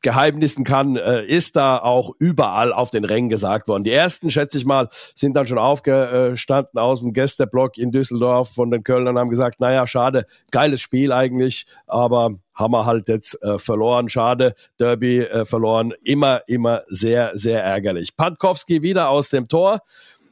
geheimnissen 0.00 0.64
kann, 0.64 0.96
äh, 0.96 1.24
ist 1.24 1.56
da 1.56 1.78
auch 1.78 2.12
überall 2.20 2.72
auf 2.72 2.90
den 2.90 3.04
Rängen 3.04 3.30
gesagt 3.30 3.66
worden. 3.66 3.82
Die 3.82 3.92
ersten, 3.92 4.30
schätze 4.30 4.58
ich 4.58 4.64
mal, 4.64 4.88
sind 5.14 5.34
dann 5.34 5.46
schon 5.48 5.58
aufgestanden 5.58 6.78
aus 6.78 7.00
dem 7.00 7.12
Gästeblock 7.12 7.78
in 7.78 7.90
Düsseldorf 7.90 8.50
von 8.54 8.70
den 8.70 8.84
Kölnern, 8.84 9.18
haben 9.18 9.30
gesagt, 9.30 9.58
naja, 9.58 9.86
schade, 9.88 10.26
geiles 10.52 10.80
Spiel 10.80 11.12
eigentlich, 11.12 11.66
aber 11.86 12.30
haben 12.62 12.72
wir 12.72 12.86
halt 12.86 13.08
jetzt 13.08 13.42
äh, 13.42 13.58
verloren. 13.58 14.08
Schade, 14.08 14.54
Derby 14.78 15.20
äh, 15.20 15.44
verloren. 15.44 15.92
Immer, 16.02 16.42
immer 16.46 16.82
sehr, 16.88 17.32
sehr 17.34 17.62
ärgerlich. 17.62 18.16
Pankowski 18.16 18.82
wieder 18.82 19.08
aus 19.08 19.30
dem 19.30 19.48
Tor. 19.48 19.80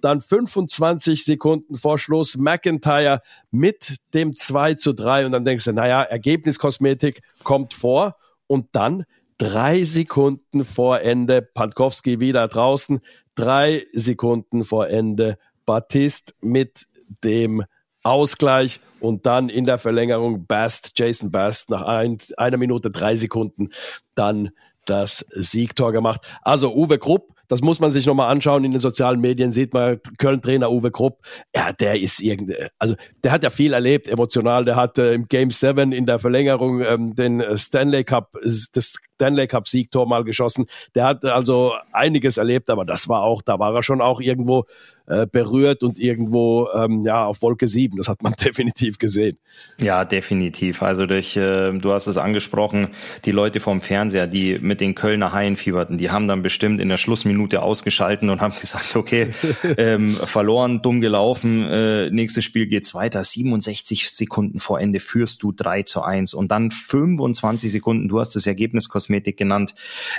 Dann 0.00 0.20
25 0.22 1.24
Sekunden 1.24 1.76
vor 1.76 1.98
Schluss 1.98 2.36
McIntyre 2.36 3.20
mit 3.50 3.96
dem 4.14 4.34
2 4.34 4.74
zu 4.74 4.94
3. 4.94 5.26
Und 5.26 5.32
dann 5.32 5.44
denkst 5.44 5.64
du, 5.64 5.72
naja, 5.72 6.02
Ergebniskosmetik 6.02 7.20
kommt 7.44 7.74
vor. 7.74 8.16
Und 8.46 8.68
dann 8.72 9.04
drei 9.36 9.84
Sekunden 9.84 10.64
vor 10.64 11.00
Ende 11.00 11.42
Pankowski 11.42 12.20
wieder 12.20 12.48
draußen. 12.48 13.00
Drei 13.34 13.86
Sekunden 13.92 14.64
vor 14.64 14.88
Ende 14.88 15.36
Batist 15.66 16.34
mit 16.40 16.86
dem 17.24 17.64
Ausgleich 18.02 18.80
und 19.00 19.26
dann 19.26 19.48
in 19.48 19.64
der 19.64 19.78
Verlängerung 19.78 20.46
Bast, 20.46 20.92
Jason 20.96 21.30
Bast 21.30 21.70
nach 21.70 21.82
ein, 21.82 22.18
einer 22.36 22.56
Minute 22.56 22.90
drei 22.90 23.16
Sekunden 23.16 23.70
dann 24.14 24.50
das 24.86 25.24
Siegtor 25.30 25.92
gemacht. 25.92 26.26
Also 26.42 26.74
Uwe 26.74 26.98
Krupp, 26.98 27.34
das 27.48 27.62
muss 27.62 27.80
man 27.80 27.90
sich 27.90 28.06
nochmal 28.06 28.30
anschauen. 28.30 28.64
In 28.64 28.70
den 28.70 28.80
sozialen 28.80 29.20
Medien 29.20 29.50
sieht 29.50 29.74
man 29.74 30.00
Köln-Trainer 30.18 30.70
Uwe 30.70 30.90
Krupp. 30.90 31.18
Ja, 31.54 31.72
der 31.72 32.00
ist 32.00 32.20
irgendwie, 32.20 32.54
also 32.78 32.94
der 33.24 33.32
hat 33.32 33.42
ja 33.42 33.50
viel 33.50 33.72
erlebt 33.72 34.06
emotional. 34.08 34.64
Der 34.64 34.76
hat 34.76 34.98
äh, 34.98 35.14
im 35.14 35.26
Game 35.26 35.50
7 35.50 35.92
in 35.92 36.06
der 36.06 36.18
Verlängerung 36.18 36.80
ähm, 36.80 37.14
den 37.14 37.42
Stanley 37.56 38.04
Cup, 38.04 38.36
das 38.42 39.00
Stanley 39.14 39.48
Cup 39.48 39.66
Siegtor 39.66 40.06
mal 40.06 40.22
geschossen. 40.22 40.66
Der 40.94 41.04
hat 41.04 41.24
also 41.24 41.74
einiges 41.92 42.36
erlebt, 42.36 42.70
aber 42.70 42.84
das 42.84 43.08
war 43.08 43.22
auch, 43.22 43.42
da 43.42 43.58
war 43.58 43.74
er 43.74 43.82
schon 43.82 44.00
auch 44.00 44.20
irgendwo 44.20 44.64
äh, 45.10 45.26
berührt 45.26 45.82
und 45.82 45.98
irgendwo 45.98 46.68
ähm, 46.74 47.04
ja 47.04 47.24
auf 47.24 47.42
Wolke 47.42 47.68
7. 47.68 47.96
Das 47.96 48.08
hat 48.08 48.22
man 48.22 48.32
definitiv 48.44 48.98
gesehen. 48.98 49.38
Ja, 49.80 50.04
definitiv. 50.04 50.82
Also 50.82 51.06
durch, 51.06 51.36
äh, 51.36 51.72
du 51.72 51.92
hast 51.92 52.06
es 52.06 52.18
angesprochen, 52.18 52.88
die 53.24 53.30
Leute 53.30 53.60
vom 53.60 53.80
Fernseher, 53.80 54.26
die 54.26 54.58
mit 54.60 54.80
den 54.80 54.94
Kölner 54.94 55.32
Haien 55.32 55.56
fieberten, 55.56 55.96
die 55.96 56.10
haben 56.10 56.28
dann 56.28 56.42
bestimmt 56.42 56.80
in 56.80 56.88
der 56.88 56.98
Schlussminute 56.98 57.62
ausgeschalten 57.62 58.30
und 58.30 58.40
haben 58.40 58.54
gesagt, 58.60 58.96
okay, 58.96 59.30
ähm, 59.78 60.18
verloren, 60.24 60.82
dumm 60.82 61.00
gelaufen, 61.00 61.64
äh, 61.64 62.10
nächstes 62.10 62.44
Spiel 62.44 62.66
geht's 62.66 62.94
weiter. 62.94 63.24
67 63.24 64.10
Sekunden 64.10 64.60
vor 64.60 64.80
Ende 64.80 65.00
führst 65.00 65.42
du 65.42 65.52
3 65.52 65.82
zu 65.84 66.02
1 66.02 66.34
und 66.34 66.50
dann 66.50 66.70
25 66.70 67.72
Sekunden, 67.72 68.08
du 68.08 68.20
hast 68.20 68.36
das 68.36 68.46
Ergebnis 68.46 68.88
Kosmetik 68.88 69.36
genannt, 69.36 69.74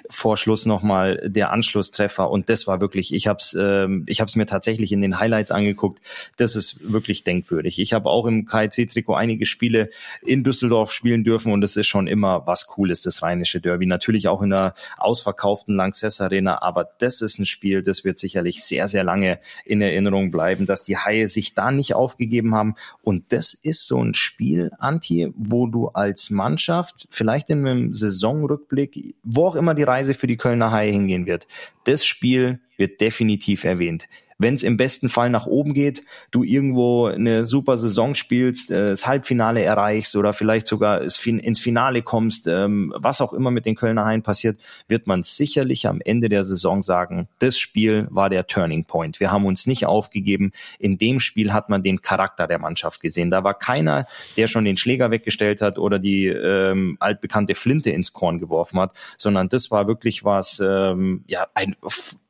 vor 0.10 0.38
Schluss 0.38 0.66
nochmal 0.66 1.22
der 1.24 1.52
Anschlusstreffer 1.52 2.30
und 2.30 2.50
das 2.50 2.66
war 2.66 2.82
wirklich, 2.82 3.14
ich 3.14 3.28
hab's, 3.28 3.56
ähm, 3.60 4.04
ich 4.08 4.22
hab's 4.22 4.36
mir 4.36 4.48
tatsächlich 4.48 4.81
tatsächlich 4.82 4.92
in 4.92 5.02
den 5.02 5.20
Highlights 5.20 5.52
angeguckt. 5.52 6.02
Das 6.38 6.56
ist 6.56 6.92
wirklich 6.92 7.24
denkwürdig. 7.24 7.80
Ich 7.80 7.94
habe 7.94 8.10
auch 8.10 8.26
im 8.26 8.46
KIC-Trikot 8.46 9.16
einige 9.16 9.46
Spiele 9.46 9.90
in 10.24 10.44
Düsseldorf 10.44 10.92
spielen 10.92 11.24
dürfen 11.24 11.54
und 11.54 11.64
es 11.64 11.76
ist 11.76 11.88
schon 11.88 12.08
immer 12.08 12.48
was 12.48 12.68
Cooles, 12.68 13.02
das 13.02 13.22
rheinische 13.22 13.62
Derby. 13.62 13.86
Natürlich 13.86 14.28
auch 14.28 14.42
in 14.42 14.50
der 14.50 14.74
ausverkauften 14.98 15.76
Lanxess 15.76 16.20
Arena, 16.22 16.62
aber 16.62 16.90
das 17.00 17.22
ist 17.22 17.40
ein 17.40 17.46
Spiel, 17.46 17.84
das 17.84 18.04
wird 18.04 18.18
sicherlich 18.18 18.64
sehr, 18.64 18.88
sehr 18.88 19.04
lange 19.04 19.40
in 19.66 19.82
Erinnerung 19.82 20.32
bleiben, 20.32 20.66
dass 20.66 20.84
die 20.84 20.98
Haie 20.98 21.28
sich 21.28 21.54
da 21.54 21.72
nicht 21.72 21.94
aufgegeben 21.94 22.56
haben. 22.56 22.76
Und 23.04 23.32
das 23.32 23.54
ist 23.54 23.88
so 23.88 24.04
ein 24.04 24.14
Spiel, 24.14 24.72
Anti, 24.80 25.32
wo 25.36 25.68
du 25.68 25.90
als 25.90 26.30
Mannschaft 26.32 27.08
vielleicht 27.10 27.50
in 27.50 27.68
einem 27.68 27.94
Saisonrückblick, 27.94 29.16
wo 29.24 29.46
auch 29.46 29.56
immer 29.56 29.76
die 29.76 29.84
Reise 29.84 30.14
für 30.14 30.28
die 30.28 30.38
Kölner 30.38 30.72
Haie 30.72 30.92
hingehen 30.92 31.26
wird, 31.26 31.48
das 31.84 32.06
Spiel 32.06 32.60
wird 32.78 33.02
definitiv 33.02 33.64
erwähnt 33.64 34.08
wenn 34.42 34.56
es 34.56 34.64
im 34.64 34.78
besten 34.78 35.08
Fall 35.08 35.30
nach 35.30 35.46
oben 35.46 35.74
geht, 35.74 36.04
du 36.32 36.44
irgendwo 36.44 37.06
eine 37.06 37.46
super 37.46 37.78
Saison 37.78 38.16
spielst, 38.16 38.72
äh, 38.72 38.90
das 38.90 39.06
Halbfinale 39.06 39.62
erreichst 39.62 40.16
oder 40.16 40.34
vielleicht 40.34 40.68
sogar 40.68 41.02
ins 41.02 41.60
Finale 41.60 42.02
kommst, 42.02 42.48
ähm, 42.48 42.94
was 42.98 43.22
auch 43.22 43.34
immer 43.34 43.52
mit 43.52 43.66
den 43.66 43.76
Kölner 43.76 44.06
Haien 44.06 44.24
passiert, 44.24 44.60
wird 44.88 45.06
man 45.08 45.24
sicherlich 45.24 45.88
am 45.88 46.02
Ende 46.04 46.30
der 46.30 46.44
Saison 46.44 46.82
sagen, 46.82 47.28
das 47.40 47.58
Spiel 47.58 48.08
war 48.10 48.30
der 48.30 48.48
Turning 48.48 48.86
Point. 48.86 49.20
Wir 49.20 49.32
haben 49.32 49.46
uns 49.46 49.68
nicht 49.68 49.86
aufgegeben. 49.86 50.52
In 50.80 50.98
dem 50.98 51.20
Spiel 51.20 51.54
hat 51.54 51.70
man 51.70 51.84
den 51.84 52.02
Charakter 52.02 52.48
der 52.48 52.60
Mannschaft 52.60 53.02
gesehen. 53.02 53.30
Da 53.30 53.44
war 53.44 53.54
keiner, 53.54 54.06
der 54.38 54.48
schon 54.48 54.66
den 54.66 54.78
Schläger 54.78 55.12
weggestellt 55.12 55.62
hat 55.62 55.78
oder 55.78 56.00
die 56.00 56.28
ähm, 56.28 56.98
altbekannte 57.00 57.56
Flinte 57.56 57.92
ins 57.92 58.14
Korn 58.14 58.40
geworfen 58.40 58.80
hat, 58.80 58.94
sondern 59.18 59.50
das 59.50 59.70
war 59.70 59.88
wirklich 59.88 60.24
was, 60.24 60.60
ähm, 60.60 61.24
ja, 61.28 61.46
ein 61.54 61.76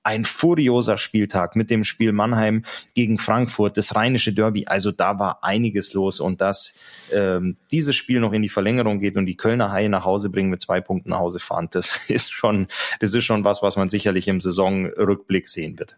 ein 0.03 0.23
furioser 0.23 0.97
Spieltag 0.97 1.55
mit 1.55 1.69
dem 1.69 1.83
Spiel 1.83 2.11
Mannheim 2.11 2.63
gegen 2.93 3.17
Frankfurt, 3.17 3.77
das 3.77 3.95
rheinische 3.95 4.33
Derby. 4.33 4.65
Also 4.65 4.91
da 4.91 5.19
war 5.19 5.43
einiges 5.43 5.93
los 5.93 6.19
und 6.19 6.41
dass 6.41 6.75
ähm, 7.11 7.57
dieses 7.71 7.95
Spiel 7.95 8.19
noch 8.19 8.33
in 8.33 8.41
die 8.41 8.49
Verlängerung 8.49 8.99
geht 8.99 9.15
und 9.15 9.25
die 9.25 9.37
Kölner 9.37 9.71
Haie 9.71 9.89
nach 9.89 10.05
Hause 10.05 10.29
bringen 10.29 10.49
mit 10.49 10.61
zwei 10.61 10.81
Punkten 10.81 11.11
nach 11.11 11.19
Hause 11.19 11.39
fahren, 11.39 11.67
das 11.71 11.99
ist 12.09 12.31
schon, 12.31 12.67
das 12.99 13.13
ist 13.13 13.25
schon 13.25 13.43
was, 13.43 13.61
was 13.61 13.77
man 13.77 13.89
sicherlich 13.89 14.27
im 14.27 14.41
Saisonrückblick 14.41 15.47
sehen 15.47 15.77
wird. 15.77 15.97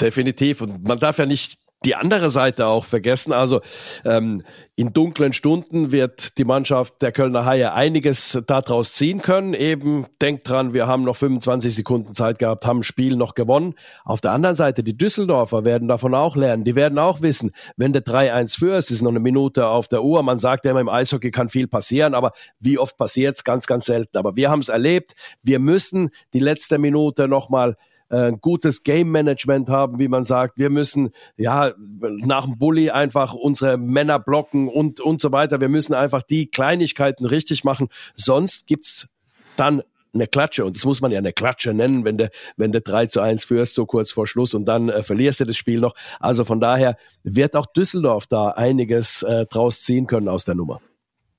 Definitiv. 0.00 0.60
Und 0.60 0.84
man 0.84 0.98
darf 0.98 1.18
ja 1.18 1.26
nicht 1.26 1.58
die 1.86 1.94
andere 1.94 2.28
Seite 2.30 2.66
auch 2.66 2.84
vergessen. 2.84 3.32
Also 3.32 3.60
ähm, 4.04 4.42
in 4.74 4.92
dunklen 4.92 5.32
Stunden 5.32 5.92
wird 5.92 6.36
die 6.36 6.44
Mannschaft 6.44 7.00
der 7.00 7.12
Kölner 7.12 7.46
Haie 7.46 7.72
einiges 7.72 8.38
daraus 8.46 8.92
ziehen 8.92 9.22
können. 9.22 9.54
Eben 9.54 10.06
denkt 10.20 10.48
dran, 10.48 10.74
wir 10.74 10.86
haben 10.86 11.04
noch 11.04 11.16
25 11.16 11.74
Sekunden 11.74 12.14
Zeit 12.14 12.38
gehabt, 12.38 12.66
haben 12.66 12.82
Spiel 12.82 13.16
noch 13.16 13.34
gewonnen. 13.34 13.74
Auf 14.04 14.20
der 14.20 14.32
anderen 14.32 14.56
Seite, 14.56 14.82
die 14.82 14.96
Düsseldorfer 14.96 15.64
werden 15.64 15.88
davon 15.88 16.14
auch 16.14 16.36
lernen. 16.36 16.64
Die 16.64 16.74
werden 16.74 16.98
auch 16.98 17.22
wissen, 17.22 17.52
wenn 17.76 17.92
der 17.94 18.04
3-1 18.04 18.58
führst, 18.58 18.90
ist 18.90 19.00
noch 19.00 19.10
eine 19.10 19.20
Minute 19.20 19.68
auf 19.68 19.88
der 19.88 20.02
Uhr. 20.02 20.22
Man 20.22 20.38
sagt 20.38 20.64
ja 20.64 20.72
immer, 20.72 20.80
im 20.80 20.88
Eishockey 20.88 21.30
kann 21.30 21.48
viel 21.48 21.68
passieren, 21.68 22.14
aber 22.14 22.32
wie 22.60 22.78
oft 22.78 22.98
passiert 22.98 23.36
es? 23.36 23.44
Ganz, 23.44 23.66
ganz 23.66 23.86
selten. 23.86 24.18
Aber 24.18 24.36
wir 24.36 24.50
haben 24.50 24.60
es 24.60 24.68
erlebt. 24.68 25.14
Wir 25.42 25.58
müssen 25.58 26.10
die 26.34 26.40
letzte 26.40 26.78
Minute 26.78 27.28
nochmal 27.28 27.56
mal 27.56 27.76
äh, 28.08 28.32
gutes 28.40 28.82
Game 28.82 29.10
Management 29.10 29.68
haben, 29.68 29.98
wie 29.98 30.08
man 30.08 30.24
sagt. 30.24 30.58
Wir 30.58 30.70
müssen 30.70 31.10
ja 31.36 31.72
nach 31.98 32.44
dem 32.44 32.58
Bully 32.58 32.90
einfach 32.90 33.34
unsere 33.34 33.78
Männer 33.78 34.18
blocken 34.18 34.68
und 34.68 35.00
und 35.00 35.20
so 35.20 35.32
weiter. 35.32 35.60
Wir 35.60 35.68
müssen 35.68 35.94
einfach 35.94 36.22
die 36.22 36.46
Kleinigkeiten 36.46 37.26
richtig 37.26 37.64
machen. 37.64 37.88
Sonst 38.14 38.66
gibt's 38.66 39.08
dann 39.56 39.82
eine 40.14 40.26
Klatsche 40.26 40.64
und 40.64 40.76
das 40.76 40.84
muss 40.84 41.00
man 41.00 41.12
ja 41.12 41.18
eine 41.18 41.32
Klatsche 41.32 41.74
nennen, 41.74 42.04
wenn 42.04 42.18
du 42.18 42.30
wenn 42.56 42.72
du 42.72 42.80
3 42.80 43.06
zu 43.06 43.20
1 43.20 43.44
führst, 43.44 43.74
so 43.74 43.86
kurz 43.86 44.10
vor 44.10 44.26
Schluss 44.26 44.54
und 44.54 44.64
dann 44.64 44.88
äh, 44.88 45.02
verlierst 45.02 45.40
du 45.40 45.44
das 45.44 45.56
Spiel 45.56 45.80
noch. 45.80 45.94
Also 46.20 46.44
von 46.44 46.60
daher 46.60 46.96
wird 47.22 47.54
auch 47.54 47.66
Düsseldorf 47.66 48.26
da 48.26 48.48
einiges 48.48 49.22
äh, 49.22 49.46
draus 49.46 49.82
ziehen 49.82 50.06
können 50.06 50.28
aus 50.28 50.44
der 50.44 50.54
Nummer. 50.54 50.80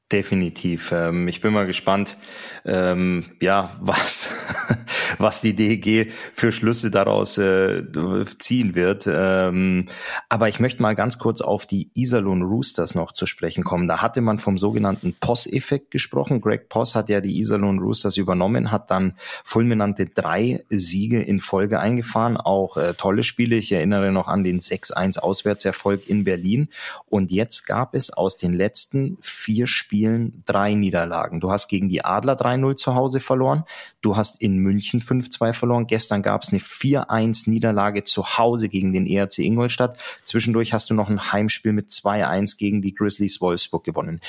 Definitiv. 0.09 0.93
Ähm, 0.93 1.27
ich 1.27 1.41
bin 1.41 1.51
mal 1.51 1.65
gespannt, 1.65 2.15
ähm, 2.63 3.25
ja, 3.41 3.75
was, 3.81 4.29
was 5.17 5.41
die 5.41 5.53
DEG 5.53 6.13
für 6.31 6.53
Schlüsse 6.53 6.91
daraus 6.91 7.37
äh, 7.37 7.83
ziehen 8.39 8.73
wird. 8.73 9.05
Ähm, 9.11 9.87
aber 10.29 10.47
ich 10.47 10.61
möchte 10.61 10.81
mal 10.81 10.95
ganz 10.95 11.19
kurz 11.19 11.41
auf 11.41 11.65
die 11.65 11.91
Iserlohn 11.93 12.41
Roosters 12.41 12.95
noch 12.95 13.11
zu 13.11 13.25
sprechen 13.25 13.65
kommen. 13.65 13.89
Da 13.89 14.01
hatte 14.01 14.21
man 14.21 14.39
vom 14.39 14.57
sogenannten 14.57 15.13
POS-Effekt 15.19 15.91
gesprochen. 15.91 16.39
Greg 16.39 16.69
Poss 16.69 16.95
hat 16.95 17.09
ja 17.09 17.19
die 17.19 17.37
Iserlohn 17.37 17.79
Roosters 17.79 18.15
übernommen, 18.15 18.71
hat 18.71 18.89
dann 18.89 19.13
fulminante 19.43 20.05
drei 20.05 20.63
Siege 20.69 21.21
in 21.21 21.41
Folge 21.41 21.81
eingefahren, 21.81 22.37
auch 22.37 22.77
äh, 22.77 22.93
tolle 22.93 23.23
Spiele. 23.23 23.57
Ich 23.57 23.73
erinnere 23.73 24.13
noch 24.13 24.29
an 24.29 24.45
den 24.45 24.61
6-1 24.61 25.19
Auswärtserfolg 25.19 26.07
in 26.07 26.23
Berlin. 26.23 26.69
Und 27.07 27.29
jetzt 27.29 27.65
gab 27.65 27.93
es 27.93 28.09
aus 28.09 28.37
den 28.37 28.53
letzten 28.53 29.17
vier 29.19 29.67
Spielen 29.67 29.96
Spielen 29.97 30.43
drei 30.45 30.75
Niederlagen. 30.75 31.39
Du 31.39 31.49
hast 31.49 31.69
gegen 31.69 31.89
die 31.89 32.05
Adler 32.05 32.39
3-0 32.39 32.75
zu 32.75 32.93
Hause 32.93 33.19
verloren. 33.19 33.63
Du 34.01 34.15
hast 34.15 34.39
in 34.39 34.57
München 34.57 35.01
5-2 35.01 35.53
verloren. 35.53 35.87
Gestern 35.87 36.21
gab 36.21 36.43
es 36.43 36.49
eine 36.49 36.59
4-1 36.59 37.49
Niederlage 37.49 38.03
zu 38.03 38.37
Hause 38.37 38.69
gegen 38.69 38.91
den 38.91 39.07
ERC 39.07 39.39
Ingolstadt. 39.39 39.97
Zwischendurch 40.23 40.71
hast 40.71 40.91
du 40.91 40.93
noch 40.93 41.09
ein 41.09 41.31
Heimspiel 41.31 41.73
mit 41.73 41.89
2-1 41.89 42.59
gegen 42.59 42.83
die 42.83 42.93
Grizzlies 42.93 43.41
Wolfsburg 43.41 43.83
gewonnen. 43.83 44.21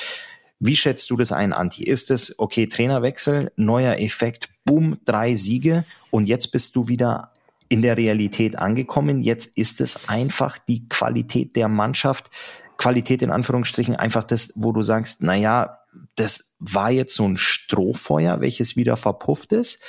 Wie 0.59 0.75
schätzt 0.75 1.11
du 1.11 1.17
das 1.17 1.31
ein, 1.31 1.53
Anti? 1.53 1.83
Ist 1.83 2.09
es, 2.09 2.39
okay, 2.39 2.65
Trainerwechsel, 2.65 3.51
neuer 3.55 3.99
Effekt, 3.99 4.49
boom, 4.65 4.97
drei 5.05 5.35
Siege 5.35 5.85
und 6.09 6.27
jetzt 6.27 6.47
bist 6.51 6.75
du 6.75 6.87
wieder 6.87 7.31
in 7.69 7.83
der 7.83 7.95
Realität 7.95 8.57
angekommen. 8.57 9.21
Jetzt 9.21 9.51
ist 9.55 9.81
es 9.81 10.09
einfach 10.09 10.57
die 10.57 10.89
Qualität 10.89 11.55
der 11.55 11.67
Mannschaft, 11.67 12.31
Qualität 12.79 13.21
in 13.21 13.29
Anführungsstrichen 13.29 13.95
einfach 13.97 14.23
das, 14.23 14.53
wo 14.55 14.71
du 14.71 14.81
sagst, 14.83 15.21
na 15.21 15.35
ja, 15.35 15.79
das 16.15 16.55
war 16.59 16.91
jetzt 16.91 17.13
so 17.13 17.27
ein 17.27 17.35
Strohfeuer, 17.35 18.39
welches 18.39 18.77
wieder 18.77 18.95
verpufft 18.95 19.51
ist? 19.53 19.81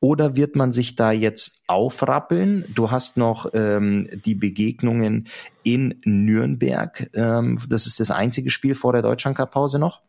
Oder 0.00 0.34
wird 0.34 0.56
man 0.56 0.72
sich 0.72 0.96
da 0.96 1.12
jetzt 1.12 1.62
aufrappeln? 1.68 2.64
Du 2.74 2.90
hast 2.90 3.16
noch 3.16 3.46
ähm, 3.54 4.08
die 4.24 4.34
Begegnungen 4.34 5.28
in 5.62 6.00
Nürnberg. 6.04 7.10
Ähm, 7.14 7.58
das 7.68 7.86
ist 7.86 8.00
das 8.00 8.10
einzige 8.10 8.50
Spiel 8.50 8.74
vor 8.74 8.92
der 8.92 9.02
Deutschlandcup-Pause 9.02 9.78
noch. 9.78 10.00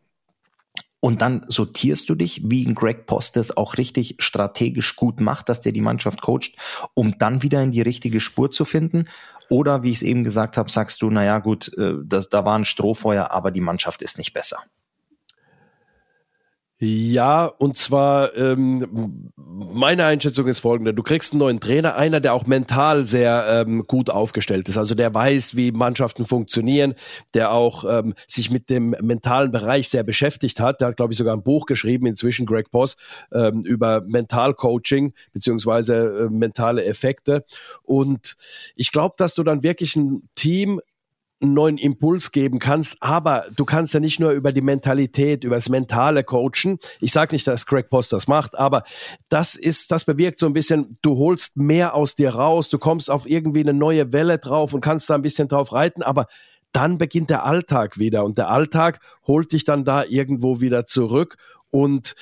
Und 1.04 1.20
dann 1.20 1.44
sortierst 1.48 2.08
du 2.08 2.14
dich, 2.14 2.40
wie 2.44 2.64
ein 2.64 2.74
Greg 2.74 3.04
Post 3.04 3.36
das 3.36 3.54
auch 3.54 3.76
richtig 3.76 4.16
strategisch 4.20 4.96
gut 4.96 5.20
macht, 5.20 5.50
dass 5.50 5.60
der 5.60 5.72
die 5.72 5.82
Mannschaft 5.82 6.22
coacht, 6.22 6.56
um 6.94 7.18
dann 7.18 7.42
wieder 7.42 7.62
in 7.62 7.72
die 7.72 7.82
richtige 7.82 8.20
Spur 8.20 8.50
zu 8.50 8.64
finden. 8.64 9.04
Oder 9.48 9.82
wie 9.82 9.90
ich 9.90 9.96
es 9.96 10.02
eben 10.02 10.24
gesagt 10.24 10.56
habe, 10.56 10.70
sagst 10.70 11.02
du, 11.02 11.10
naja 11.10 11.38
gut, 11.38 11.72
äh, 11.76 11.94
das, 12.04 12.28
da 12.28 12.44
war 12.44 12.58
ein 12.58 12.64
Strohfeuer, 12.64 13.30
aber 13.30 13.50
die 13.50 13.60
Mannschaft 13.60 14.02
ist 14.02 14.18
nicht 14.18 14.32
besser. 14.32 14.58
Ja, 16.80 17.46
und 17.46 17.78
zwar 17.78 18.36
ähm, 18.36 19.30
meine 19.36 20.06
Einschätzung 20.06 20.48
ist 20.48 20.58
folgende. 20.58 20.92
Du 20.92 21.04
kriegst 21.04 21.32
einen 21.32 21.38
neuen 21.38 21.60
Trainer, 21.60 21.94
einer, 21.94 22.18
der 22.18 22.34
auch 22.34 22.46
mental 22.46 23.06
sehr 23.06 23.46
ähm, 23.48 23.84
gut 23.86 24.10
aufgestellt 24.10 24.68
ist. 24.68 24.76
Also 24.76 24.96
der 24.96 25.14
weiß, 25.14 25.54
wie 25.54 25.70
Mannschaften 25.70 26.26
funktionieren, 26.26 26.94
der 27.32 27.52
auch 27.52 27.84
ähm, 27.88 28.14
sich 28.26 28.50
mit 28.50 28.70
dem 28.70 28.90
mentalen 29.00 29.52
Bereich 29.52 29.88
sehr 29.88 30.02
beschäftigt 30.02 30.58
hat. 30.58 30.80
Der 30.80 30.88
hat, 30.88 30.96
glaube 30.96 31.12
ich, 31.12 31.18
sogar 31.18 31.36
ein 31.36 31.44
Buch 31.44 31.66
geschrieben, 31.66 32.06
inzwischen 32.06 32.44
Greg 32.44 32.72
Boss, 32.72 32.96
ähm, 33.32 33.60
über 33.60 34.00
Mentalcoaching 34.00 35.12
beziehungsweise 35.32 36.26
äh, 36.26 36.28
mentale 36.28 36.84
Effekte. 36.84 37.44
Und 37.82 38.34
ich 38.74 38.90
glaube, 38.90 39.14
dass 39.16 39.34
du 39.34 39.44
dann 39.44 39.62
wirklich 39.62 39.94
ein 39.94 40.28
Team 40.34 40.80
einen 41.40 41.54
neuen 41.54 41.78
Impuls 41.78 42.32
geben 42.32 42.58
kannst. 42.58 42.96
Aber 43.00 43.46
du 43.54 43.64
kannst 43.64 43.94
ja 43.94 44.00
nicht 44.00 44.20
nur 44.20 44.30
über 44.30 44.52
die 44.52 44.60
Mentalität, 44.60 45.44
über 45.44 45.56
das 45.56 45.68
Mentale 45.68 46.24
coachen. 46.24 46.78
Ich 47.00 47.12
sage 47.12 47.34
nicht, 47.34 47.46
dass 47.46 47.66
Craig 47.66 47.88
Post 47.88 48.12
das 48.12 48.28
macht, 48.28 48.56
aber 48.56 48.82
das 49.28 49.54
ist, 49.54 49.90
das 49.90 50.04
bewirkt 50.04 50.38
so 50.38 50.46
ein 50.46 50.52
bisschen, 50.52 50.96
du 51.02 51.18
holst 51.18 51.56
mehr 51.56 51.94
aus 51.94 52.16
dir 52.16 52.34
raus, 52.34 52.68
du 52.68 52.78
kommst 52.78 53.10
auf 53.10 53.28
irgendwie 53.28 53.60
eine 53.60 53.74
neue 53.74 54.12
Welle 54.12 54.38
drauf 54.38 54.74
und 54.74 54.80
kannst 54.80 55.10
da 55.10 55.14
ein 55.14 55.22
bisschen 55.22 55.48
drauf 55.48 55.72
reiten, 55.72 56.02
aber 56.02 56.26
dann 56.72 56.98
beginnt 56.98 57.30
der 57.30 57.44
Alltag 57.44 57.98
wieder 57.98 58.24
und 58.24 58.36
der 58.36 58.48
Alltag 58.48 59.00
holt 59.26 59.52
dich 59.52 59.64
dann 59.64 59.84
da 59.84 60.04
irgendwo 60.04 60.60
wieder 60.60 60.86
zurück 60.86 61.36
und 61.70 62.14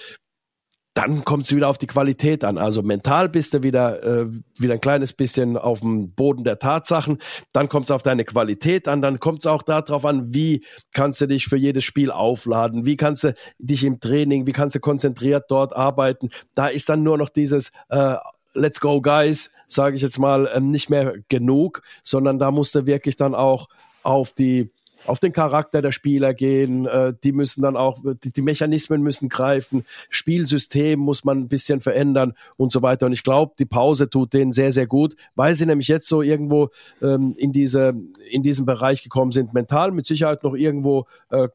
dann 0.95 1.25
kommt 1.25 1.47
es 1.47 1.57
wieder 1.57 1.69
auf 1.69 1.79
die 1.79 1.87
Qualität 1.87 2.45
an. 2.45 2.59
Also 2.59 2.83
mental 2.83 3.29
bist 3.29 3.55
du 3.55 3.63
wieder, 3.63 4.03
äh, 4.03 4.27
wieder 4.59 4.75
ein 4.75 4.81
kleines 4.81 5.15
bisschen 5.15 5.57
auf 5.57 5.81
dem 5.81 6.13
Boden 6.13 6.45
der 6.45 6.59
Tatsachen. 6.59 7.19
Dann 7.53 7.69
kommt 7.69 7.87
es 7.87 7.91
auf 7.91 8.03
deine 8.03 8.25
Qualität 8.25 8.89
an. 8.89 9.01
Dann 9.01 9.19
kommt 9.19 9.41
es 9.41 9.47
auch 9.47 9.63
darauf 9.63 10.05
an, 10.05 10.35
wie 10.35 10.65
kannst 10.93 11.21
du 11.23 11.27
dich 11.27 11.47
für 11.47 11.57
jedes 11.57 11.85
Spiel 11.85 12.11
aufladen? 12.11 12.85
Wie 12.85 12.97
kannst 12.97 13.25
du 13.25 13.35
dich 13.59 13.85
im 13.85 14.01
Training, 14.01 14.47
wie 14.47 14.53
kannst 14.53 14.77
du 14.77 14.81
konzentriert 14.81 15.47
dort 15.49 15.75
arbeiten? 15.75 16.29
Da 16.55 16.69
ist 16.69 16.89
dann 16.91 17.03
nur 17.03 17.17
noch 17.17 17.31
dieses 17.31 17.73
äh, 17.89 18.17
Let's 18.55 18.81
go, 18.81 19.01
guys, 19.01 19.51
sage 19.67 19.97
ich 19.97 20.03
jetzt 20.03 20.19
mal, 20.19 20.51
ähm, 20.53 20.71
nicht 20.71 20.91
mehr 20.91 21.15
genug, 21.31 21.81
sondern 22.03 22.39
da 22.39 22.51
musst 22.51 22.75
du 22.75 22.85
wirklich 22.85 23.17
dann 23.17 23.35
auch 23.35 23.69
auf 24.03 24.35
die 24.35 24.71
auf 25.07 25.21
den 25.21 25.33
Charakter 25.33 25.83
der 25.83 25.93
Spieler 25.93 26.35
gehen. 26.35 26.87
Äh, 26.87 27.15
die 27.23 27.33
müssen 27.33 27.63
dann 27.63 27.77
auch, 27.77 28.03
die, 28.25 28.33
die, 28.33 28.43
Mechanismen 28.43 29.03
müssen 29.03 29.29
greifen. 29.29 29.85
Spielsystem 30.11 30.99
muss 30.99 31.25
man 31.25 31.39
ein 31.39 31.49
bisschen 31.49 31.81
verändern 31.81 32.35
und 32.57 32.73
so 32.73 32.83
weiter. 32.83 33.07
Und 33.07 33.13
ich 33.13 33.23
glaube, 33.23 33.55
die 33.59 33.65
Pause 33.65 34.09
tut 34.11 34.33
denen 34.35 34.53
sehr, 34.53 34.73
sehr 34.73 34.87
gut, 34.87 35.15
weil 35.35 35.55
sie 35.55 35.67
nämlich 35.67 35.89
jetzt 35.89 36.09
so 36.09 36.23
irgendwo 36.23 36.71
ähm, 37.01 37.35
in 37.37 37.53
diese, 37.53 37.95
in 38.31 38.43
diesen 38.43 38.67
Bereich 38.67 39.03
gekommen 39.03 39.33
sind. 39.33 39.55
Mental 39.55 39.91
mit 39.91 40.07
Sicherheit 40.07 40.43
noch 40.43 40.55
irgendwo 40.55 41.07
äh, 41.31 41.49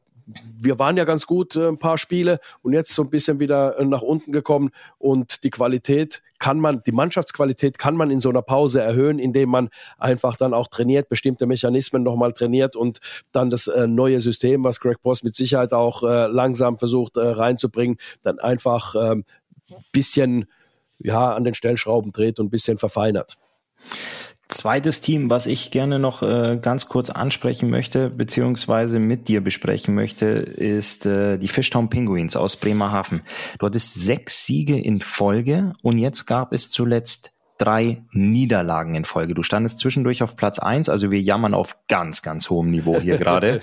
wir 0.60 0.78
waren 0.78 0.96
ja 0.96 1.04
ganz 1.04 1.26
gut 1.26 1.56
äh, 1.56 1.68
ein 1.68 1.78
paar 1.78 1.98
Spiele 1.98 2.40
und 2.62 2.72
jetzt 2.72 2.94
so 2.94 3.02
ein 3.02 3.10
bisschen 3.10 3.40
wieder 3.40 3.78
äh, 3.78 3.84
nach 3.84 4.02
unten 4.02 4.32
gekommen 4.32 4.70
und 4.98 5.44
die 5.44 5.50
Qualität 5.50 6.22
kann 6.38 6.60
man, 6.60 6.82
die 6.84 6.92
Mannschaftsqualität 6.92 7.78
kann 7.78 7.96
man 7.96 8.10
in 8.10 8.20
so 8.20 8.28
einer 8.28 8.42
Pause 8.42 8.80
erhöhen, 8.80 9.18
indem 9.18 9.48
man 9.48 9.70
einfach 9.98 10.36
dann 10.36 10.54
auch 10.54 10.68
trainiert, 10.68 11.08
bestimmte 11.08 11.46
Mechanismen 11.46 12.02
nochmal 12.02 12.32
trainiert 12.32 12.76
und 12.76 12.98
dann 13.32 13.50
das 13.50 13.66
äh, 13.66 13.86
neue 13.86 14.20
System, 14.20 14.64
was 14.64 14.80
Greg 14.80 15.02
Post 15.02 15.24
mit 15.24 15.34
Sicherheit 15.34 15.72
auch 15.72 16.02
äh, 16.02 16.26
langsam 16.26 16.78
versucht 16.78 17.16
äh, 17.16 17.20
reinzubringen, 17.20 17.96
dann 18.22 18.38
einfach 18.38 18.94
ein 18.94 19.12
ähm, 19.12 19.24
bisschen 19.92 20.46
ja, 20.98 21.32
an 21.32 21.44
den 21.44 21.54
Stellschrauben 21.54 22.12
dreht 22.12 22.38
und 22.40 22.46
ein 22.46 22.50
bisschen 22.50 22.78
verfeinert. 22.78 23.38
Zweites 24.48 25.02
Team, 25.02 25.28
was 25.28 25.46
ich 25.46 25.70
gerne 25.70 25.98
noch 25.98 26.22
äh, 26.22 26.58
ganz 26.60 26.88
kurz 26.88 27.10
ansprechen 27.10 27.68
möchte, 27.68 28.08
beziehungsweise 28.08 28.98
mit 28.98 29.28
dir 29.28 29.42
besprechen 29.42 29.94
möchte, 29.94 30.26
ist 30.26 31.04
äh, 31.04 31.36
die 31.36 31.48
Fishtown 31.48 31.90
Penguins 31.90 32.34
aus 32.34 32.56
Bremerhaven. 32.56 33.20
Du 33.58 33.66
hattest 33.66 33.94
sechs 33.94 34.46
Siege 34.46 34.78
in 34.78 35.02
Folge 35.02 35.74
und 35.82 35.98
jetzt 35.98 36.24
gab 36.24 36.54
es 36.54 36.70
zuletzt 36.70 37.32
drei 37.58 38.04
Niederlagen 38.12 38.94
in 38.94 39.04
Folge. 39.04 39.34
Du 39.34 39.42
standest 39.42 39.80
zwischendurch 39.80 40.22
auf 40.22 40.34
Platz 40.36 40.58
eins, 40.58 40.88
also 40.88 41.10
wir 41.10 41.20
jammern 41.20 41.52
auf 41.52 41.76
ganz, 41.88 42.22
ganz 42.22 42.48
hohem 42.48 42.70
Niveau 42.70 42.98
hier 42.98 43.18
gerade. 43.18 43.60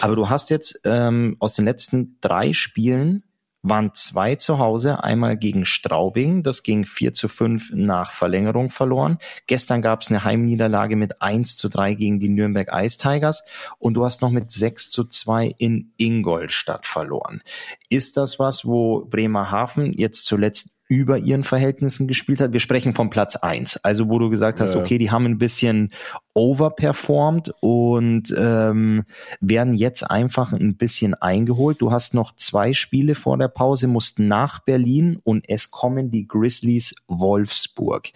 Aber 0.00 0.16
du 0.16 0.30
hast 0.30 0.50
jetzt 0.50 0.80
ähm, 0.84 1.36
aus 1.38 1.52
den 1.54 1.64
letzten 1.64 2.16
drei 2.20 2.52
Spielen 2.52 3.22
waren 3.64 3.94
zwei 3.94 4.36
zu 4.36 4.58
Hause, 4.58 5.02
einmal 5.02 5.38
gegen 5.38 5.64
Straubing, 5.64 6.42
das 6.42 6.62
ging 6.62 6.84
4 6.84 7.14
zu 7.14 7.28
5 7.28 7.72
nach 7.74 8.12
Verlängerung 8.12 8.68
verloren. 8.68 9.18
Gestern 9.46 9.80
gab 9.80 10.02
es 10.02 10.10
eine 10.10 10.22
Heimniederlage 10.22 10.96
mit 10.96 11.22
1 11.22 11.56
zu 11.56 11.70
3 11.70 11.94
gegen 11.94 12.20
die 12.20 12.28
Nürnberg 12.28 12.68
Ice 12.70 12.98
Tigers 12.98 13.42
und 13.78 13.94
du 13.94 14.04
hast 14.04 14.20
noch 14.20 14.30
mit 14.30 14.50
6 14.50 14.90
zu 14.90 15.04
2 15.04 15.54
in 15.56 15.92
Ingolstadt 15.96 16.84
verloren. 16.84 17.40
Ist 17.88 18.18
das 18.18 18.38
was, 18.38 18.66
wo 18.66 19.06
Bremerhaven 19.06 19.94
jetzt 19.94 20.26
zuletzt 20.26 20.73
über 20.88 21.18
ihren 21.18 21.44
Verhältnissen 21.44 22.06
gespielt 22.06 22.40
hat. 22.40 22.52
Wir 22.52 22.60
sprechen 22.60 22.94
vom 22.94 23.10
Platz 23.10 23.36
eins, 23.36 23.76
also 23.84 24.08
wo 24.08 24.18
du 24.18 24.28
gesagt 24.28 24.60
hast, 24.60 24.76
okay, 24.76 24.98
die 24.98 25.10
haben 25.10 25.24
ein 25.24 25.38
bisschen 25.38 25.90
overperformed 26.34 27.52
und 27.60 28.34
ähm, 28.36 29.04
werden 29.40 29.74
jetzt 29.74 30.02
einfach 30.02 30.52
ein 30.52 30.76
bisschen 30.76 31.14
eingeholt. 31.14 31.80
Du 31.80 31.90
hast 31.90 32.12
noch 32.12 32.34
zwei 32.36 32.72
Spiele 32.72 33.14
vor 33.14 33.38
der 33.38 33.48
Pause, 33.48 33.88
musst 33.88 34.18
nach 34.18 34.60
Berlin 34.60 35.20
und 35.24 35.44
es 35.48 35.70
kommen 35.70 36.10
die 36.10 36.28
Grizzlies 36.28 36.94
Wolfsburg. 37.08 38.10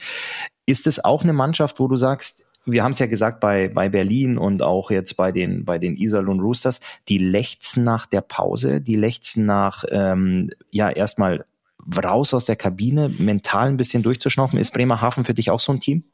Ist 0.67 0.87
es 0.87 1.03
auch 1.03 1.23
eine 1.23 1.33
Mannschaft, 1.33 1.81
wo 1.81 1.89
du 1.89 1.97
sagst, 1.97 2.45
wir 2.67 2.85
haben 2.85 2.91
es 2.91 2.99
ja 2.99 3.07
gesagt 3.07 3.41
bei, 3.41 3.69
bei 3.69 3.89
Berlin 3.89 4.37
und 4.37 4.63
auch 4.63 4.91
jetzt 4.91 5.17
bei 5.17 5.33
den, 5.33 5.65
bei 5.65 5.79
den 5.79 5.97
Iserlohn 5.97 6.41
Roosters, 6.41 6.81
die 7.09 7.17
lechzen 7.17 7.83
nach 7.83 8.05
der 8.05 8.21
Pause, 8.21 8.83
die 8.83 8.97
lechzen 8.97 9.47
nach, 9.47 9.85
ähm, 9.91 10.51
ja, 10.71 10.91
erstmal 10.91 11.47
raus 12.03 12.35
aus 12.35 12.45
der 12.45 12.57
Kabine, 12.57 13.11
mental 13.19 13.69
ein 13.69 13.77
bisschen 13.77 14.03
durchzuschnaufen. 14.03 14.59
Ist 14.59 14.73
Bremerhaven 14.73 15.25
für 15.25 15.35
dich 15.35 15.51
auch 15.51 15.61
so 15.61 15.73
ein 15.73 15.81
Team? 15.81 16.05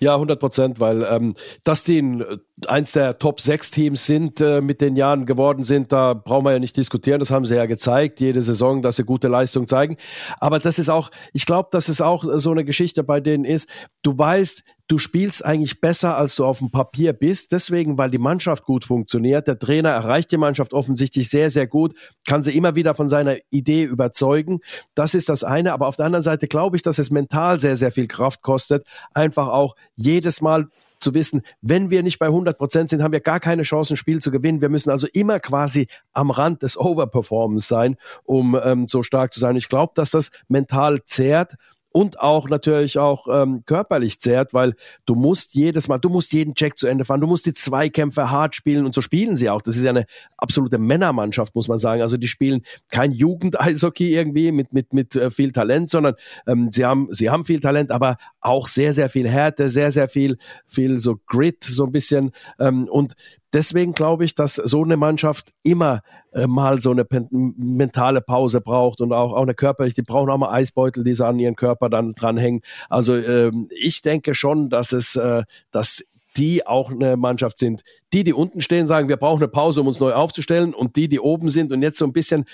Ja, 0.00 0.14
100 0.14 0.40
Prozent, 0.40 0.80
weil 0.80 1.06
ähm, 1.08 1.34
dass 1.62 1.84
die 1.84 1.98
äh, 1.98 2.38
eins 2.66 2.92
der 2.92 3.18
Top 3.18 3.40
6 3.40 3.70
Teams 3.70 4.04
sind, 4.04 4.40
äh, 4.40 4.60
mit 4.60 4.80
den 4.80 4.96
Jahren 4.96 5.24
geworden 5.24 5.62
sind, 5.62 5.92
da 5.92 6.14
brauchen 6.14 6.44
wir 6.44 6.52
ja 6.52 6.58
nicht 6.58 6.76
diskutieren. 6.76 7.20
Das 7.20 7.30
haben 7.30 7.44
sie 7.44 7.54
ja 7.54 7.66
gezeigt, 7.66 8.20
jede 8.20 8.42
Saison, 8.42 8.82
dass 8.82 8.96
sie 8.96 9.04
gute 9.04 9.28
Leistung 9.28 9.68
zeigen. 9.68 9.96
Aber 10.40 10.58
das 10.58 10.78
ist 10.80 10.88
auch, 10.88 11.10
ich 11.32 11.46
glaube, 11.46 11.68
dass 11.70 11.88
es 11.88 12.00
auch 12.00 12.24
so 12.34 12.50
eine 12.50 12.64
Geschichte 12.64 13.04
bei 13.04 13.20
denen 13.20 13.44
ist. 13.44 13.68
Du 14.02 14.18
weißt, 14.18 14.64
du 14.88 14.98
spielst 14.98 15.44
eigentlich 15.44 15.80
besser, 15.80 16.16
als 16.16 16.36
du 16.36 16.44
auf 16.44 16.58
dem 16.58 16.70
Papier 16.70 17.12
bist. 17.12 17.52
Deswegen, 17.52 17.96
weil 17.98 18.10
die 18.10 18.18
Mannschaft 18.18 18.64
gut 18.64 18.84
funktioniert. 18.84 19.48
Der 19.48 19.58
Trainer 19.58 19.90
erreicht 19.90 20.30
die 20.30 20.36
Mannschaft 20.36 20.74
offensichtlich 20.74 21.28
sehr, 21.30 21.50
sehr 21.50 21.66
gut, 21.66 21.94
kann 22.26 22.42
sie 22.42 22.56
immer 22.56 22.74
wieder 22.74 22.94
von 22.94 23.08
seiner 23.08 23.36
Idee 23.50 23.84
überzeugen. 23.84 24.60
Das 24.94 25.14
ist 25.14 25.28
das 25.28 25.44
eine. 25.44 25.72
Aber 25.72 25.86
auf 25.86 25.96
der 25.96 26.06
anderen 26.06 26.22
Seite 26.22 26.46
glaube 26.48 26.76
ich, 26.76 26.82
dass 26.82 26.98
es 26.98 27.10
mental 27.10 27.60
sehr, 27.60 27.76
sehr 27.76 27.92
viel 27.92 28.06
Kraft 28.06 28.42
kostet, 28.42 28.84
einfach 29.12 29.48
auch 29.48 29.74
jedes 29.96 30.40
Mal 30.40 30.68
zu 31.00 31.14
wissen, 31.14 31.42
wenn 31.60 31.90
wir 31.90 32.02
nicht 32.02 32.18
bei 32.18 32.26
100 32.26 32.56
Prozent 32.56 32.90
sind, 32.90 33.02
haben 33.02 33.12
wir 33.12 33.20
gar 33.20 33.40
keine 33.40 33.62
Chance, 33.62 33.94
ein 33.94 33.96
Spiel 33.96 34.22
zu 34.22 34.30
gewinnen. 34.30 34.60
Wir 34.60 34.70
müssen 34.70 34.90
also 34.90 35.06
immer 35.12 35.38
quasi 35.38 35.88
am 36.12 36.30
Rand 36.30 36.62
des 36.62 36.78
Overperformance 36.78 37.68
sein, 37.68 37.96
um 38.24 38.58
ähm, 38.62 38.88
so 38.88 39.02
stark 39.02 39.32
zu 39.32 39.40
sein. 39.40 39.56
Ich 39.56 39.68
glaube, 39.68 39.92
dass 39.96 40.12
das 40.12 40.30
mental 40.48 41.04
zehrt 41.04 41.56
und 41.96 42.18
auch 42.18 42.48
natürlich 42.48 42.98
auch 42.98 43.28
ähm, 43.30 43.62
körperlich 43.66 44.20
zehrt, 44.20 44.52
weil 44.52 44.74
du 45.06 45.14
musst 45.14 45.54
jedes 45.54 45.86
Mal, 45.86 45.98
du 45.98 46.08
musst 46.08 46.32
jeden 46.32 46.56
Check 46.56 46.76
zu 46.76 46.88
Ende 46.88 47.04
fahren, 47.04 47.20
du 47.20 47.28
musst 47.28 47.46
die 47.46 47.54
Zweikämpfe 47.54 48.32
hart 48.32 48.56
spielen 48.56 48.84
und 48.84 48.96
so 48.96 49.00
spielen 49.00 49.36
sie 49.36 49.48
auch. 49.48 49.62
Das 49.62 49.76
ist 49.76 49.84
ja 49.84 49.90
eine 49.90 50.06
absolute 50.36 50.78
Männermannschaft, 50.78 51.54
muss 51.54 51.68
man 51.68 51.78
sagen. 51.78 52.02
Also 52.02 52.16
die 52.16 52.26
spielen 52.26 52.62
kein 52.88 53.12
Jugend-Eishockey 53.12 54.12
irgendwie 54.12 54.50
mit 54.50 54.72
mit 54.72 54.92
mit 54.92 55.14
äh, 55.14 55.30
viel 55.30 55.52
Talent, 55.52 55.88
sondern 55.88 56.16
ähm, 56.48 56.70
sie 56.72 56.84
haben 56.84 57.06
sie 57.12 57.30
haben 57.30 57.44
viel 57.44 57.60
Talent, 57.60 57.92
aber 57.92 58.16
auch 58.44 58.68
sehr 58.68 58.92
sehr 58.94 59.08
viel 59.08 59.28
Härte, 59.28 59.68
sehr 59.68 59.90
sehr 59.90 60.08
viel 60.08 60.38
viel 60.66 60.98
so 60.98 61.16
Grit 61.26 61.64
so 61.64 61.84
ein 61.84 61.92
bisschen 61.92 62.32
ähm, 62.58 62.88
und 62.88 63.14
deswegen 63.52 63.92
glaube 63.92 64.24
ich, 64.24 64.34
dass 64.34 64.56
so 64.56 64.84
eine 64.84 64.96
Mannschaft 64.96 65.52
immer 65.62 66.02
äh, 66.32 66.46
mal 66.46 66.80
so 66.80 66.90
eine 66.90 67.06
mentale 67.30 68.20
Pause 68.20 68.60
braucht 68.60 69.00
und 69.00 69.12
auch, 69.12 69.32
auch 69.32 69.42
eine 69.42 69.54
körperliche, 69.54 69.96
die 69.96 70.02
brauchen 70.02 70.30
auch 70.30 70.38
mal 70.38 70.52
Eisbeutel, 70.52 71.04
die 71.04 71.14
sie 71.14 71.26
an 71.26 71.38
ihren 71.38 71.56
Körper 71.56 71.88
dann 71.88 72.12
dranhängen. 72.12 72.60
Also 72.88 73.16
ähm, 73.16 73.68
ich 73.70 74.02
denke 74.02 74.34
schon, 74.34 74.68
dass 74.68 74.92
es, 74.92 75.16
äh, 75.16 75.44
dass 75.70 76.04
die 76.36 76.66
auch 76.66 76.90
eine 76.90 77.16
Mannschaft 77.16 77.58
sind. 77.58 77.82
Die, 78.12 78.24
die 78.24 78.32
unten 78.32 78.60
stehen, 78.60 78.86
sagen, 78.86 79.08
wir 79.08 79.16
brauchen 79.16 79.42
eine 79.42 79.48
Pause, 79.48 79.80
um 79.80 79.86
uns 79.86 80.00
neu 80.00 80.12
aufzustellen. 80.12 80.74
Und 80.74 80.96
die, 80.96 81.08
die 81.08 81.20
oben 81.20 81.48
sind 81.48 81.72
und 81.72 81.82
jetzt 81.82 81.98
so 81.98 82.04
ein 82.04 82.12
bisschen 82.12 82.44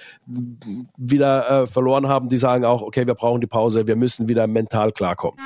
wieder 0.97 1.63
äh, 1.63 1.67
verloren 1.67 2.09
haben, 2.09 2.29
die 2.29 2.39
sagen 2.39 2.65
auch, 2.65 2.83
okay, 2.83 3.07
wir 3.07 3.15
brauchen 3.15 3.41
die 3.41 3.47
Pause, 3.47 3.87
wir 3.87 3.97
müssen 3.97 4.29
wieder 4.29 4.47
mental 4.47 4.93
klarkommen. 4.93 5.39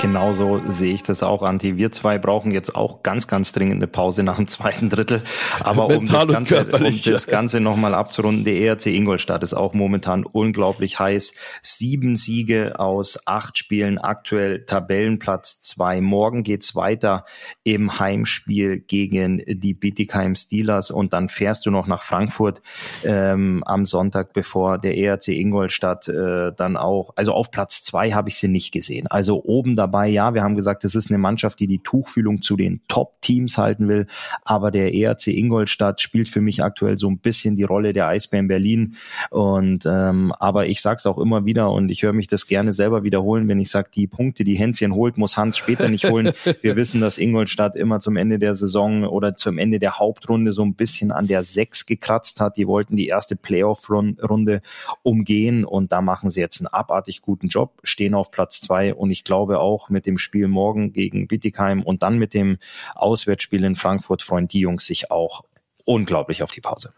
Genauso 0.00 0.62
sehe 0.66 0.94
ich 0.94 1.02
das 1.02 1.22
auch, 1.22 1.42
Anti. 1.42 1.76
Wir 1.76 1.92
zwei 1.92 2.16
brauchen 2.16 2.52
jetzt 2.52 2.74
auch 2.74 3.02
ganz, 3.02 3.28
ganz 3.28 3.52
dringend 3.52 3.76
eine 3.76 3.86
Pause 3.86 4.22
nach 4.22 4.36
dem 4.36 4.48
zweiten 4.48 4.88
Drittel. 4.88 5.22
Aber 5.62 5.88
um 5.94 6.06
das 6.06 6.26
Ganze, 6.26 6.64
um 6.72 7.00
das 7.04 7.26
Ganze 7.26 7.60
nochmal 7.60 7.92
abzurunden, 7.92 8.44
der 8.44 8.56
ERC 8.56 8.86
Ingolstadt 8.86 9.42
ist 9.42 9.52
auch 9.52 9.74
momentan 9.74 10.24
unglaublich 10.24 10.98
heiß. 10.98 11.34
Sieben 11.60 12.16
Siege 12.16 12.80
aus 12.80 13.18
acht 13.26 13.58
Spielen, 13.58 13.98
aktuell 13.98 14.64
Tabellenplatz 14.64 15.60
zwei. 15.60 16.00
Morgen 16.00 16.44
geht's 16.44 16.74
weiter 16.74 17.26
im 17.62 17.98
Heimspiel 17.98 18.80
gegen 18.80 19.42
die 19.46 19.74
Bietigheim 19.74 20.34
Steelers 20.34 20.90
und 20.90 21.12
dann 21.12 21.28
fährst 21.28 21.66
du 21.66 21.70
noch 21.70 21.86
nach 21.86 22.02
Frankfurt 22.02 22.62
ähm, 23.04 23.62
am 23.66 23.84
Sonntag, 23.84 24.32
bevor 24.32 24.78
der 24.78 24.96
ERC 24.96 25.28
Ingolstadt 25.28 26.08
äh, 26.08 26.52
dann 26.56 26.78
auch, 26.78 27.10
also 27.16 27.34
auf 27.34 27.50
Platz 27.50 27.82
zwei 27.82 28.12
habe 28.12 28.30
ich 28.30 28.36
sie 28.36 28.48
nicht 28.48 28.72
gesehen. 28.72 29.06
Also 29.06 29.42
oben 29.44 29.76
dabei 29.76 29.89
dabei. 29.90 30.08
Ja, 30.08 30.34
wir 30.34 30.42
haben 30.42 30.54
gesagt, 30.54 30.84
es 30.84 30.94
ist 30.94 31.10
eine 31.10 31.18
Mannschaft, 31.18 31.58
die 31.58 31.66
die 31.66 31.80
Tuchfühlung 31.80 32.42
zu 32.42 32.56
den 32.56 32.80
Top-Teams 32.86 33.58
halten 33.58 33.88
will. 33.88 34.06
Aber 34.44 34.70
der 34.70 34.94
ERC 34.94 35.28
Ingolstadt 35.28 36.00
spielt 36.00 36.28
für 36.28 36.40
mich 36.40 36.62
aktuell 36.62 36.96
so 36.96 37.08
ein 37.08 37.18
bisschen 37.18 37.56
die 37.56 37.64
Rolle 37.64 37.92
der 37.92 38.06
Eisbären 38.06 38.46
Berlin. 38.46 38.96
Und 39.30 39.84
ähm, 39.86 40.32
aber 40.38 40.66
ich 40.66 40.80
sage 40.80 40.96
es 40.98 41.06
auch 41.06 41.18
immer 41.18 41.44
wieder 41.44 41.72
und 41.72 41.90
ich 41.90 42.02
höre 42.02 42.12
mich 42.12 42.28
das 42.28 42.46
gerne 42.46 42.72
selber 42.72 43.02
wiederholen, 43.02 43.48
wenn 43.48 43.58
ich 43.58 43.70
sage, 43.70 43.90
die 43.92 44.06
Punkte, 44.06 44.44
die 44.44 44.54
Hänschen 44.54 44.94
holt, 44.94 45.18
muss 45.18 45.36
Hans 45.36 45.56
später 45.56 45.88
nicht 45.88 46.04
holen. 46.04 46.32
Wir 46.62 46.76
wissen, 46.76 47.00
dass 47.00 47.18
Ingolstadt 47.18 47.74
immer 47.74 47.98
zum 47.98 48.16
Ende 48.16 48.38
der 48.38 48.54
Saison 48.54 49.04
oder 49.04 49.34
zum 49.34 49.58
Ende 49.58 49.80
der 49.80 49.98
Hauptrunde 49.98 50.52
so 50.52 50.62
ein 50.62 50.74
bisschen 50.74 51.10
an 51.10 51.26
der 51.26 51.42
Sechs 51.42 51.86
gekratzt 51.86 52.40
hat. 52.40 52.56
Die 52.56 52.68
wollten 52.68 52.94
die 52.94 53.08
erste 53.08 53.34
Playoff-Runde 53.34 54.60
umgehen 55.02 55.64
und 55.64 55.90
da 55.90 56.00
machen 56.00 56.30
sie 56.30 56.40
jetzt 56.40 56.60
einen 56.60 56.68
abartig 56.68 57.22
guten 57.22 57.48
Job, 57.48 57.80
stehen 57.82 58.14
auf 58.14 58.30
Platz 58.30 58.60
zwei 58.60 58.94
und 58.94 59.10
ich 59.10 59.24
glaube 59.24 59.58
auch, 59.58 59.79
auch 59.80 59.88
mit 59.88 60.06
dem 60.06 60.18
Spiel 60.18 60.48
morgen 60.48 60.92
gegen 60.92 61.26
Bittigheim 61.26 61.82
und 61.82 62.02
dann 62.02 62.18
mit 62.18 62.34
dem 62.34 62.58
Auswärtsspiel 62.94 63.64
in 63.64 63.76
Frankfurt 63.76 64.22
freuen 64.22 64.48
die 64.48 64.60
Jungs 64.60 64.84
sich 64.84 65.10
auch 65.10 65.42
unglaublich 65.84 66.42
auf 66.42 66.50
die 66.50 66.60
Pause. 66.60 66.92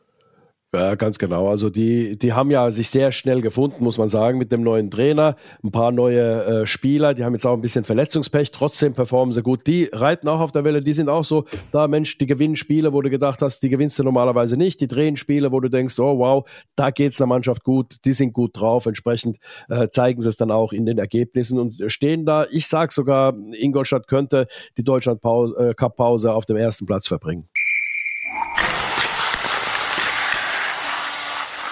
Ja, 0.74 0.94
ganz 0.94 1.18
genau. 1.18 1.50
Also 1.50 1.68
die, 1.68 2.16
die 2.16 2.32
haben 2.32 2.50
ja 2.50 2.70
sich 2.70 2.88
sehr 2.88 3.12
schnell 3.12 3.42
gefunden, 3.42 3.84
muss 3.84 3.98
man 3.98 4.08
sagen, 4.08 4.38
mit 4.38 4.52
dem 4.52 4.62
neuen 4.62 4.90
Trainer. 4.90 5.36
Ein 5.62 5.70
paar 5.70 5.92
neue 5.92 6.44
äh, 6.62 6.66
Spieler, 6.66 7.12
die 7.12 7.24
haben 7.24 7.34
jetzt 7.34 7.44
auch 7.44 7.52
ein 7.52 7.60
bisschen 7.60 7.84
Verletzungspech, 7.84 8.52
trotzdem 8.52 8.94
performen 8.94 9.34
sie 9.34 9.42
gut. 9.42 9.66
Die 9.66 9.90
reiten 9.92 10.28
auch 10.28 10.40
auf 10.40 10.50
der 10.50 10.64
Welle, 10.64 10.80
die 10.80 10.94
sind 10.94 11.10
auch 11.10 11.24
so, 11.24 11.44
da 11.72 11.88
Mensch, 11.88 12.16
die 12.16 12.24
gewinnen 12.24 12.56
Spiele, 12.56 12.94
wo 12.94 13.02
du 13.02 13.10
gedacht 13.10 13.42
hast, 13.42 13.62
die 13.62 13.68
gewinnst 13.68 13.98
du 13.98 14.02
normalerweise 14.02 14.56
nicht. 14.56 14.80
Die 14.80 14.86
drehen 14.86 15.18
Spiele, 15.18 15.52
wo 15.52 15.60
du 15.60 15.68
denkst, 15.68 15.98
oh 15.98 16.18
wow, 16.18 16.48
da 16.74 16.90
geht's 16.90 17.20
einer 17.20 17.26
Mannschaft 17.26 17.64
gut, 17.64 17.96
die 18.06 18.14
sind 18.14 18.32
gut 18.32 18.58
drauf. 18.58 18.86
Entsprechend 18.86 19.40
äh, 19.68 19.88
zeigen 19.90 20.22
sie 20.22 20.28
es 20.30 20.38
dann 20.38 20.50
auch 20.50 20.72
in 20.72 20.86
den 20.86 20.96
Ergebnissen 20.96 21.58
und 21.58 21.82
stehen 21.88 22.24
da. 22.24 22.46
Ich 22.50 22.66
sag 22.66 22.92
sogar, 22.92 23.34
Ingolstadt 23.52 24.08
könnte 24.08 24.46
die 24.78 24.84
Deutschland-Cup-Pause 24.84 26.28
äh, 26.28 26.30
auf 26.30 26.46
dem 26.46 26.56
ersten 26.56 26.86
Platz 26.86 27.06
verbringen. 27.06 27.50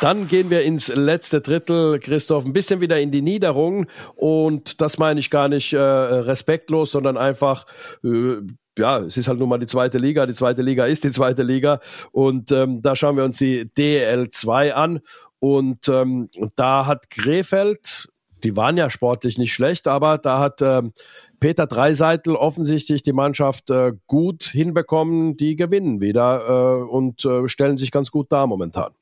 Dann 0.01 0.29
gehen 0.29 0.49
wir 0.49 0.63
ins 0.63 0.89
letzte 0.89 1.43
Drittel, 1.43 1.99
Christoph, 2.01 2.47
ein 2.47 2.55
bisschen 2.55 2.81
wieder 2.81 2.99
in 2.99 3.11
die 3.11 3.21
Niederung. 3.21 3.87
Und 4.17 4.81
das 4.81 4.97
meine 4.97 5.21
ich 5.21 5.29
gar 5.29 5.49
nicht 5.49 5.75
äh, 5.75 5.79
respektlos, 5.79 6.93
sondern 6.93 7.19
einfach, 7.19 7.67
äh, 8.03 8.37
ja, 8.79 9.01
es 9.01 9.19
ist 9.19 9.29
halt 9.29 9.39
nun 9.39 9.51
mal 9.51 9.59
die 9.59 9.67
zweite 9.67 9.99
Liga. 9.99 10.25
Die 10.25 10.33
zweite 10.33 10.63
Liga 10.63 10.87
ist 10.87 11.05
die 11.05 11.11
zweite 11.11 11.43
Liga. 11.43 11.81
Und 12.13 12.51
ähm, 12.51 12.81
da 12.81 12.97
schauen 12.97 13.19
wir 13.19 13.25
uns 13.25 13.37
die 13.37 13.67
DL2 13.67 14.71
an. 14.71 15.01
Und 15.39 15.87
ähm, 15.89 16.31
da 16.57 16.87
hat 16.87 17.11
Krefeld, 17.11 18.09
die 18.43 18.57
waren 18.57 18.79
ja 18.79 18.89
sportlich 18.89 19.37
nicht 19.37 19.53
schlecht, 19.53 19.87
aber 19.87 20.17
da 20.17 20.39
hat 20.39 20.63
ähm, 20.63 20.93
Peter 21.41 21.67
Dreiseitel 21.67 22.37
offensichtlich 22.37 23.03
die 23.03 23.13
Mannschaft 23.13 23.69
äh, 23.69 23.93
gut 24.07 24.45
hinbekommen. 24.45 25.37
Die 25.37 25.57
gewinnen 25.57 26.01
wieder 26.01 26.47
äh, 26.49 26.83
und 26.85 27.27
äh, 27.27 27.49
stellen 27.49 27.77
sich 27.77 27.91
ganz 27.91 28.11
gut 28.11 28.33
dar 28.33 28.47
momentan. 28.47 28.93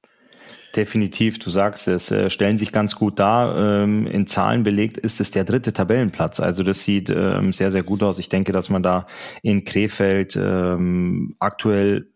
Definitiv, 0.76 1.38
du 1.38 1.48
sagst 1.48 1.88
es, 1.88 2.10
äh, 2.10 2.28
stellen 2.28 2.58
sich 2.58 2.72
ganz 2.72 2.94
gut 2.94 3.18
dar. 3.18 3.56
Ähm, 3.56 4.06
in 4.06 4.26
Zahlen 4.26 4.64
belegt 4.64 4.98
ist 4.98 5.18
es 5.20 5.30
der 5.30 5.44
dritte 5.44 5.72
Tabellenplatz. 5.72 6.40
Also 6.40 6.62
das 6.62 6.84
sieht 6.84 7.08
ähm, 7.08 7.52
sehr, 7.52 7.70
sehr 7.70 7.82
gut 7.82 8.02
aus. 8.02 8.18
Ich 8.18 8.28
denke, 8.28 8.52
dass 8.52 8.68
man 8.68 8.82
da 8.82 9.06
in 9.42 9.64
Krefeld 9.64 10.36
ähm, 10.36 11.36
aktuell 11.38 12.12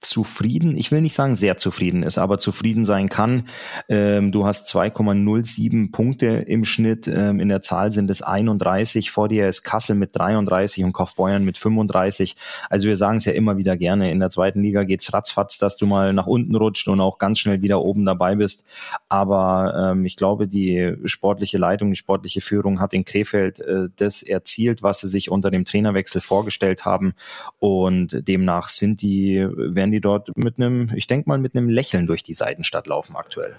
zufrieden, 0.00 0.76
ich 0.76 0.90
will 0.90 1.02
nicht 1.02 1.14
sagen 1.14 1.34
sehr 1.34 1.56
zufrieden 1.58 2.02
ist, 2.02 2.18
aber 2.18 2.38
zufrieden 2.38 2.84
sein 2.84 3.08
kann. 3.08 3.44
Ähm, 3.88 4.32
du 4.32 4.46
hast 4.46 4.74
2,07 4.74 5.92
Punkte 5.92 6.26
im 6.26 6.64
Schnitt. 6.64 7.06
Ähm, 7.06 7.38
in 7.38 7.48
der 7.48 7.60
Zahl 7.60 7.92
sind 7.92 8.10
es 8.10 8.22
31. 8.22 9.10
Vor 9.10 9.28
dir 9.28 9.48
ist 9.48 9.62
Kassel 9.62 9.94
mit 9.96 10.16
33 10.16 10.84
und 10.84 10.92
Kaufbeuern 10.92 11.44
mit 11.44 11.58
35. 11.58 12.36
Also 12.70 12.88
wir 12.88 12.96
sagen 12.96 13.18
es 13.18 13.26
ja 13.26 13.32
immer 13.32 13.58
wieder 13.58 13.76
gerne. 13.76 14.10
In 14.10 14.20
der 14.20 14.30
zweiten 14.30 14.62
Liga 14.62 14.84
geht's 14.84 15.12
ratzfatz, 15.12 15.58
dass 15.58 15.76
du 15.76 15.86
mal 15.86 16.14
nach 16.14 16.26
unten 16.26 16.54
rutscht 16.54 16.88
und 16.88 17.00
auch 17.00 17.18
ganz 17.18 17.38
schnell 17.38 17.60
wieder 17.60 17.82
oben 17.82 18.06
dabei 18.06 18.36
bist. 18.36 18.66
Aber 19.08 19.92
ähm, 19.92 20.06
ich 20.06 20.16
glaube, 20.16 20.48
die 20.48 20.94
sportliche 21.04 21.58
Leitung, 21.58 21.90
die 21.90 21.96
sportliche 21.96 22.40
Führung 22.40 22.80
hat 22.80 22.94
in 22.94 23.04
Krefeld 23.04 23.60
äh, 23.60 23.88
das 23.96 24.22
erzielt, 24.22 24.82
was 24.82 25.00
sie 25.00 25.08
sich 25.08 25.30
unter 25.30 25.50
dem 25.50 25.66
Trainerwechsel 25.66 26.22
vorgestellt 26.22 26.86
haben. 26.86 27.12
Und 27.58 28.26
demnach 28.26 28.68
sind 28.68 29.02
die, 29.02 29.46
werden 29.56 29.89
werden 29.90 29.92
die 29.92 30.00
dort 30.00 30.36
mit 30.36 30.58
einem, 30.58 30.90
ich 30.94 31.06
denke 31.06 31.28
mal, 31.28 31.38
mit 31.38 31.56
einem 31.56 31.68
Lächeln 31.68 32.06
durch 32.06 32.22
die 32.22 32.34
Seitenstadt 32.34 32.86
laufen 32.86 33.16
aktuell. 33.16 33.56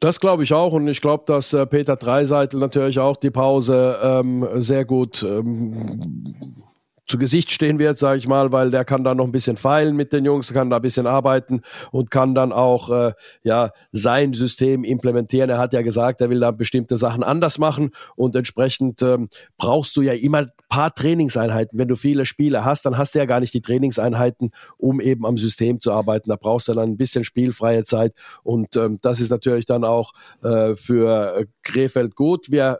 Das 0.00 0.20
glaube 0.20 0.44
ich 0.44 0.54
auch 0.54 0.72
und 0.72 0.88
ich 0.88 1.00
glaube, 1.00 1.24
dass 1.26 1.52
äh, 1.52 1.66
Peter 1.66 1.96
Dreiseitel 1.96 2.58
natürlich 2.58 2.98
auch 2.98 3.16
die 3.16 3.30
Pause 3.30 3.98
ähm, 4.02 4.46
sehr 4.54 4.84
gut 4.84 5.22
ähm, 5.22 6.24
zu 7.10 7.18
Gesicht 7.18 7.50
stehen 7.50 7.78
wird, 7.78 7.98
sage 7.98 8.18
ich 8.18 8.28
mal, 8.28 8.52
weil 8.52 8.70
der 8.70 8.84
kann 8.84 9.02
da 9.02 9.14
noch 9.14 9.24
ein 9.24 9.32
bisschen 9.32 9.56
feilen 9.56 9.96
mit 9.96 10.12
den 10.12 10.24
Jungs, 10.24 10.52
kann 10.52 10.70
da 10.70 10.76
ein 10.76 10.82
bisschen 10.82 11.08
arbeiten 11.08 11.62
und 11.90 12.10
kann 12.10 12.34
dann 12.34 12.52
auch 12.52 12.88
äh, 12.90 13.12
ja 13.42 13.72
sein 13.90 14.32
System 14.32 14.84
implementieren. 14.84 15.50
Er 15.50 15.58
hat 15.58 15.72
ja 15.72 15.82
gesagt, 15.82 16.20
er 16.20 16.30
will 16.30 16.40
da 16.40 16.52
bestimmte 16.52 16.96
Sachen 16.96 17.24
anders 17.24 17.58
machen 17.58 17.90
und 18.14 18.36
entsprechend 18.36 19.02
ähm, 19.02 19.28
brauchst 19.58 19.96
du 19.96 20.02
ja 20.02 20.12
immer 20.12 20.46
paar 20.68 20.94
Trainingseinheiten. 20.94 21.78
Wenn 21.78 21.88
du 21.88 21.96
viele 21.96 22.24
Spiele 22.24 22.64
hast, 22.64 22.86
dann 22.86 22.96
hast 22.96 23.14
du 23.14 23.18
ja 23.18 23.24
gar 23.24 23.40
nicht 23.40 23.52
die 23.52 23.60
Trainingseinheiten, 23.60 24.52
um 24.78 25.00
eben 25.00 25.26
am 25.26 25.36
System 25.36 25.80
zu 25.80 25.92
arbeiten. 25.92 26.30
Da 26.30 26.36
brauchst 26.36 26.68
du 26.68 26.74
dann 26.74 26.90
ein 26.90 26.96
bisschen 26.96 27.24
spielfreie 27.24 27.84
Zeit 27.84 28.14
und 28.44 28.76
ähm, 28.76 28.98
das 29.02 29.18
ist 29.18 29.30
natürlich 29.30 29.66
dann 29.66 29.82
auch 29.82 30.12
äh, 30.42 30.76
für 30.76 31.44
Krefeld 31.64 32.14
gut. 32.14 32.52
Wir 32.52 32.78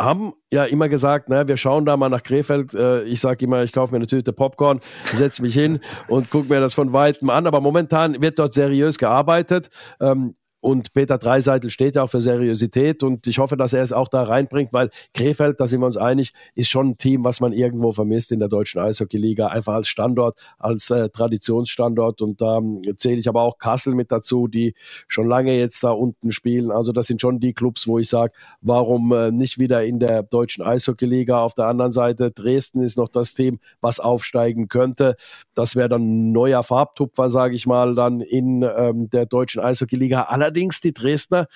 haben 0.00 0.34
ja 0.52 0.64
immer 0.64 0.88
gesagt, 0.88 1.28
ne, 1.28 1.48
wir 1.48 1.56
schauen 1.56 1.86
da 1.86 1.96
mal 1.96 2.08
nach 2.08 2.22
Krefeld. 2.22 2.74
Äh, 2.74 3.04
ich 3.04 3.20
sage 3.20 3.44
immer, 3.44 3.62
ich 3.62 3.72
kaufe 3.72 3.92
mir 3.92 3.96
eine 3.96 4.06
Tüte 4.06 4.32
Popcorn, 4.32 4.80
setze 5.12 5.42
mich 5.42 5.54
hin 5.54 5.80
und 6.08 6.30
gucke 6.30 6.48
mir 6.48 6.60
das 6.60 6.74
von 6.74 6.92
weitem 6.92 7.30
an. 7.30 7.46
Aber 7.46 7.60
momentan 7.60 8.20
wird 8.20 8.38
dort 8.38 8.52
seriös 8.52 8.98
gearbeitet. 8.98 9.70
Ähm, 10.00 10.34
und 10.66 10.92
Peter 10.94 11.16
Dreiseitel 11.16 11.70
steht 11.70 11.94
ja 11.94 12.02
auch 12.02 12.10
für 12.10 12.20
Seriosität 12.20 13.04
und 13.04 13.28
ich 13.28 13.38
hoffe, 13.38 13.56
dass 13.56 13.72
er 13.72 13.84
es 13.84 13.92
auch 13.92 14.08
da 14.08 14.24
reinbringt, 14.24 14.72
weil 14.72 14.90
Krefeld, 15.14 15.60
da 15.60 15.68
sind 15.68 15.78
wir 15.78 15.86
uns 15.86 15.96
einig, 15.96 16.32
ist 16.56 16.70
schon 16.70 16.88
ein 16.88 16.96
Team, 16.96 17.24
was 17.24 17.38
man 17.38 17.52
irgendwo 17.52 17.92
vermisst 17.92 18.32
in 18.32 18.40
der 18.40 18.48
deutschen 18.48 18.80
Eishockey-Liga, 18.80 19.46
einfach 19.46 19.74
als 19.74 19.86
Standort, 19.86 20.40
als 20.58 20.90
äh, 20.90 21.08
Traditionsstandort. 21.08 22.20
Und 22.20 22.40
da 22.40 22.58
ähm, 22.58 22.82
zähle 22.96 23.18
ich 23.18 23.28
aber 23.28 23.42
auch 23.42 23.58
Kassel 23.58 23.94
mit 23.94 24.10
dazu, 24.10 24.48
die 24.48 24.74
schon 25.06 25.28
lange 25.28 25.56
jetzt 25.56 25.84
da 25.84 25.90
unten 25.92 26.32
spielen. 26.32 26.72
Also 26.72 26.90
das 26.90 27.06
sind 27.06 27.20
schon 27.20 27.38
die 27.38 27.52
Clubs, 27.52 27.86
wo 27.86 28.00
ich 28.00 28.08
sage, 28.08 28.32
warum 28.60 29.12
äh, 29.12 29.30
nicht 29.30 29.60
wieder 29.60 29.84
in 29.84 30.00
der 30.00 30.24
deutschen 30.24 30.64
Eishockey-Liga? 30.64 31.40
Auf 31.40 31.54
der 31.54 31.66
anderen 31.66 31.92
Seite, 31.92 32.32
Dresden 32.32 32.80
ist 32.80 32.98
noch 32.98 33.08
das 33.08 33.34
Team, 33.34 33.60
was 33.80 34.00
aufsteigen 34.00 34.66
könnte. 34.66 35.14
Das 35.54 35.76
wäre 35.76 35.88
dann 35.88 36.02
ein 36.02 36.32
neuer 36.32 36.64
Farbtupfer, 36.64 37.30
sage 37.30 37.54
ich 37.54 37.66
mal, 37.68 37.94
dann 37.94 38.20
in 38.20 38.62
ähm, 38.62 39.08
der 39.10 39.26
deutschen 39.26 39.62
Eishockey-Liga. 39.62 40.22
Allerdings 40.22 40.55
allerdings 40.56 40.80
die 40.80 40.94
Dresdner 40.94 41.48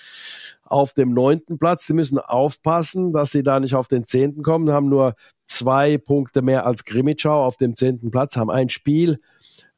auf 0.63 0.93
dem 0.93 1.15
neunten 1.15 1.59
Platz. 1.59 1.87
Sie 1.87 1.95
müssen 1.95 2.19
aufpassen, 2.19 3.13
dass 3.13 3.33
sie 3.33 3.43
da 3.43 3.59
nicht 3.59 3.75
auf 3.75 3.89
den 3.89 4.07
zehnten 4.07 4.43
kommen, 4.43 4.71
haben 4.71 4.91
nur 4.91 5.15
zwei 5.47 5.97
Punkte 5.97 6.43
mehr 6.43 6.67
als 6.67 6.85
Grimmitschau 6.85 7.45
auf 7.45 7.57
dem 7.57 7.77
zehnten 7.77 8.11
Platz, 8.11 8.37
haben 8.37 8.51
ein 8.51 8.69
Spiel 8.69 9.19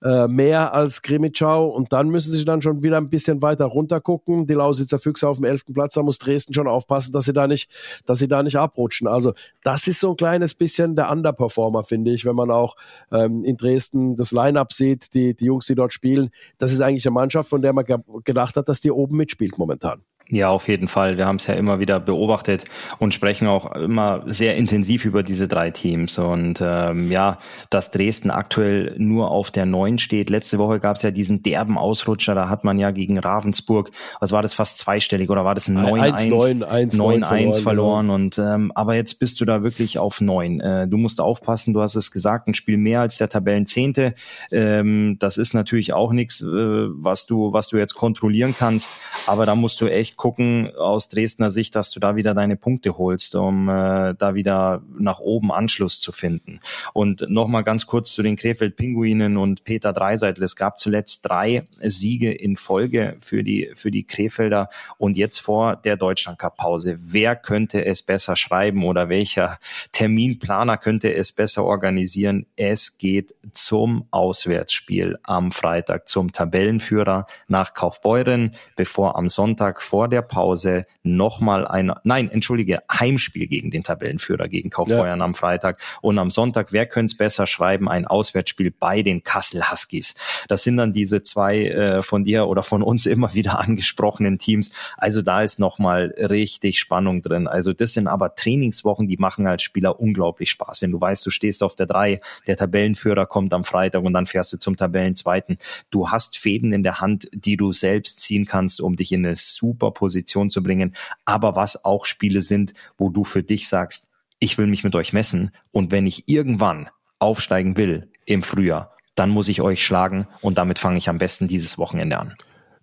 äh, 0.02 0.26
mehr 0.28 0.74
als 0.74 1.02
Krimitschau 1.02 1.68
und 1.68 1.92
dann 1.92 2.08
müssen 2.08 2.32
sie 2.32 2.44
dann 2.44 2.62
schon 2.62 2.82
wieder 2.82 2.96
ein 2.96 3.08
bisschen 3.08 3.42
weiter 3.42 3.66
runter 3.66 4.00
gucken. 4.00 4.46
Die 4.46 4.54
Lausitzer 4.54 4.98
Füchse 4.98 5.28
auf 5.28 5.36
dem 5.36 5.44
elften 5.44 5.72
Platz, 5.72 5.94
da 5.94 6.02
muss 6.02 6.18
Dresden 6.18 6.54
schon 6.54 6.68
aufpassen, 6.68 7.12
dass 7.12 7.24
sie 7.24 7.32
da 7.32 7.46
nicht, 7.46 7.70
dass 8.06 8.18
sie 8.18 8.28
da 8.28 8.42
nicht 8.42 8.56
abrutschen. 8.56 9.06
Also 9.06 9.32
das 9.62 9.86
ist 9.86 10.00
so 10.00 10.10
ein 10.10 10.16
kleines 10.16 10.54
bisschen 10.54 10.96
der 10.96 11.10
Underperformer, 11.10 11.84
finde 11.84 12.12
ich, 12.12 12.24
wenn 12.24 12.36
man 12.36 12.50
auch 12.50 12.76
ähm, 13.10 13.44
in 13.44 13.56
Dresden 13.56 14.16
das 14.16 14.32
Line-Up 14.32 14.72
sieht, 14.72 15.14
die, 15.14 15.34
die 15.34 15.44
Jungs, 15.44 15.66
die 15.66 15.74
dort 15.74 15.92
spielen. 15.92 16.30
Das 16.58 16.72
ist 16.72 16.80
eigentlich 16.80 17.06
eine 17.06 17.14
Mannschaft, 17.14 17.48
von 17.48 17.62
der 17.62 17.72
man 17.72 17.84
gedacht 18.24 18.56
hat, 18.56 18.68
dass 18.68 18.80
die 18.80 18.90
oben 18.90 19.16
mitspielt 19.16 19.58
momentan. 19.58 20.02
Ja, 20.32 20.48
auf 20.48 20.66
jeden 20.66 20.88
Fall. 20.88 21.18
Wir 21.18 21.26
haben 21.26 21.36
es 21.36 21.46
ja 21.46 21.52
immer 21.52 21.78
wieder 21.78 22.00
beobachtet 22.00 22.64
und 22.98 23.12
sprechen 23.12 23.46
auch 23.48 23.70
immer 23.72 24.22
sehr 24.24 24.56
intensiv 24.56 25.04
über 25.04 25.22
diese 25.22 25.46
drei 25.46 25.70
Teams. 25.70 26.18
Und 26.18 26.58
ähm, 26.64 27.12
ja, 27.12 27.36
dass 27.68 27.90
Dresden 27.90 28.30
aktuell 28.30 28.94
nur 28.96 29.30
auf 29.30 29.50
der 29.50 29.66
neun 29.66 29.98
steht. 29.98 30.30
Letzte 30.30 30.56
Woche 30.56 30.80
gab 30.80 30.96
es 30.96 31.02
ja 31.02 31.10
diesen 31.10 31.42
derben 31.42 31.76
Ausrutscher, 31.76 32.34
da 32.34 32.48
hat 32.48 32.64
man 32.64 32.78
ja 32.78 32.92
gegen 32.92 33.18
Ravensburg, 33.18 33.90
was 34.20 34.32
war 34.32 34.40
das, 34.40 34.54
fast 34.54 34.78
zweistellig 34.78 35.28
oder 35.28 35.44
war 35.44 35.54
das 35.54 35.68
ein 35.68 35.76
9-1 35.76 36.96
9-1 36.96 37.62
verloren? 37.62 38.06
Genau. 38.06 38.14
Und 38.14 38.38
ähm, 38.38 38.72
aber 38.74 38.94
jetzt 38.94 39.18
bist 39.18 39.38
du 39.38 39.44
da 39.44 39.62
wirklich 39.62 39.98
auf 39.98 40.22
neun. 40.22 40.60
Äh, 40.60 40.88
du 40.88 40.96
musst 40.96 41.20
aufpassen, 41.20 41.74
du 41.74 41.82
hast 41.82 41.94
es 41.94 42.10
gesagt, 42.10 42.48
ein 42.48 42.54
Spiel 42.54 42.78
mehr 42.78 43.02
als 43.02 43.18
der 43.18 43.28
Tabellenzehnte. 43.28 44.14
Ähm, 44.50 45.16
das 45.18 45.36
ist 45.36 45.52
natürlich 45.52 45.92
auch 45.92 46.14
nichts, 46.14 46.40
äh, 46.40 46.46
was 46.46 47.26
du, 47.26 47.52
was 47.52 47.68
du 47.68 47.76
jetzt 47.76 47.94
kontrollieren 47.94 48.54
kannst. 48.58 48.88
Aber 49.26 49.44
da 49.44 49.54
musst 49.54 49.78
du 49.82 49.88
echt 49.88 50.21
gucken 50.22 50.72
aus 50.76 51.08
Dresdner 51.08 51.50
Sicht, 51.50 51.74
dass 51.74 51.90
du 51.90 51.98
da 51.98 52.14
wieder 52.14 52.32
deine 52.32 52.54
Punkte 52.54 52.96
holst, 52.96 53.34
um 53.34 53.68
äh, 53.68 54.14
da 54.14 54.36
wieder 54.36 54.80
nach 54.96 55.18
oben 55.18 55.50
Anschluss 55.50 55.98
zu 55.98 56.12
finden. 56.12 56.60
Und 56.92 57.28
nochmal 57.28 57.64
ganz 57.64 57.88
kurz 57.88 58.12
zu 58.12 58.22
den 58.22 58.36
Krefeld-Pinguinen 58.36 59.36
und 59.36 59.64
Peter 59.64 59.92
Dreiseitel. 59.92 60.44
Es 60.44 60.54
gab 60.54 60.78
zuletzt 60.78 61.28
drei 61.28 61.64
Siege 61.80 62.30
in 62.30 62.56
Folge 62.56 63.16
für 63.18 63.42
die, 63.42 63.72
für 63.74 63.90
die 63.90 64.04
Krefelder 64.04 64.68
und 64.96 65.16
jetzt 65.16 65.40
vor 65.40 65.74
der 65.74 65.96
Deutschlandcup-Pause. 65.96 66.98
Wer 67.00 67.34
könnte 67.34 67.84
es 67.84 68.04
besser 68.04 68.36
schreiben 68.36 68.84
oder 68.84 69.08
welcher 69.08 69.58
Terminplaner 69.90 70.76
könnte 70.76 71.12
es 71.12 71.32
besser 71.32 71.64
organisieren? 71.64 72.46
Es 72.54 72.96
geht 72.96 73.34
zum 73.50 74.06
Auswärtsspiel 74.12 75.18
am 75.24 75.50
Freitag 75.50 76.06
zum 76.06 76.30
Tabellenführer 76.30 77.26
nach 77.48 77.74
Kaufbeuren, 77.74 78.52
bevor 78.76 79.16
am 79.16 79.28
Sonntag 79.28 79.82
vor 79.82 80.01
der 80.08 80.22
Pause 80.22 80.86
nochmal 81.02 81.66
ein, 81.66 81.92
nein, 82.04 82.30
entschuldige, 82.30 82.82
Heimspiel 82.90 83.46
gegen 83.46 83.70
den 83.70 83.82
Tabellenführer, 83.82 84.48
gegen 84.48 84.70
Kaufbeuern 84.70 85.18
ja. 85.18 85.24
am 85.24 85.34
Freitag. 85.34 85.80
Und 86.00 86.18
am 86.18 86.30
Sonntag, 86.30 86.72
wer 86.72 86.86
könnte 86.86 87.12
es 87.12 87.16
besser 87.16 87.46
schreiben, 87.46 87.88
ein 87.88 88.06
Auswärtsspiel 88.06 88.70
bei 88.70 89.02
den 89.02 89.22
Kassel 89.22 89.70
Huskies. 89.70 90.14
Das 90.48 90.62
sind 90.62 90.76
dann 90.76 90.92
diese 90.92 91.22
zwei 91.22 91.66
äh, 91.66 92.02
von 92.02 92.24
dir 92.24 92.48
oder 92.48 92.62
von 92.62 92.82
uns 92.82 93.06
immer 93.12 93.34
wieder 93.34 93.58
angesprochenen 93.60 94.38
Teams. 94.38 94.70
Also 94.96 95.22
da 95.22 95.42
ist 95.42 95.58
nochmal 95.58 96.14
richtig 96.18 96.78
Spannung 96.78 97.22
drin. 97.22 97.46
Also 97.46 97.72
das 97.72 97.94
sind 97.94 98.08
aber 98.08 98.34
Trainingswochen, 98.34 99.06
die 99.06 99.16
machen 99.16 99.46
als 99.46 99.62
Spieler 99.62 100.00
unglaublich 100.00 100.50
Spaß. 100.50 100.82
Wenn 100.82 100.90
du 100.90 101.00
weißt, 101.00 101.24
du 101.24 101.30
stehst 101.30 101.62
auf 101.62 101.74
der 101.74 101.86
drei, 101.86 102.20
der 102.46 102.56
Tabellenführer 102.56 103.26
kommt 103.26 103.54
am 103.54 103.64
Freitag 103.64 104.02
und 104.02 104.12
dann 104.12 104.26
fährst 104.26 104.52
du 104.52 104.58
zum 104.58 104.76
Tabellenzweiten. 104.76 105.58
Du 105.90 106.10
hast 106.10 106.38
Fäden 106.38 106.72
in 106.72 106.82
der 106.82 107.00
Hand, 107.00 107.28
die 107.32 107.56
du 107.56 107.72
selbst 107.72 108.20
ziehen 108.20 108.44
kannst, 108.44 108.80
um 108.80 108.96
dich 108.96 109.12
in 109.12 109.24
eine 109.24 109.36
super 109.36 109.91
Position 109.92 110.50
zu 110.50 110.62
bringen, 110.62 110.94
aber 111.24 111.56
was 111.56 111.84
auch 111.84 112.06
Spiele 112.06 112.42
sind, 112.42 112.74
wo 112.98 113.10
du 113.10 113.24
für 113.24 113.42
dich 113.42 113.68
sagst, 113.68 114.10
ich 114.38 114.58
will 114.58 114.66
mich 114.66 114.84
mit 114.84 114.94
euch 114.94 115.12
messen 115.12 115.52
und 115.70 115.92
wenn 115.92 116.06
ich 116.06 116.28
irgendwann 116.28 116.88
aufsteigen 117.18 117.76
will 117.76 118.10
im 118.26 118.42
Frühjahr, 118.42 118.96
dann 119.14 119.30
muss 119.30 119.48
ich 119.48 119.60
euch 119.60 119.84
schlagen 119.84 120.26
und 120.40 120.58
damit 120.58 120.78
fange 120.78 120.98
ich 120.98 121.08
am 121.08 121.18
besten 121.18 121.46
dieses 121.46 121.78
Wochenende 121.78 122.18
an. 122.18 122.34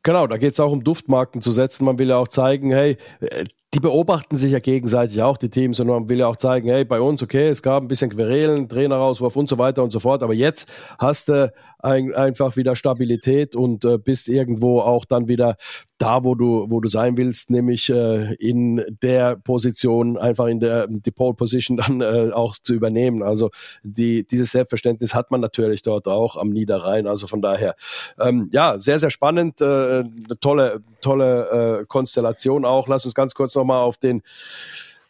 Genau, 0.03 0.28
da 0.28 0.38
geht 0.38 0.53
es 0.53 0.60
auch 0.60 0.72
um 0.72 0.84
Duftmarken 0.84 1.41
zu 1.41 1.51
setzen. 1.51 1.84
Man 1.84 1.99
will 1.99 2.10
ja 2.10 2.18
auch 2.18 2.30
zeigen, 2.30 2.72
hey, 2.72 2.97
äh, 3.20 3.45
die 3.74 3.80
beobachten 3.80 4.36
sich 4.36 4.51
ja 4.51 4.59
gegenseitig 4.59 5.22
auch, 5.22 5.38
die 5.38 5.49
Teams, 5.49 5.80
und 5.80 5.88
man 5.88 6.09
will 6.09 6.20
ja 6.20 6.28
auch 6.28 6.38
zeigen, 6.38 6.70
hey, 6.70 6.86
bei 6.86 6.99
uns, 6.99 7.22
okay, 7.22 7.49
es 7.49 7.61
gab 7.61 7.84
ein 7.84 7.88
bisschen 7.88 8.09
Querelen, 8.09 8.67
Trainerauswurf 8.67 9.36
und 9.36 9.47
so 9.47 9.59
weiter 9.59 9.84
und 9.84 9.91
so 9.91 9.99
fort, 9.99 10.24
aber 10.24 10.34
jetzt 10.34 10.72
hast 10.97 11.30
du 11.30 11.53
ein, 11.78 12.13
einfach 12.13 12.57
wieder 12.57 12.76
Stabilität 12.76 13.55
und 13.55 13.86
äh, 13.86 13.97
bist 13.97 14.28
irgendwo 14.28 14.82
auch 14.82 15.05
dann 15.05 15.28
wieder 15.28 15.55
da, 15.99 16.24
wo 16.24 16.34
du, 16.34 16.65
wo 16.70 16.80
du 16.80 16.88
sein 16.88 17.17
willst, 17.17 17.49
nämlich 17.51 17.89
äh, 17.89 18.34
in 18.36 18.84
der 19.01 19.36
Position, 19.36 20.17
einfach 20.17 20.47
in 20.47 20.59
der 20.59 20.88
die 20.88 21.11
Pole 21.11 21.34
Position 21.34 21.78
dann 21.78 22.01
äh, 22.01 22.32
auch 22.32 22.55
zu 22.61 22.74
übernehmen. 22.74 23.22
Also 23.22 23.49
die, 23.84 24.26
dieses 24.26 24.51
Selbstverständnis 24.51 25.13
hat 25.13 25.30
man 25.30 25.41
natürlich 25.41 25.82
dort 25.82 26.07
auch 26.07 26.38
am 26.38 26.49
Niederrhein. 26.49 27.05
Also 27.05 27.28
von 27.28 27.41
daher, 27.41 27.76
ähm, 28.20 28.49
ja, 28.51 28.80
sehr, 28.80 28.97
sehr 28.97 29.09
spannend, 29.09 29.61
äh, 29.61 29.65
eine 29.65 30.39
tolle, 30.39 30.82
tolle 31.01 31.82
äh, 31.82 31.86
Konstellation 31.86 32.65
auch. 32.65 32.88
Lass 32.88 33.05
uns 33.05 33.13
ganz 33.13 33.36
kurz 33.36 33.55
nochmal 33.60 33.84
auf 33.84 33.97
den 33.97 34.22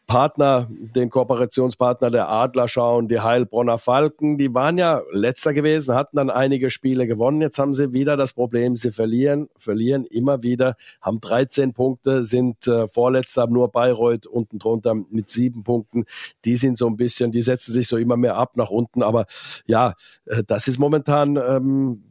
Partner, 0.09 0.67
den 0.71 1.11
Kooperationspartner 1.11 2.09
der 2.09 2.29
Adler 2.29 2.67
schauen, 2.67 3.07
die 3.07 3.19
Heilbronner 3.19 3.77
Falken, 3.77 4.39
die 4.39 4.51
waren 4.55 4.79
ja 4.79 5.03
letzter 5.11 5.53
gewesen, 5.53 5.93
hatten 5.93 6.17
dann 6.17 6.31
einige 6.31 6.71
Spiele 6.71 7.05
gewonnen. 7.05 7.41
Jetzt 7.41 7.59
haben 7.59 7.75
sie 7.75 7.93
wieder 7.93 8.17
das 8.17 8.33
Problem, 8.33 8.75
sie 8.75 8.89
verlieren, 8.89 9.49
verlieren 9.55 10.05
immer 10.05 10.41
wieder, 10.41 10.77
haben 10.99 11.21
13 11.21 11.73
Punkte, 11.73 12.23
sind 12.23 12.65
äh, 12.65 12.87
vorletzter, 12.87 13.43
haben 13.43 13.53
nur 13.53 13.71
Bayreuth 13.71 14.25
unten 14.25 14.57
drunter 14.57 14.95
mit 14.95 15.29
sieben 15.29 15.63
Punkten. 15.63 16.05
Die 16.43 16.57
sind 16.57 16.79
so 16.79 16.87
ein 16.87 16.97
bisschen, 16.97 17.31
die 17.31 17.43
setzen 17.43 17.71
sich 17.71 17.87
so 17.87 17.95
immer 17.97 18.17
mehr 18.17 18.35
ab 18.35 18.57
nach 18.57 18.71
unten. 18.71 19.03
Aber 19.03 19.27
ja, 19.67 19.93
äh, 20.25 20.43
das 20.43 20.67
ist 20.67 20.79
momentan 20.79 21.35
ähm, 21.35 22.03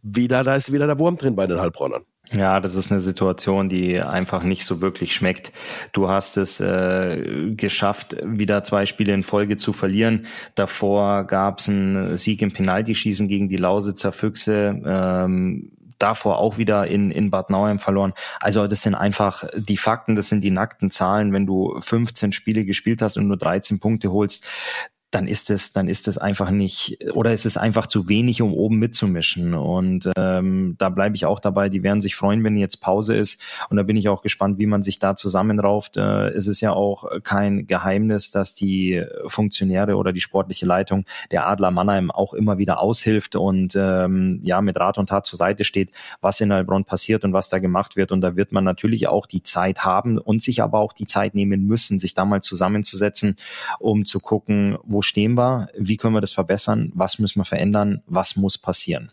wieder, 0.00 0.42
da 0.42 0.54
ist 0.54 0.72
wieder 0.72 0.86
der 0.86 0.98
Wurm 0.98 1.18
drin 1.18 1.36
bei 1.36 1.46
den 1.46 1.60
Heilbronnern. 1.60 2.04
Ja, 2.32 2.60
das 2.60 2.76
ist 2.76 2.92
eine 2.92 3.00
Situation, 3.00 3.68
die 3.68 4.00
einfach 4.00 4.44
nicht 4.44 4.64
so 4.64 4.80
wirklich 4.80 5.14
schmeckt. 5.14 5.52
Du 5.92 6.08
hast 6.08 6.36
es 6.36 6.60
äh, 6.60 7.52
geschafft, 7.56 8.16
wieder 8.24 8.62
zwei 8.62 8.86
Spiele 8.86 9.12
in 9.12 9.24
Folge 9.24 9.56
zu 9.56 9.72
verlieren. 9.72 10.26
Davor 10.54 11.24
gab 11.24 11.58
es 11.58 11.68
einen 11.68 12.16
Sieg 12.16 12.40
im 12.42 12.52
Penaltyschießen 12.52 13.26
gegen 13.26 13.48
die 13.48 13.56
Lausitzer 13.56 14.12
Füchse. 14.12 14.80
Ähm, 14.86 15.72
davor 15.98 16.38
auch 16.38 16.56
wieder 16.56 16.86
in, 16.86 17.10
in 17.10 17.30
Bad 17.30 17.50
Nauheim 17.50 17.78
verloren. 17.78 18.12
Also 18.40 18.66
das 18.68 18.82
sind 18.82 18.94
einfach 18.94 19.44
die 19.56 19.76
Fakten, 19.76 20.14
das 20.14 20.28
sind 20.28 20.42
die 20.42 20.50
nackten 20.50 20.90
Zahlen. 20.90 21.32
Wenn 21.32 21.46
du 21.46 21.78
15 21.80 22.32
Spiele 22.32 22.64
gespielt 22.64 23.02
hast 23.02 23.16
und 23.16 23.26
nur 23.26 23.36
13 23.36 23.80
Punkte 23.80 24.12
holst, 24.12 24.46
dann 25.10 25.26
ist 25.26 25.50
es, 25.50 25.72
dann 25.72 25.88
ist 25.88 26.06
es 26.06 26.18
einfach 26.18 26.50
nicht, 26.50 26.98
oder 27.14 27.32
ist 27.32 27.44
es 27.44 27.56
einfach 27.56 27.86
zu 27.86 28.08
wenig, 28.08 28.42
um 28.42 28.54
oben 28.54 28.78
mitzumischen. 28.78 29.54
Und 29.54 30.08
ähm, 30.16 30.76
da 30.78 30.88
bleibe 30.88 31.16
ich 31.16 31.26
auch 31.26 31.40
dabei. 31.40 31.68
Die 31.68 31.82
werden 31.82 32.00
sich 32.00 32.14
freuen, 32.14 32.44
wenn 32.44 32.56
jetzt 32.56 32.80
Pause 32.80 33.16
ist. 33.16 33.42
Und 33.70 33.76
da 33.76 33.82
bin 33.82 33.96
ich 33.96 34.08
auch 34.08 34.22
gespannt, 34.22 34.58
wie 34.58 34.66
man 34.66 34.82
sich 34.82 35.00
da 35.00 35.16
zusammenrauft. 35.16 35.96
Äh, 35.96 36.28
es 36.28 36.46
ist 36.46 36.60
ja 36.60 36.72
auch 36.72 37.04
kein 37.24 37.66
Geheimnis, 37.66 38.30
dass 38.30 38.54
die 38.54 39.04
Funktionäre 39.26 39.96
oder 39.96 40.12
die 40.12 40.20
sportliche 40.20 40.66
Leitung 40.66 41.04
der 41.32 41.46
Adler 41.48 41.72
Mannheim 41.72 42.10
auch 42.12 42.32
immer 42.32 42.58
wieder 42.58 42.80
aushilft 42.80 43.34
und 43.34 43.74
ähm, 43.76 44.40
ja 44.44 44.60
mit 44.60 44.78
Rat 44.78 44.98
und 44.98 45.08
Tat 45.08 45.26
zur 45.26 45.38
Seite 45.38 45.64
steht, 45.64 45.90
was 46.20 46.40
in 46.40 46.52
Heilbronn 46.52 46.84
passiert 46.84 47.24
und 47.24 47.32
was 47.32 47.48
da 47.48 47.58
gemacht 47.58 47.96
wird. 47.96 48.12
Und 48.12 48.20
da 48.20 48.36
wird 48.36 48.52
man 48.52 48.62
natürlich 48.62 49.08
auch 49.08 49.26
die 49.26 49.42
Zeit 49.42 49.84
haben 49.84 50.18
und 50.18 50.40
sich 50.40 50.62
aber 50.62 50.78
auch 50.78 50.92
die 50.92 51.06
Zeit 51.06 51.34
nehmen 51.34 51.66
müssen, 51.66 51.98
sich 51.98 52.14
da 52.14 52.24
mal 52.24 52.42
zusammenzusetzen, 52.42 53.36
um 53.80 54.04
zu 54.04 54.20
gucken, 54.20 54.78
wo 54.84 54.99
stehen 55.02 55.36
wir, 55.36 55.68
wie 55.76 55.96
können 55.96 56.14
wir 56.14 56.20
das 56.20 56.32
verbessern, 56.32 56.92
was 56.94 57.18
müssen 57.18 57.40
wir 57.40 57.44
verändern, 57.44 58.02
was 58.06 58.36
muss 58.36 58.58
passieren. 58.58 59.12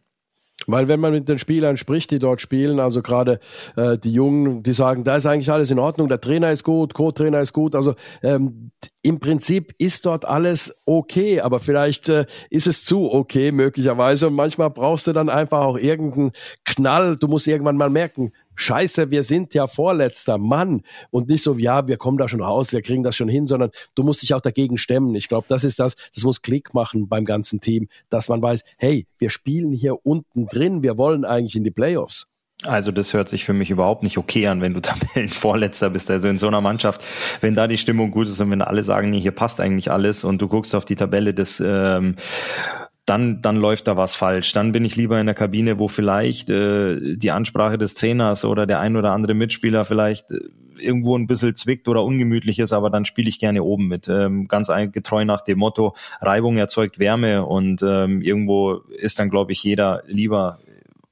Weil 0.66 0.88
wenn 0.88 1.00
man 1.00 1.14
mit 1.14 1.30
den 1.30 1.38
Spielern 1.38 1.78
spricht, 1.78 2.10
die 2.10 2.18
dort 2.18 2.42
spielen, 2.42 2.80
also 2.80 3.04
gerade 3.04 3.40
äh, 3.76 3.98
die 3.98 4.12
Jungen, 4.12 4.64
die 4.64 4.74
sagen, 4.74 5.04
da 5.04 5.16
ist 5.16 5.28
eigentlich 5.28 5.52
alles 5.52 5.70
in 5.70 5.78
Ordnung, 5.78 6.10
der 6.10 6.20
Trainer 6.20 6.52
ist 6.52 6.64
gut, 6.64 6.96
Co-Trainer 6.96 7.40
ist 7.40 7.54
gut, 7.54 7.76
also 7.76 7.94
ähm, 8.24 8.72
im 9.04 9.20
Prinzip 9.20 9.76
ist 9.78 10.08
dort 10.08 10.26
alles 10.26 10.82
okay, 10.88 11.42
aber 11.42 11.60
vielleicht 11.60 12.10
äh, 12.10 12.26
ist 12.50 12.66
es 12.66 12.84
zu 12.84 13.14
okay 13.14 13.52
möglicherweise 13.52 14.28
und 14.28 14.34
manchmal 14.34 14.72
brauchst 14.72 15.06
du 15.06 15.14
dann 15.14 15.30
einfach 15.30 15.60
auch 15.60 15.78
irgendeinen 15.78 16.32
Knall, 16.66 17.18
du 17.18 17.28
musst 17.28 17.48
irgendwann 17.48 17.78
mal 17.78 17.92
merken, 17.92 18.32
Scheiße, 18.58 19.12
wir 19.12 19.24
sind 19.24 19.54
ja 19.54 19.68
vorletzter 19.68 20.38
Mann 20.38 20.82
und 21.12 21.30
nicht 21.30 21.44
so, 21.44 21.56
ja, 21.58 21.88
wir 21.88 21.98
kommen 21.98 22.18
da 22.18 22.28
schon 22.28 22.42
raus, 22.42 22.74
wir 22.74 22.82
kriegen 22.82 23.04
das 23.04 23.16
schon 23.16 23.30
hin, 23.30 23.48
sondern 23.48 23.70
du 23.96 24.04
musst 24.04 24.24
dich 24.24 24.34
auch 24.34 24.42
dagegen 24.42 24.78
stemmen. 24.78 25.16
Ich 25.16 25.30
glaube, 25.30 25.46
das 25.48 25.64
ist 25.64 25.80
das, 25.80 25.96
das 26.14 26.24
muss 26.24 26.42
Klick 26.42 26.74
machen 26.74 27.08
beim 27.08 27.24
ganzen 27.24 27.62
Team, 27.62 27.88
dass 28.10 28.30
man 28.30 28.42
weiß, 28.42 28.64
hey, 28.78 29.06
wir 29.20 29.30
spielen 29.30 29.72
hier 29.72 30.06
unten 30.06 30.48
drin, 30.48 30.82
wir 30.82 30.98
wollen 30.98 31.24
eigentlich 31.24 31.56
in 31.56 31.64
die 31.64 31.72
Playoffs. 31.72 32.28
Also 32.66 32.92
das 32.92 33.14
hört 33.14 33.30
sich 33.30 33.46
für 33.46 33.54
mich 33.54 33.70
überhaupt 33.70 34.02
nicht 34.02 34.18
okay 34.18 34.48
an, 34.48 34.62
wenn 34.62 34.74
du 34.74 34.80
Tabellenvorletzter 34.82 35.92
bist. 35.92 36.10
Also 36.10 36.28
in 36.28 36.40
so 36.40 36.48
einer 36.48 36.62
Mannschaft, 36.62 37.04
wenn 37.42 37.54
da 37.54 37.68
die 37.68 37.78
Stimmung 37.78 38.10
gut 38.12 38.28
ist 38.28 38.40
und 38.42 38.50
wenn 38.50 38.62
alle 38.62 38.84
sagen, 38.84 39.12
nee, 39.12 39.20
hier 39.20 39.32
passt 39.32 39.62
eigentlich 39.62 39.92
alles 39.92 40.24
und 40.24 40.42
du 40.42 40.48
guckst 40.48 40.74
auf 40.74 40.86
die 40.86 40.96
Tabelle 40.96 41.34
des 41.34 41.60
ähm, 41.60 42.16
dann, 43.08 43.42
dann 43.42 43.56
läuft 43.56 43.88
da 43.88 43.96
was 43.96 44.16
falsch. 44.16 44.52
Dann 44.52 44.74
bin 44.74 44.84
ich 44.84 44.98
lieber 44.98 45.20
in 45.20 45.26
der 45.26 45.34
Kabine, 45.34 45.80
wo 45.80 45.88
vielleicht 45.88 46.50
äh, 46.50 47.16
die 47.16 47.32
Ansprache 47.32 47.78
des 47.78 47.94
Trainers 47.94 48.44
oder 48.44 48.68
der 48.68 48.82
ein 48.82 48.98
oder 48.98 49.12
andere 49.14 49.34
Mitspieler 49.34 49.86
vielleicht 49.86 50.30
äh, 50.32 50.40
irgendwo 50.78 51.18
ein 51.18 51.26
bisschen 51.26 51.56
zwickt 51.56 51.88
oder 51.88 52.04
ungemütlich 52.04 52.60
ist, 52.60 52.74
aber 52.74 52.90
dann 52.90 53.06
spiele 53.06 53.30
ich 53.30 53.40
gerne 53.40 53.64
oben 53.64 53.88
mit. 53.88 54.10
Ähm, 54.10 54.48
ganz 54.50 54.70
getreu 54.92 55.24
nach 55.24 55.42
dem 55.42 55.58
Motto, 55.58 55.96
Reibung 56.20 56.58
erzeugt 56.58 57.00
Wärme 57.00 57.46
und 57.46 57.82
ähm, 57.82 58.22
irgendwo 58.22 58.74
ist 58.74 59.20
dann, 59.20 59.30
glaube 59.30 59.54
ich, 59.54 59.64
jeder 59.64 60.04
lieber 60.08 60.60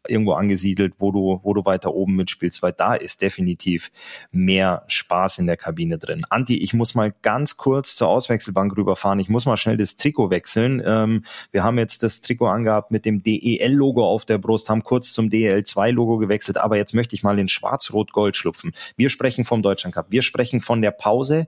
irgendwo 0.07 0.33
angesiedelt, 0.33 0.95
wo 0.99 1.11
du, 1.11 1.39
wo 1.43 1.53
du 1.53 1.65
weiter 1.65 1.93
oben 1.93 2.15
mitspielst, 2.15 2.61
weil 2.61 2.73
da 2.73 2.95
ist 2.95 3.21
definitiv 3.21 3.91
mehr 4.31 4.83
Spaß 4.87 5.39
in 5.39 5.47
der 5.47 5.57
Kabine 5.57 5.97
drin. 5.97 6.21
Anti, 6.29 6.57
ich 6.57 6.73
muss 6.73 6.95
mal 6.95 7.13
ganz 7.21 7.57
kurz 7.57 7.95
zur 7.95 8.09
Auswechselbank 8.09 8.75
rüberfahren. 8.75 9.19
Ich 9.19 9.29
muss 9.29 9.45
mal 9.45 9.57
schnell 9.57 9.77
das 9.77 9.97
Trikot 9.97 10.29
wechseln. 10.29 10.81
Ähm, 10.85 11.23
wir 11.51 11.63
haben 11.63 11.77
jetzt 11.77 12.03
das 12.03 12.21
Trikot 12.21 12.47
angehabt 12.47 12.91
mit 12.91 13.05
dem 13.05 13.23
DEL-Logo 13.23 14.05
auf 14.05 14.25
der 14.25 14.37
Brust, 14.37 14.69
haben 14.69 14.83
kurz 14.83 15.13
zum 15.13 15.29
DEL2-Logo 15.29 16.17
gewechselt, 16.17 16.57
aber 16.57 16.77
jetzt 16.77 16.93
möchte 16.93 17.15
ich 17.15 17.23
mal 17.23 17.37
in 17.39 17.47
Schwarz-Rot-Gold 17.47 18.35
schlupfen. 18.35 18.73
Wir 18.97 19.09
sprechen 19.09 19.45
vom 19.45 19.61
Deutschland 19.61 19.95
Cup. 19.95 20.07
Wir 20.09 20.21
sprechen 20.21 20.61
von 20.61 20.81
der 20.81 20.91
Pause. 20.91 21.47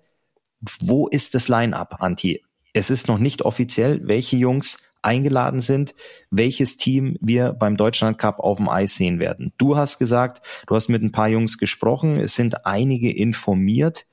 Wo 0.82 1.08
ist 1.08 1.36
das 1.36 1.47
Line-Up, 1.47 1.97
Anti? 1.99 2.41
Es 2.74 2.89
ist 2.89 3.08
noch 3.08 3.18
nicht 3.18 3.41
offiziell, 3.41 4.01
welche 4.03 4.38
Jungs 4.38 4.87
eingeladen 5.02 5.60
sind, 5.60 5.95
welches 6.30 6.78
Team 6.78 7.18
wir 7.22 7.54
beim 7.54 7.78
Deutschland 7.78 8.18
Cup 8.18 8.39
auf 8.39 8.58
dem 8.58 8.70
Eis 8.70 8.95
sehen 8.95 9.20
werden. 9.20 9.54
Du 9.58 9.78
hast 9.78 10.00
gesagt, 10.00 10.41
du 10.68 10.76
hast 10.76 10.88
mit 10.89 11.02
ein 11.04 11.12
paar 11.12 11.28
Jungs 11.28 11.58
gesprochen, 11.58 12.20
es 12.20 12.36
sind 12.36 12.66
einige 12.66 13.12
informiert. 13.12 14.06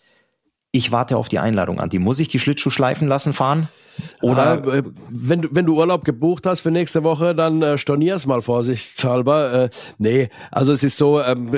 Ich 0.72 0.91
warte 0.91 1.16
auf 1.16 1.28
die 1.28 1.39
Einladung, 1.39 1.78
Anti. 1.78 2.01
Muss 2.01 2.18
ich 2.18 2.26
die 2.26 2.41
Schlittschuh 2.41 2.70
schleifen 2.70 3.07
lassen 3.07 3.32
fahren? 3.32 3.68
Oder 4.22 4.64
ah, 4.64 4.82
wenn, 5.09 5.43
du, 5.43 5.49
wenn 5.53 5.66
du 5.66 5.76
Urlaub 5.76 6.05
gebucht 6.05 6.47
hast 6.47 6.61
für 6.61 6.72
nächste 6.72 7.05
Woche, 7.05 7.35
dann 7.35 7.62
äh, 7.62 7.78
stornier's 7.78 8.26
mal 8.26 8.43
vorsichtshalber. 8.43 9.53
Äh, 9.53 9.70
nee, 9.99 10.30
also 10.51 10.72
es 10.72 10.82
ist 10.82 10.97
so, 10.97 11.22
ähm, 11.22 11.53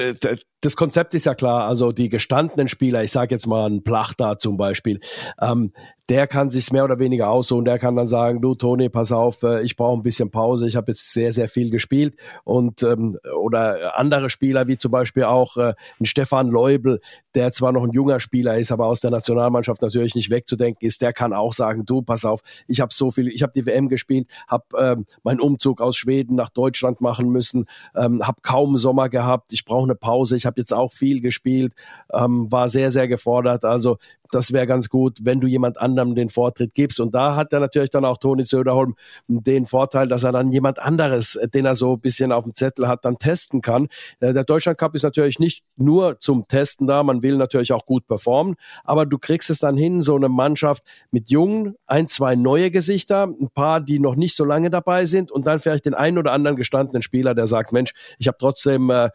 das 0.60 0.76
Konzept 0.76 1.14
ist 1.14 1.26
ja 1.26 1.34
klar. 1.34 1.66
Also 1.66 1.92
die 1.92 2.08
gestandenen 2.08 2.68
Spieler, 2.68 3.02
ich 3.04 3.12
sage 3.12 3.34
jetzt 3.34 3.46
mal 3.46 3.70
ein 3.70 3.82
Plachter 3.84 4.38
zum 4.38 4.56
Beispiel, 4.56 5.00
ähm, 5.40 5.72
der 6.08 6.28
kann 6.28 6.50
sich 6.50 6.70
mehr 6.70 6.84
oder 6.84 6.98
weniger 6.98 7.28
aussuchen. 7.30 7.64
Der 7.64 7.78
kann 7.78 7.96
dann 7.96 8.06
sagen, 8.06 8.40
du 8.40 8.54
Toni, 8.54 8.88
pass 8.88 9.10
auf, 9.10 9.42
äh, 9.42 9.62
ich 9.62 9.76
brauche 9.76 9.98
ein 9.98 10.02
bisschen 10.02 10.30
Pause. 10.30 10.68
Ich 10.68 10.76
habe 10.76 10.92
jetzt 10.92 11.12
sehr, 11.12 11.32
sehr 11.32 11.48
viel 11.48 11.70
gespielt. 11.70 12.14
Und 12.44 12.82
ähm, 12.84 13.18
oder 13.36 13.98
andere 13.98 14.30
Spieler, 14.30 14.68
wie 14.68 14.78
zum 14.78 14.92
Beispiel 14.92 15.24
auch 15.24 15.56
äh, 15.56 15.74
ein 16.00 16.04
Stefan 16.04 16.46
Leubel, 16.48 17.00
der 17.34 17.52
zwar 17.52 17.72
noch 17.72 17.82
ein 17.82 17.90
junger 17.90 18.20
Spieler 18.20 18.56
ist, 18.56 18.70
aber 18.70 18.86
aus 18.86 19.00
der 19.00 19.10
Nationalmannschaft 19.10 19.82
natürlich 19.82 20.14
nicht 20.14 20.30
wegzudenken 20.30 20.86
ist, 20.86 21.02
der 21.02 21.12
kann 21.12 21.32
auch 21.32 21.52
sagen, 21.52 21.84
du, 21.84 22.02
pass 22.02 22.24
auf, 22.24 22.40
ich 22.68 22.80
habe 22.80 22.94
so 22.94 23.10
viel, 23.10 23.28
ich 23.28 23.42
habe 23.42 23.52
die 23.54 23.66
WM 23.66 23.88
gespielt, 23.88 24.28
habe 24.46 24.64
ähm, 24.78 25.06
meinen 25.24 25.40
Umzug 25.40 25.80
aus 25.80 25.96
Schweden 25.96 26.36
nach 26.36 26.50
Deutschland 26.50 27.00
machen 27.00 27.30
müssen, 27.30 27.66
ähm, 27.96 28.26
habe 28.26 28.40
kaum 28.42 28.76
Sommer 28.76 29.08
gehabt, 29.08 29.52
ich 29.52 29.64
brauche 29.64 29.84
eine 29.84 29.96
Pause, 29.96 30.36
ich 30.36 30.46
habe 30.46 30.60
jetzt 30.60 30.72
auch 30.72 30.92
viel 30.92 31.20
gespielt, 31.20 31.74
ähm, 32.12 32.50
war 32.50 32.68
sehr, 32.68 32.90
sehr 32.90 33.08
gefordert. 33.08 33.64
Also 33.64 33.98
das 34.32 34.52
wäre 34.52 34.66
ganz 34.66 34.88
gut, 34.88 35.18
wenn 35.22 35.40
du 35.40 35.46
jemand 35.46 35.78
anderem 35.78 36.14
den 36.14 36.28
Vortritt 36.28 36.74
gibst. 36.74 37.00
Und 37.00 37.14
da 37.14 37.36
hat 37.36 37.52
er 37.52 37.60
natürlich 37.60 37.90
dann 37.90 38.04
auch 38.04 38.18
Toni 38.18 38.44
Söderholm 38.44 38.94
den 39.28 39.66
Vorteil, 39.66 40.08
dass 40.08 40.24
er 40.24 40.32
dann 40.32 40.52
jemand 40.52 40.78
anderes, 40.78 41.38
den 41.54 41.64
er 41.64 41.74
so 41.74 41.94
ein 41.94 42.00
bisschen 42.00 42.32
auf 42.32 42.44
dem 42.44 42.54
Zettel 42.54 42.88
hat, 42.88 43.04
dann 43.04 43.18
testen 43.18 43.60
kann. 43.60 43.88
Äh, 44.20 44.32
der 44.32 44.44
Deutschland 44.44 44.78
Cup 44.78 44.94
ist 44.94 45.02
natürlich 45.02 45.38
nicht 45.38 45.64
nur 45.76 46.18
zum 46.20 46.46
Testen 46.48 46.86
da, 46.86 47.02
man 47.02 47.22
will 47.22 47.36
natürlich 47.36 47.72
auch 47.72 47.86
gut 47.86 48.06
performen, 48.06 48.56
aber 48.84 49.06
du 49.06 49.18
kriegst 49.18 49.50
es 49.50 49.58
dann 49.58 49.76
hin, 49.76 50.02
so 50.02 50.16
eine 50.16 50.28
Mannschaft 50.28 50.82
mit 51.10 51.30
jungen, 51.30 51.76
ein, 51.86 52.08
zwei 52.08 52.36
neue 52.36 52.70
Gesichter, 52.70 53.24
ein 53.24 53.50
paar, 53.54 53.80
die 53.80 53.98
noch 53.98 54.16
nicht 54.16 54.36
so 54.36 54.44
lange 54.44 54.70
dabei 54.70 55.06
sind 55.06 55.30
und 55.30 55.46
dann 55.46 55.60
vielleicht 55.60 55.86
den 55.86 55.94
einen 55.94 56.18
oder 56.18 56.32
anderen 56.32 56.56
gestandenen 56.56 57.02
Spieler, 57.02 57.34
der 57.34 57.46
sagt, 57.46 57.72
Mensch, 57.72 57.92
ich 58.18 58.28
habe 58.28 58.38
trotzdem 58.38 58.90
äh, 58.90 59.10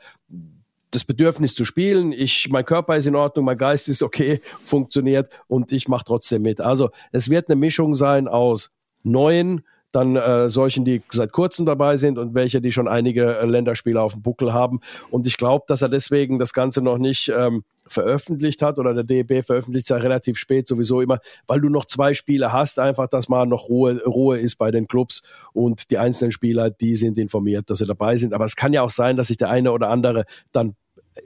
das 0.91 1.05
Bedürfnis 1.05 1.55
zu 1.55 1.65
spielen. 1.65 2.11
Ich, 2.11 2.49
mein 2.49 2.65
Körper 2.65 2.97
ist 2.97 3.07
in 3.07 3.15
Ordnung, 3.15 3.45
mein 3.45 3.57
Geist 3.57 3.87
ist 3.87 4.03
okay, 4.03 4.41
funktioniert 4.63 5.29
und 5.47 5.71
ich 5.71 5.87
mache 5.87 6.05
trotzdem 6.05 6.43
mit. 6.43 6.61
Also 6.61 6.89
es 7.11 7.29
wird 7.29 7.49
eine 7.49 7.55
Mischung 7.55 7.95
sein 7.95 8.27
aus 8.27 8.71
neuen, 9.03 9.65
dann 9.91 10.15
äh, 10.15 10.49
solchen, 10.49 10.85
die 10.85 11.01
seit 11.11 11.31
kurzem 11.31 11.65
dabei 11.65 11.97
sind 11.97 12.17
und 12.17 12.33
welche, 12.33 12.61
die 12.61 12.71
schon 12.71 12.87
einige 12.87 13.37
äh, 13.37 13.45
Länderspiele 13.45 14.01
auf 14.01 14.13
dem 14.13 14.21
Buckel 14.21 14.53
haben. 14.53 14.79
Und 15.09 15.27
ich 15.27 15.37
glaube, 15.37 15.65
dass 15.67 15.81
er 15.81 15.89
deswegen 15.89 16.39
das 16.39 16.53
Ganze 16.53 16.81
noch 16.81 16.97
nicht 16.97 17.31
ähm, 17.35 17.63
veröffentlicht 17.87 18.61
hat 18.61 18.79
oder 18.79 18.93
der 18.93 19.03
DEB 19.03 19.45
veröffentlicht 19.45 19.85
es 19.85 19.89
ja 19.89 19.97
relativ 19.97 20.37
spät 20.37 20.67
sowieso 20.67 21.01
immer, 21.01 21.19
weil 21.47 21.59
du 21.59 21.69
noch 21.69 21.85
zwei 21.85 22.13
Spiele 22.13 22.53
hast, 22.53 22.79
einfach, 22.79 23.07
dass 23.07 23.29
mal 23.29 23.45
noch 23.45 23.69
Ruhe, 23.69 24.01
Ruhe 24.05 24.39
ist 24.39 24.55
bei 24.55 24.71
den 24.71 24.87
Clubs 24.87 25.23
und 25.53 25.91
die 25.91 25.97
einzelnen 25.97 26.31
Spieler, 26.31 26.69
die 26.69 26.95
sind 26.95 27.17
informiert, 27.17 27.69
dass 27.69 27.79
sie 27.79 27.85
dabei 27.85 28.17
sind. 28.17 28.33
Aber 28.33 28.45
es 28.45 28.55
kann 28.55 28.73
ja 28.73 28.81
auch 28.81 28.89
sein, 28.89 29.17
dass 29.17 29.27
sich 29.27 29.37
der 29.37 29.49
eine 29.49 29.71
oder 29.71 29.89
andere 29.89 30.25
dann 30.51 30.75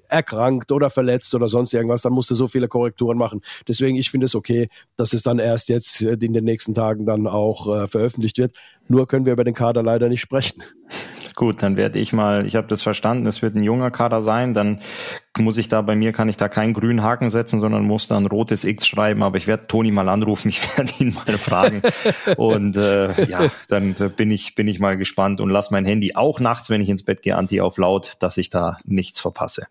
erkrankt 0.09 0.71
oder 0.71 0.89
verletzt 0.89 1.33
oder 1.35 1.47
sonst 1.47 1.73
irgendwas, 1.73 2.01
dann 2.01 2.13
musst 2.13 2.31
du 2.31 2.35
so 2.35 2.47
viele 2.47 2.67
Korrekturen 2.67 3.17
machen. 3.17 3.41
Deswegen, 3.67 3.97
ich 3.97 4.11
finde 4.11 4.25
es 4.25 4.35
okay, 4.35 4.69
dass 4.97 5.13
es 5.13 5.23
dann 5.23 5.39
erst 5.39 5.69
jetzt 5.69 6.01
äh, 6.01 6.13
in 6.13 6.33
den 6.33 6.43
nächsten 6.43 6.73
Tagen 6.73 7.05
dann 7.05 7.27
auch 7.27 7.67
äh, 7.67 7.87
veröffentlicht 7.87 8.37
wird. 8.37 8.55
Nur 8.87 9.07
können 9.07 9.25
wir 9.25 9.33
über 9.33 9.43
den 9.43 9.55
Kader 9.55 9.83
leider 9.83 10.09
nicht 10.09 10.21
sprechen. 10.21 10.63
gut, 11.35 11.61
dann 11.63 11.75
werde 11.75 11.99
ich 11.99 12.13
mal, 12.13 12.45
ich 12.45 12.55
habe 12.55 12.67
das 12.67 12.81
verstanden, 12.81 13.27
es 13.27 13.41
wird 13.41 13.55
ein 13.55 13.63
junger 13.63 13.91
Kader 13.91 14.21
sein, 14.21 14.53
dann 14.53 14.79
muss 15.37 15.57
ich 15.57 15.67
da 15.67 15.81
bei 15.81 15.95
mir, 15.95 16.11
kann 16.11 16.29
ich 16.29 16.37
da 16.37 16.47
keinen 16.47 16.73
grünen 16.73 17.03
Haken 17.03 17.29
setzen, 17.29 17.59
sondern 17.59 17.83
muss 17.83 18.07
da 18.07 18.17
ein 18.17 18.25
rotes 18.25 18.63
X 18.63 18.87
schreiben, 18.87 19.21
aber 19.21 19.37
ich 19.37 19.47
werde 19.47 19.67
Toni 19.67 19.91
mal 19.91 20.07
anrufen, 20.07 20.47
ich 20.49 20.61
werde 20.77 20.93
ihn 20.99 21.13
mal 21.13 21.37
fragen 21.37 21.81
und 22.37 22.77
äh, 22.77 23.25
ja, 23.25 23.49
dann 23.67 23.95
bin 24.15 24.31
ich, 24.31 24.55
bin 24.55 24.67
ich 24.67 24.79
mal 24.79 24.97
gespannt 24.97 25.41
und 25.41 25.49
lass 25.49 25.71
mein 25.71 25.85
Handy 25.85 26.15
auch 26.15 26.39
nachts, 26.39 26.69
wenn 26.69 26.81
ich 26.81 26.89
ins 26.89 27.03
Bett 27.03 27.21
gehe, 27.21 27.35
anti 27.35 27.59
auf 27.61 27.77
laut, 27.77 28.13
dass 28.19 28.37
ich 28.37 28.49
da 28.49 28.77
nichts 28.85 29.19
verpasse. 29.19 29.67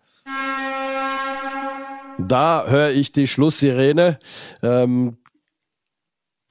Da 2.17 2.65
höre 2.67 2.91
ich 2.91 3.11
die 3.11 3.27
Schlusssirene. 3.27 4.19
Ähm, 4.63 5.17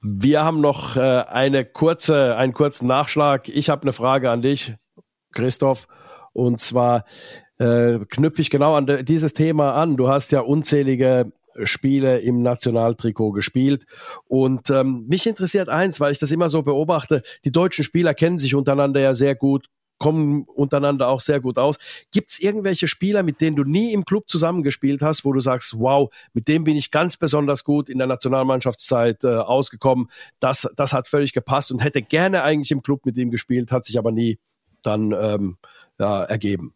wir 0.01 0.43
haben 0.43 0.61
noch 0.61 0.95
äh, 0.95 0.99
eine 0.99 1.65
kurze, 1.65 2.35
einen 2.35 2.53
kurzen 2.53 2.87
Nachschlag. 2.87 3.49
Ich 3.49 3.69
habe 3.69 3.81
eine 3.81 3.93
Frage 3.93 4.29
an 4.29 4.41
dich, 4.41 4.75
Christoph. 5.33 5.87
Und 6.33 6.61
zwar 6.61 7.05
äh, 7.57 7.99
knüpfe 8.09 8.41
ich 8.41 8.49
genau 8.49 8.75
an 8.75 9.05
dieses 9.05 9.33
Thema 9.33 9.73
an. 9.73 9.97
Du 9.97 10.07
hast 10.07 10.31
ja 10.31 10.41
unzählige 10.41 11.31
Spiele 11.63 12.19
im 12.19 12.41
Nationaltrikot 12.43 13.31
gespielt. 13.31 13.85
Und 14.27 14.69
ähm, 14.69 15.05
mich 15.07 15.25
interessiert 15.25 15.69
eins, 15.69 15.99
weil 15.99 16.11
ich 16.11 16.19
das 16.19 16.31
immer 16.31 16.49
so 16.49 16.61
beobachte, 16.61 17.23
die 17.43 17.51
deutschen 17.51 17.83
Spieler 17.83 18.13
kennen 18.13 18.37
sich 18.37 18.53
untereinander 18.53 18.99
ja 18.99 19.15
sehr 19.15 19.35
gut, 19.35 19.67
kommen 19.97 20.43
untereinander 20.43 21.07
auch 21.07 21.19
sehr 21.19 21.39
gut 21.39 21.57
aus. 21.57 21.77
Gibt 22.11 22.31
es 22.31 22.39
irgendwelche 22.39 22.87
Spieler, 22.87 23.23
mit 23.23 23.41
denen 23.41 23.55
du 23.55 23.63
nie 23.63 23.93
im 23.93 24.05
Club 24.05 24.29
zusammengespielt 24.29 25.01
hast, 25.01 25.25
wo 25.25 25.33
du 25.33 25.39
sagst, 25.39 25.79
wow, 25.79 26.13
mit 26.33 26.47
dem 26.47 26.63
bin 26.63 26.75
ich 26.75 26.91
ganz 26.91 27.17
besonders 27.17 27.63
gut 27.63 27.89
in 27.89 27.97
der 27.97 28.07
Nationalmannschaftszeit 28.07 29.23
äh, 29.23 29.35
ausgekommen. 29.35 30.09
Das, 30.39 30.69
das 30.75 30.93
hat 30.93 31.07
völlig 31.07 31.33
gepasst 31.33 31.71
und 31.71 31.83
hätte 31.83 32.01
gerne 32.01 32.43
eigentlich 32.43 32.71
im 32.71 32.81
Club 32.81 33.05
mit 33.05 33.17
ihm 33.17 33.31
gespielt, 33.31 33.71
hat 33.71 33.85
sich 33.85 33.97
aber 33.97 34.11
nie 34.11 34.39
dann 34.83 35.11
ähm, 35.11 35.57
ja, 35.99 36.23
ergeben. 36.23 36.73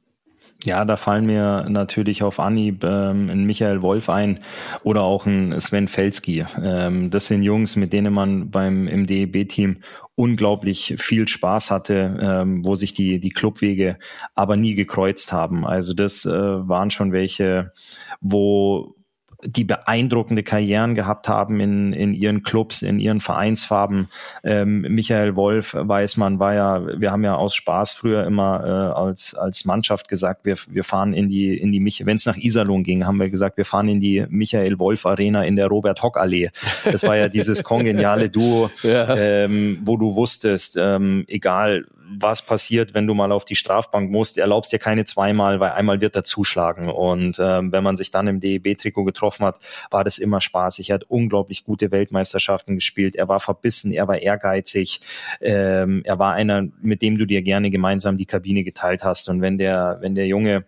Ja, 0.65 0.83
da 0.83 0.97
fallen 0.97 1.25
mir 1.25 1.67
natürlich 1.69 2.21
auf 2.21 2.37
Anhieb 2.39 2.83
ähm, 2.83 3.29
ein 3.29 3.45
Michael 3.45 3.81
Wolf 3.81 4.09
ein 4.09 4.39
oder 4.83 5.03
auch 5.03 5.25
ein 5.25 5.57
Sven 5.61 5.87
Felski. 5.87 6.45
Ähm, 6.61 7.09
das 7.09 7.27
sind 7.27 7.43
Jungs, 7.43 7.77
mit 7.77 7.93
denen 7.93 8.13
man 8.13 8.51
beim 8.51 8.85
im 8.89 9.05
DEB-Team 9.05 9.77
unglaublich 10.15 10.95
viel 10.97 11.29
Spaß 11.29 11.71
hatte, 11.71 12.17
ähm, 12.21 12.65
wo 12.65 12.75
sich 12.75 12.91
die 12.91 13.21
die 13.21 13.29
Clubwege 13.29 13.97
aber 14.35 14.57
nie 14.57 14.75
gekreuzt 14.75 15.31
haben. 15.31 15.65
Also 15.65 15.93
das 15.93 16.25
äh, 16.25 16.29
waren 16.31 16.89
schon 16.89 17.13
welche, 17.13 17.71
wo 18.19 18.95
die 19.43 19.63
beeindruckende 19.63 20.43
Karrieren 20.43 20.95
gehabt 20.95 21.29
haben 21.29 21.59
in, 21.59 21.93
in 21.93 22.13
ihren 22.13 22.43
Clubs, 22.43 22.81
in 22.81 22.99
ihren 22.99 23.21
Vereinsfarben. 23.21 24.09
Ähm, 24.43 24.81
Michael 24.81 25.35
Wolf, 25.35 25.75
weiß 25.77 26.17
man, 26.17 26.39
war 26.39 26.53
ja, 26.53 26.99
wir 26.99 27.11
haben 27.11 27.23
ja 27.23 27.35
aus 27.35 27.55
Spaß 27.55 27.93
früher 27.93 28.25
immer 28.25 28.63
äh, 28.65 28.99
als, 28.99 29.35
als 29.35 29.63
Mannschaft 29.63 30.09
gesagt, 30.09 30.45
wir, 30.45 30.57
wir 30.69 30.83
fahren 30.83 31.13
in 31.13 31.29
die, 31.29 31.57
in 31.57 31.71
die 31.71 31.79
wenn 32.05 32.17
es 32.17 32.25
nach 32.25 32.35
Iserlohn 32.35 32.83
ging, 32.83 33.05
haben 33.05 33.19
wir 33.19 33.29
gesagt, 33.29 33.57
wir 33.57 33.65
fahren 33.65 33.87
in 33.87 33.99
die 33.99 34.25
Michael 34.29 34.77
Wolf 34.79 35.05
Arena 35.05 35.43
in 35.43 35.55
der 35.55 35.67
Robert 35.67 36.03
Hock 36.03 36.17
Allee. 36.17 36.49
Das 36.83 37.03
war 37.03 37.15
ja 37.15 37.29
dieses 37.29 37.63
kongeniale 37.63 38.29
Duo, 38.29 38.69
ja. 38.83 39.15
ähm, 39.15 39.79
wo 39.85 39.95
du 39.95 40.15
wusstest, 40.15 40.75
ähm, 40.77 41.23
egal 41.27 41.85
was 42.17 42.45
passiert, 42.45 42.93
wenn 42.93 43.07
du 43.07 43.13
mal 43.13 43.31
auf 43.31 43.45
die 43.45 43.55
Strafbank 43.55 44.11
musst. 44.11 44.37
Erlaubst 44.37 44.71
dir 44.71 44.79
keine 44.79 45.05
zweimal, 45.05 45.59
weil 45.59 45.71
einmal 45.71 46.01
wird 46.01 46.15
er 46.15 46.23
zuschlagen. 46.23 46.89
Und 46.89 47.37
ähm, 47.39 47.71
wenn 47.71 47.83
man 47.83 47.97
sich 47.97 48.11
dann 48.11 48.27
im 48.27 48.39
DEB-Trikot 48.39 49.03
getroffen 49.03 49.45
hat, 49.45 49.59
war 49.91 50.03
das 50.03 50.17
immer 50.17 50.41
spaßig. 50.41 50.89
Er 50.89 50.95
hat 50.95 51.03
unglaublich 51.03 51.63
gute 51.63 51.91
Weltmeisterschaften 51.91 52.75
gespielt. 52.75 53.15
Er 53.15 53.27
war 53.27 53.39
verbissen, 53.39 53.91
er 53.91 54.07
war 54.07 54.19
ehrgeizig. 54.19 55.01
Ähm, 55.41 56.01
er 56.03 56.19
war 56.19 56.33
einer, 56.33 56.67
mit 56.81 57.01
dem 57.01 57.17
du 57.17 57.25
dir 57.25 57.41
gerne 57.41 57.69
gemeinsam 57.69 58.17
die 58.17 58.25
Kabine 58.25 58.63
geteilt 58.63 59.03
hast. 59.03 59.29
Und 59.29 59.41
wenn 59.41 59.57
der, 59.57 59.97
wenn 60.01 60.15
der 60.15 60.27
Junge 60.27 60.65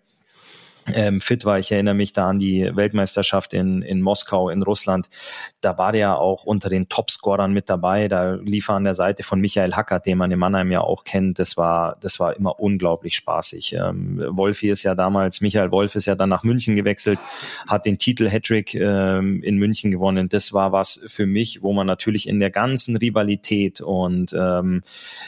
ähm, 0.94 1.20
fit 1.20 1.44
war. 1.44 1.58
Ich 1.58 1.70
erinnere 1.72 1.94
mich 1.94 2.12
da 2.12 2.28
an 2.28 2.38
die 2.38 2.70
Weltmeisterschaft 2.74 3.54
in, 3.54 3.82
in 3.82 4.00
Moskau 4.00 4.48
in 4.48 4.62
Russland. 4.62 5.08
Da 5.60 5.78
war 5.78 5.92
der 5.92 6.18
auch 6.18 6.44
unter 6.44 6.68
den 6.68 6.88
Topscorern 6.88 7.52
mit 7.52 7.68
dabei. 7.68 8.08
Da 8.08 8.34
lief 8.34 8.68
er 8.68 8.76
an 8.76 8.84
der 8.84 8.94
Seite 8.94 9.22
von 9.22 9.40
Michael 9.40 9.74
Hackert, 9.74 10.06
den 10.06 10.18
man 10.18 10.30
in 10.30 10.38
Mannheim 10.38 10.70
ja 10.70 10.80
auch 10.80 11.04
kennt. 11.04 11.38
Das 11.38 11.56
war, 11.56 11.96
das 12.00 12.18
war 12.20 12.36
immer 12.36 12.58
unglaublich 12.58 13.14
spaßig. 13.14 13.74
Ähm, 13.74 14.22
Wolfi 14.30 14.70
ist 14.70 14.82
ja 14.82 14.94
damals, 14.94 15.40
Michael 15.40 15.70
Wolf 15.70 15.94
ist 15.94 16.06
ja 16.06 16.14
dann 16.14 16.28
nach 16.28 16.42
München 16.42 16.74
gewechselt, 16.74 17.18
hat 17.66 17.86
den 17.86 17.98
Titel 17.98 18.28
Hattrick 18.28 18.74
ähm, 18.74 19.42
in 19.42 19.56
München 19.56 19.90
gewonnen. 19.90 20.28
Das 20.28 20.52
war 20.52 20.72
was 20.72 21.04
für 21.06 21.26
mich, 21.26 21.62
wo 21.62 21.72
man 21.72 21.86
natürlich 21.86 22.28
in 22.28 22.40
der 22.40 22.50
ganzen 22.50 22.96
Rivalität 22.96 23.80
und 23.80 24.32
ähm, 24.32 24.82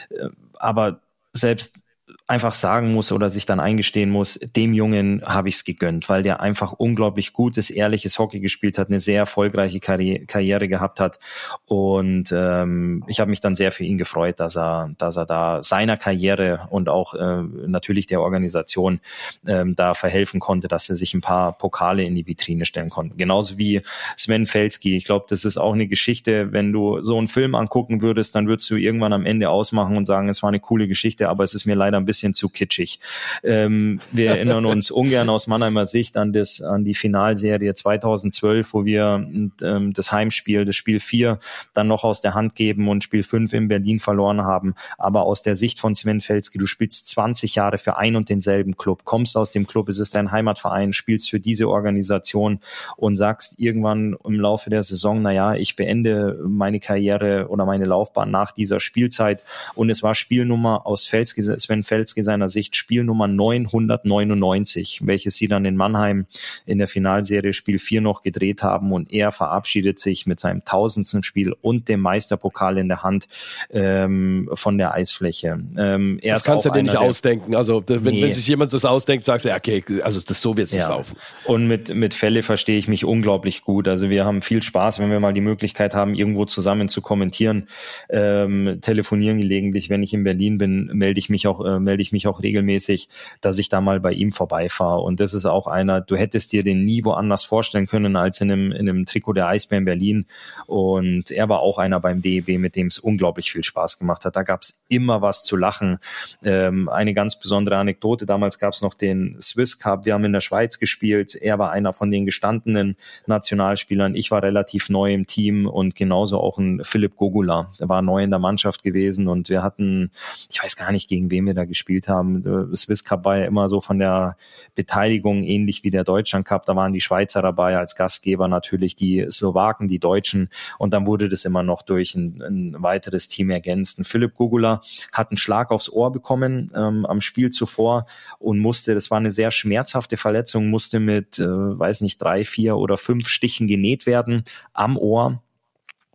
äh, 0.09 0.29
aber 0.57 1.01
selbst 1.33 1.85
einfach 2.27 2.53
sagen 2.53 2.91
muss 2.91 3.11
oder 3.11 3.29
sich 3.29 3.45
dann 3.45 3.59
eingestehen 3.59 4.09
muss, 4.09 4.39
dem 4.55 4.73
Jungen 4.73 5.21
habe 5.23 5.47
ich 5.47 5.55
es 5.55 5.63
gegönnt, 5.63 6.09
weil 6.09 6.23
der 6.23 6.39
einfach 6.39 6.73
unglaublich 6.73 7.33
gutes, 7.33 7.69
ehrliches 7.69 8.17
Hockey 8.17 8.39
gespielt 8.39 8.79
hat, 8.79 8.87
eine 8.87 8.99
sehr 8.99 9.19
erfolgreiche 9.19 9.79
Karri 9.79 10.25
Karriere 10.25 10.67
gehabt 10.67 10.99
hat. 10.99 11.19
Und 11.65 12.33
ähm, 12.35 13.03
ich 13.07 13.19
habe 13.19 13.29
mich 13.29 13.41
dann 13.41 13.55
sehr 13.55 13.71
für 13.71 13.83
ihn 13.83 13.99
gefreut, 13.99 14.39
dass 14.39 14.57
er, 14.57 14.91
dass 14.97 15.17
er 15.17 15.27
da 15.27 15.61
seiner 15.61 15.97
Karriere 15.97 16.67
und 16.71 16.89
auch 16.89 17.13
äh, 17.13 17.43
natürlich 17.67 18.07
der 18.07 18.21
Organisation 18.21 19.01
ähm, 19.45 19.75
da 19.75 19.93
verhelfen 19.93 20.39
konnte, 20.39 20.67
dass 20.67 20.89
er 20.89 20.95
sich 20.95 21.13
ein 21.13 21.21
paar 21.21 21.55
Pokale 21.55 22.03
in 22.03 22.15
die 22.15 22.25
Vitrine 22.25 22.65
stellen 22.65 22.89
konnte. 22.89 23.17
Genauso 23.17 23.59
wie 23.59 23.83
Sven 24.17 24.47
Felski. 24.47 24.95
Ich 24.95 25.05
glaube, 25.05 25.27
das 25.29 25.45
ist 25.45 25.57
auch 25.57 25.73
eine 25.73 25.87
Geschichte, 25.87 26.51
wenn 26.51 26.71
du 26.73 27.01
so 27.01 27.19
einen 27.19 27.27
Film 27.27 27.53
angucken 27.53 28.01
würdest, 28.01 28.33
dann 28.33 28.47
würdest 28.47 28.67
du 28.71 28.77
irgendwann 28.77 29.13
am 29.13 29.27
Ende 29.27 29.51
ausmachen 29.51 29.95
und 29.95 30.05
sagen, 30.05 30.27
es 30.27 30.41
war 30.41 30.47
eine 30.47 30.59
coole 30.59 30.87
Geschichte, 30.87 31.29
aber 31.29 31.43
es 31.43 31.53
ist 31.53 31.65
mir 31.65 31.75
leider 31.75 31.97
ein 31.97 32.05
bisschen 32.05 32.14
zu 32.33 32.49
kitschig. 32.49 32.99
Ähm, 33.43 33.99
wir 34.11 34.31
erinnern 34.31 34.65
uns 34.65 34.91
ungern 34.95 35.29
aus 35.29 35.47
Mannheimer 35.47 35.85
Sicht 35.85 36.17
an, 36.17 36.33
das, 36.33 36.61
an 36.61 36.83
die 36.83 36.93
Finalserie 36.93 37.73
2012, 37.73 38.73
wo 38.73 38.85
wir 38.85 39.27
ähm, 39.61 39.93
das 39.93 40.11
Heimspiel, 40.11 40.65
das 40.65 40.75
Spiel 40.75 40.99
4, 40.99 41.39
dann 41.73 41.87
noch 41.87 42.03
aus 42.03 42.21
der 42.21 42.33
Hand 42.33 42.55
geben 42.55 42.87
und 42.89 43.03
Spiel 43.03 43.23
5 43.23 43.53
in 43.53 43.67
Berlin 43.67 43.99
verloren 43.99 44.43
haben. 44.43 44.75
Aber 44.97 45.23
aus 45.23 45.41
der 45.41 45.55
Sicht 45.55 45.79
von 45.79 45.95
Sven 45.95 46.21
Felski, 46.21 46.57
du 46.57 46.67
spielst 46.67 47.07
20 47.09 47.55
Jahre 47.55 47.77
für 47.77 47.97
ein 47.97 48.15
und 48.15 48.29
denselben 48.29 48.77
Club, 48.77 49.03
kommst 49.03 49.37
aus 49.37 49.51
dem 49.51 49.67
Club, 49.67 49.89
es 49.89 49.99
ist 49.99 50.15
dein 50.15 50.31
Heimatverein, 50.31 50.93
spielst 50.93 51.29
für 51.29 51.39
diese 51.39 51.69
Organisation 51.69 52.59
und 52.97 53.15
sagst 53.15 53.59
irgendwann 53.59 54.15
im 54.23 54.39
Laufe 54.39 54.69
der 54.69 54.83
Saison, 54.83 55.21
naja, 55.21 55.55
ich 55.55 55.75
beende 55.75 56.39
meine 56.47 56.79
Karriere 56.79 57.47
oder 57.49 57.65
meine 57.65 57.85
Laufbahn 57.85 58.31
nach 58.31 58.51
dieser 58.51 58.79
Spielzeit. 58.79 59.43
Und 59.73 59.89
es 59.89 60.03
war 60.03 60.15
Spielnummer 60.15 60.85
aus 60.85 61.05
Felski, 61.05 61.41
Sven 61.41 61.83
Felski 61.83 62.04
seiner 62.07 62.49
Sicht 62.49 62.75
Spielnummer 62.75 63.27
999, 63.27 65.01
welches 65.03 65.37
sie 65.37 65.47
dann 65.47 65.65
in 65.65 65.75
Mannheim 65.75 66.25
in 66.65 66.77
der 66.77 66.87
Finalserie 66.87 67.53
Spiel 67.53 67.79
4 67.79 68.01
noch 68.01 68.21
gedreht 68.21 68.63
haben 68.63 68.91
und 68.91 69.11
er 69.11 69.31
verabschiedet 69.31 69.99
sich 69.99 70.25
mit 70.25 70.39
seinem 70.39 70.63
tausendsten 70.65 71.23
Spiel 71.23 71.53
und 71.61 71.89
dem 71.89 72.01
Meisterpokal 72.01 72.77
in 72.77 72.87
der 72.87 73.03
Hand 73.03 73.27
ähm, 73.71 74.49
von 74.53 74.77
der 74.77 74.93
Eisfläche. 74.93 75.59
Ähm, 75.77 76.19
das 76.23 76.43
kannst 76.43 76.65
du 76.65 76.69
dir 76.69 76.83
nicht 76.83 76.97
ausdenken. 76.97 77.55
Also 77.55 77.83
wenn, 77.87 78.03
nee. 78.03 78.21
wenn, 78.21 78.33
sich 78.33 78.47
jemand 78.47 78.73
das 78.73 78.85
ausdenkt, 78.85 79.25
sagst 79.25 79.45
du, 79.45 79.49
ja, 79.49 79.57
okay, 79.57 79.83
also 80.01 80.19
das 80.19 80.41
so 80.41 80.57
wird 80.57 80.67
es 80.67 80.73
ja. 80.73 80.79
nicht 80.79 80.89
laufen. 80.89 81.17
Und 81.45 81.67
mit, 81.67 81.93
mit 81.93 82.13
Fälle 82.13 82.43
verstehe 82.43 82.77
ich 82.77 82.87
mich 82.87 83.05
unglaublich 83.05 83.61
gut. 83.61 83.87
Also 83.87 84.09
wir 84.09 84.25
haben 84.25 84.41
viel 84.41 84.61
Spaß, 84.61 84.99
wenn 84.99 85.09
wir 85.09 85.19
mal 85.19 85.33
die 85.33 85.41
Möglichkeit 85.41 85.93
haben, 85.93 86.15
irgendwo 86.15 86.45
zusammen 86.45 86.89
zu 86.89 87.01
kommentieren, 87.01 87.67
ähm, 88.09 88.79
telefonieren 88.81 89.37
gelegentlich. 89.39 89.89
Wenn 89.89 90.03
ich 90.03 90.13
in 90.13 90.23
Berlin 90.23 90.57
bin, 90.57 90.89
melde 90.93 91.19
ich 91.19 91.29
mich 91.29 91.47
auch, 91.47 91.63
äh, 91.65 91.79
melde 91.79 91.94
ich 92.01 92.11
mich 92.11 92.25
mich 92.25 92.27
auch 92.27 92.41
regelmäßig, 92.41 93.07
dass 93.41 93.59
ich 93.59 93.69
da 93.69 93.81
mal 93.81 93.99
bei 93.99 94.11
ihm 94.11 94.31
vorbeifahre. 94.31 95.01
Und 95.01 95.19
das 95.19 95.33
ist 95.33 95.45
auch 95.45 95.67
einer, 95.67 96.01
du 96.01 96.15
hättest 96.15 96.51
dir 96.51 96.63
den 96.63 96.83
nie 96.83 97.03
woanders 97.03 97.45
vorstellen 97.45 97.87
können 97.87 98.15
als 98.15 98.41
in 98.41 98.51
einem, 98.51 98.71
in 98.71 98.89
einem 98.89 99.05
Trikot 99.05 99.33
der 99.33 99.47
Eisbären 99.47 99.85
Berlin. 99.85 100.25
Und 100.65 101.31
er 101.31 101.49
war 101.49 101.59
auch 101.59 101.77
einer 101.77 101.99
beim 101.99 102.21
DEB, 102.21 102.57
mit 102.57 102.75
dem 102.75 102.87
es 102.87 102.99
unglaublich 102.99 103.51
viel 103.51 103.63
Spaß 103.63 103.99
gemacht 103.99 104.25
hat. 104.25 104.35
Da 104.35 104.43
gab 104.43 104.61
es 104.61 104.85
immer 104.87 105.21
was 105.21 105.43
zu 105.43 105.55
lachen. 105.55 105.99
Ähm, 106.43 106.89
eine 106.89 107.13
ganz 107.13 107.39
besondere 107.39 107.77
Anekdote, 107.77 108.25
damals 108.25 108.59
gab 108.59 108.73
es 108.73 108.81
noch 108.81 108.93
den 108.93 109.37
Swiss 109.41 109.79
Cup. 109.79 110.05
Wir 110.05 110.13
haben 110.13 110.25
in 110.25 110.33
der 110.33 110.41
Schweiz 110.41 110.79
gespielt. 110.79 111.35
Er 111.35 111.59
war 111.59 111.71
einer 111.71 111.93
von 111.93 112.11
den 112.11 112.25
gestandenen 112.25 112.95
Nationalspielern. 113.27 114.15
Ich 114.15 114.31
war 114.31 114.41
relativ 114.41 114.89
neu 114.89 115.13
im 115.13 115.27
Team 115.27 115.67
und 115.67 115.95
genauso 115.95 116.39
auch 116.39 116.57
ein 116.57 116.81
Philipp 116.83 117.15
Gogula. 117.15 117.71
Der 117.79 117.89
war 117.89 118.01
neu 118.01 118.23
in 118.23 118.29
der 118.29 118.39
Mannschaft 118.39 118.83
gewesen 118.83 119.27
und 119.27 119.49
wir 119.49 119.61
hatten, 119.61 120.11
ich 120.49 120.63
weiß 120.63 120.75
gar 120.75 120.91
nicht, 120.91 121.09
gegen 121.09 121.29
wen 121.31 121.45
wir 121.45 121.53
da 121.53 121.65
gespielt 121.65 121.84
gespielt 121.85 122.07
haben. 122.07 122.41
Der 122.41 122.67
Swiss 122.75 123.03
Cup 123.03 123.25
war 123.25 123.37
ja 123.37 123.45
immer 123.45 123.67
so 123.67 123.79
von 123.79 123.99
der 123.99 124.37
Beteiligung 124.73 125.43
ähnlich 125.43 125.83
wie 125.83 125.91
der 125.91 126.03
Deutschland 126.03 126.45
Cup. 126.45 126.65
Da 126.65 126.75
waren 126.75 126.93
die 126.93 127.01
Schweizer 127.01 127.41
dabei 127.41 127.77
als 127.77 127.95
Gastgeber 127.95 128.47
natürlich, 128.47 128.95
die 128.95 129.27
Slowaken, 129.29 129.87
die 129.87 129.99
Deutschen 129.99 130.49
und 130.79 130.93
dann 130.93 131.05
wurde 131.05 131.29
das 131.29 131.45
immer 131.45 131.61
noch 131.61 131.83
durch 131.83 132.15
ein, 132.15 132.41
ein 132.41 132.75
weiteres 132.81 133.27
Team 133.27 133.51
ergänzt. 133.51 133.99
Und 133.99 134.05
Philipp 134.05 134.33
Gugula 134.33 134.81
hat 135.11 135.29
einen 135.29 135.37
Schlag 135.37 135.71
aufs 135.71 135.89
Ohr 135.89 136.11
bekommen 136.11 136.71
ähm, 136.75 137.05
am 137.05 137.21
Spiel 137.21 137.49
zuvor 137.49 138.05
und 138.39 138.59
musste, 138.59 138.95
das 138.95 139.11
war 139.11 139.19
eine 139.19 139.31
sehr 139.31 139.51
schmerzhafte 139.51 140.17
Verletzung, 140.17 140.69
musste 140.69 140.99
mit, 140.99 141.37
äh, 141.39 141.45
weiß 141.45 142.01
nicht, 142.01 142.21
drei, 142.21 142.45
vier 142.45 142.77
oder 142.77 142.97
fünf 142.97 143.27
Stichen 143.27 143.67
genäht 143.67 144.05
werden 144.05 144.43
am 144.73 144.97
Ohr 144.97 145.41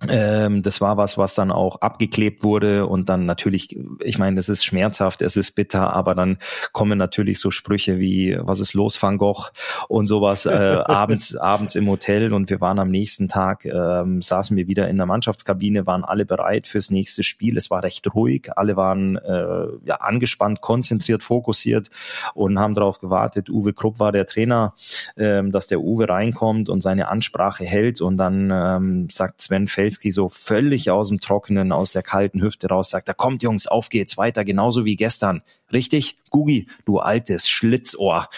Ähm, 0.08 0.62
das 0.62 0.80
war 0.80 0.96
was, 0.96 1.18
was 1.18 1.34
dann 1.34 1.52
auch 1.52 1.82
abgeklebt 1.82 2.42
wurde 2.42 2.86
und 2.86 3.10
dann 3.10 3.26
natürlich, 3.26 3.78
ich 4.00 4.18
meine, 4.18 4.40
es 4.40 4.48
ist 4.48 4.64
schmerzhaft, 4.64 5.20
es 5.20 5.36
ist 5.36 5.52
bitter, 5.52 5.92
aber 5.92 6.14
dann 6.14 6.38
kommen 6.72 6.96
natürlich 6.96 7.38
so 7.38 7.50
Sprüche 7.50 7.98
wie, 7.98 8.38
was 8.40 8.60
ist 8.60 8.72
los, 8.72 9.00
Van 9.02 9.18
Gogh 9.18 9.50
und 9.88 10.06
sowas 10.06 10.46
äh, 10.46 10.50
abends, 10.86 11.36
abends 11.36 11.74
im 11.74 11.86
Hotel 11.86 12.32
und 12.32 12.48
wir 12.48 12.62
waren 12.62 12.78
am 12.78 12.90
nächsten 12.90 13.28
Tag, 13.28 13.66
ähm, 13.66 14.22
saßen 14.22 14.56
wir 14.56 14.68
wieder 14.68 14.88
in 14.88 14.96
der 14.96 15.04
Mannschaftskabine, 15.04 15.86
waren 15.86 16.04
alle 16.04 16.24
bereit 16.24 16.66
fürs 16.66 16.90
nächste 16.90 17.22
Spiel. 17.22 17.58
Es 17.58 17.70
war 17.70 17.82
recht 17.82 18.14
ruhig, 18.14 18.48
alle 18.56 18.76
waren 18.76 19.16
äh, 19.16 19.66
ja, 19.84 19.96
angespannt, 19.96 20.62
konzentriert, 20.62 21.22
fokussiert 21.22 21.90
und 22.32 22.58
haben 22.58 22.72
darauf 22.72 23.00
gewartet. 23.00 23.50
Uwe 23.50 23.74
Krupp 23.74 23.98
war 24.00 24.12
der 24.12 24.24
Trainer, 24.24 24.74
ähm, 25.18 25.50
dass 25.50 25.66
der 25.66 25.80
Uwe 25.80 26.08
reinkommt 26.08 26.70
und 26.70 26.80
seine 26.80 27.08
Ansprache 27.08 27.66
hält 27.66 28.00
und 28.00 28.16
dann 28.16 28.50
ähm, 28.50 29.08
sagt 29.10 29.42
Sven 29.42 29.66
Feld, 29.66 29.89
Nowitzki 29.90 30.12
so 30.12 30.28
völlig 30.28 30.90
aus 30.90 31.08
dem 31.08 31.20
Trockenen, 31.20 31.72
aus 31.72 31.92
der 31.92 32.02
kalten 32.02 32.40
Hüfte 32.40 32.68
raus 32.68 32.90
sagt, 32.90 33.08
da 33.08 33.12
kommt 33.12 33.42
Jungs, 33.42 33.66
auf 33.66 33.88
geht's 33.88 34.16
weiter, 34.16 34.44
genauso 34.44 34.84
wie 34.84 34.94
gestern. 34.94 35.42
Richtig? 35.72 36.16
Gugi, 36.30 36.68
du 36.84 36.98
altes 36.98 37.48
Schlitzohr. 37.48 38.28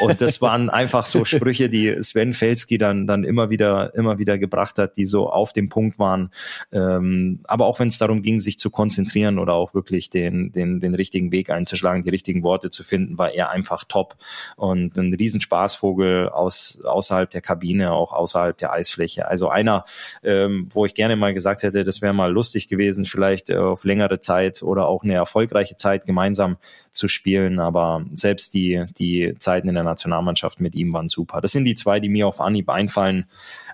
Und 0.00 0.20
das 0.20 0.40
waren 0.40 0.70
einfach 0.70 1.04
so 1.04 1.24
Sprüche, 1.24 1.68
die 1.68 2.02
Sven 2.02 2.32
Felski 2.32 2.78
dann, 2.78 3.06
dann 3.06 3.24
immer 3.24 3.50
wieder, 3.50 3.94
immer 3.94 4.18
wieder 4.18 4.38
gebracht 4.38 4.78
hat, 4.78 4.96
die 4.96 5.04
so 5.04 5.28
auf 5.28 5.52
dem 5.52 5.68
Punkt 5.68 5.98
waren. 5.98 6.30
Ähm, 6.72 7.40
aber 7.44 7.66
auch 7.66 7.80
wenn 7.80 7.88
es 7.88 7.98
darum 7.98 8.22
ging, 8.22 8.38
sich 8.38 8.58
zu 8.58 8.70
konzentrieren 8.70 9.38
oder 9.38 9.54
auch 9.54 9.74
wirklich 9.74 10.10
den, 10.10 10.52
den, 10.52 10.78
den 10.78 10.94
richtigen 10.94 11.32
Weg 11.32 11.50
einzuschlagen, 11.50 12.04
die 12.04 12.10
richtigen 12.10 12.44
Worte 12.44 12.70
zu 12.70 12.84
finden, 12.84 13.18
war 13.18 13.32
er 13.32 13.50
einfach 13.50 13.84
top. 13.84 14.16
Und 14.56 14.96
ein 14.96 15.12
Riesenspaßvogel 15.12 16.28
aus, 16.28 16.82
außerhalb 16.84 17.30
der 17.30 17.40
Kabine, 17.40 17.92
auch 17.92 18.12
außerhalb 18.12 18.56
der 18.56 18.72
Eisfläche. 18.72 19.26
Also 19.26 19.48
einer, 19.48 19.84
ähm, 20.22 20.68
wo 20.70 20.86
ich 20.86 20.94
gerne 20.94 21.16
mal 21.16 21.34
gesagt 21.34 21.64
hätte, 21.64 21.82
das 21.82 22.00
wäre 22.00 22.14
mal 22.14 22.32
lustig 22.32 22.68
gewesen, 22.68 23.04
vielleicht 23.04 23.50
äh, 23.50 23.56
auf 23.56 23.84
längere 23.84 24.20
Zeit 24.20 24.62
oder 24.62 24.86
auch 24.86 25.02
eine 25.02 25.14
erfolgreiche 25.14 25.76
Zeit 25.76 26.06
gemeinsam 26.06 26.58
zu 26.92 27.08
spielen. 27.08 27.58
Aber 27.58 28.04
selbst 28.12 28.54
die, 28.54 28.84
die 28.98 29.34
Zeiten 29.38 29.68
in 29.68 29.74
der 29.74 29.84
Nationalmannschaft 29.84 30.60
mit 30.60 30.74
ihm 30.74 30.92
waren 30.92 31.08
super. 31.08 31.40
Das 31.40 31.52
sind 31.52 31.64
die 31.64 31.74
zwei, 31.74 32.00
die 32.00 32.08
mir 32.08 32.26
auf 32.26 32.40
Anhieb 32.40 32.68
einfallen, 32.68 33.26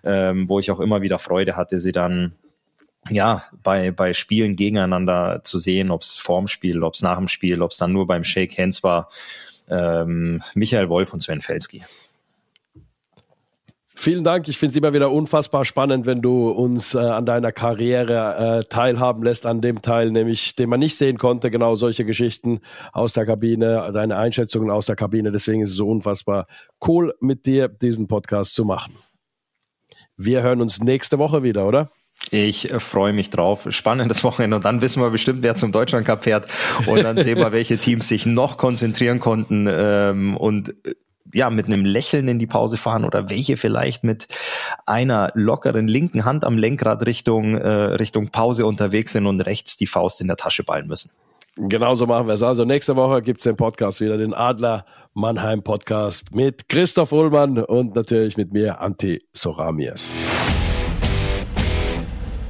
ähm, 0.04 0.48
wo 0.48 0.59
ich 0.59 0.70
auch 0.70 0.80
immer 0.80 1.02
wieder 1.02 1.18
Freude 1.18 1.57
hatte, 1.57 1.78
sie 1.78 1.92
dann 1.92 2.32
ja, 3.09 3.44
bei, 3.62 3.90
bei 3.90 4.12
Spielen 4.12 4.57
gegeneinander 4.57 5.40
zu 5.44 5.59
sehen, 5.59 5.90
ob 5.90 6.02
es 6.02 6.14
vorm 6.14 6.48
Spiel, 6.48 6.82
ob 6.82 6.94
es 6.94 7.02
nach 7.02 7.18
dem 7.18 7.28
Spiel, 7.28 7.62
ob 7.62 7.70
es 7.70 7.76
dann 7.76 7.92
nur 7.92 8.07
beim 8.07 8.24
Shake 8.24 8.59
Hands 8.59 8.82
war. 8.82 9.09
Ähm, 9.68 10.42
Michael 10.54 10.88
Wolf 10.88 11.12
und 11.12 11.20
Sven 11.20 11.40
Felski. 11.40 11.82
Vielen 13.99 14.24
Dank. 14.24 14.47
Ich 14.47 14.59
finde 14.59 14.72
es 14.72 14.76
immer 14.76 14.92
wieder 14.92 15.11
unfassbar 15.11 15.64
spannend, 15.64 16.05
wenn 16.05 16.20
du 16.20 16.51
uns 16.51 16.94
äh, 16.94 16.99
an 16.99 17.24
deiner 17.24 17.51
Karriere 17.51 18.59
äh, 18.59 18.64
teilhaben 18.68 19.22
lässt, 19.22 19.47
an 19.47 19.62
dem 19.62 19.80
Teil, 19.80 20.11
nämlich 20.11 20.55
den 20.55 20.68
man 20.68 20.80
nicht 20.80 20.97
sehen 20.97 21.16
konnte, 21.16 21.51
genau 21.51 21.76
solche 21.76 22.05
Geschichten 22.05 22.61
aus 22.92 23.14
der 23.14 23.24
Kabine, 23.24 23.90
deine 23.94 24.18
Einschätzungen 24.18 24.70
aus 24.70 24.84
der 24.84 24.97
Kabine. 24.97 25.30
Deswegen 25.30 25.62
ist 25.62 25.70
es 25.70 25.76
so 25.76 25.88
unfassbar 25.88 26.47
cool, 26.86 27.14
mit 27.20 27.47
dir 27.47 27.68
diesen 27.68 28.07
Podcast 28.07 28.55
zu 28.55 28.66
machen. 28.66 28.94
Wir 30.18 30.42
hören 30.42 30.61
uns 30.61 30.82
nächste 30.82 31.18
Woche 31.18 31.42
wieder, 31.42 31.66
oder? 31.66 31.90
Ich 32.30 32.70
äh, 32.70 32.80
freue 32.80 33.14
mich 33.14 33.30
drauf. 33.30 33.66
Spannendes 33.70 34.24
Wochenende. 34.24 34.57
Und 34.57 34.64
dann 34.66 34.82
wissen 34.82 35.03
wir 35.03 35.11
bestimmt, 35.11 35.42
wer 35.42 35.57
zum 35.57 35.72
Deutschland 35.72 36.07
Cup 36.07 36.24
fährt. 36.24 36.49
Und 36.86 37.03
dann 37.03 37.18
sehen 37.18 37.38
wir, 37.38 37.51
welche 37.53 37.78
Teams 37.78 38.09
sich 38.09 38.26
noch 38.26 38.59
konzentrieren 38.59 39.20
konnten 39.20 39.66
ähm, 39.70 40.36
und 40.36 40.74
äh, 40.84 40.94
ja, 41.33 41.51
mit 41.51 41.66
einem 41.66 41.85
Lächeln 41.85 42.29
in 42.29 42.39
die 42.39 42.47
Pause 42.47 42.77
fahren 42.77 43.05
oder 43.05 43.31
welche 43.31 43.57
vielleicht 43.57 44.05
mit 44.05 44.29
einer 44.87 45.31
lockeren 45.35 45.89
linken 45.89 46.24
Hand 46.24 46.45
am 46.45 46.59
Lenkrad 46.59 47.07
Richtung, 47.07 47.57
äh, 47.57 47.68
Richtung 47.68 48.31
Pause 48.31 48.66
unterwegs 48.66 49.12
sind 49.12 49.27
und 49.27 49.41
rechts 49.41 49.77
die 49.77 49.87
Faust 49.87 50.20
in 50.20 50.29
der 50.29 50.37
Tasche 50.37 50.64
ballen 50.64 50.87
müssen. 50.87 51.11
Genauso 51.57 52.07
machen 52.07 52.27
wir 52.27 52.35
es. 52.35 52.43
Also 52.43 52.64
nächste 52.64 52.97
Woche 52.97 53.22
gibt's 53.22 53.45
den 53.45 53.57
Podcast 53.57 54.01
wieder, 54.01 54.18
den 54.18 54.35
Adler 54.35 54.85
Mannheim 55.14 55.62
Podcast 55.62 56.35
mit 56.35 56.68
Christoph 56.68 57.12
Ullmann 57.12 57.59
und 57.59 57.95
natürlich 57.95 58.37
mit 58.37 58.53
mir, 58.53 58.81
Anti 58.81 59.22
Soramias. 59.33 60.14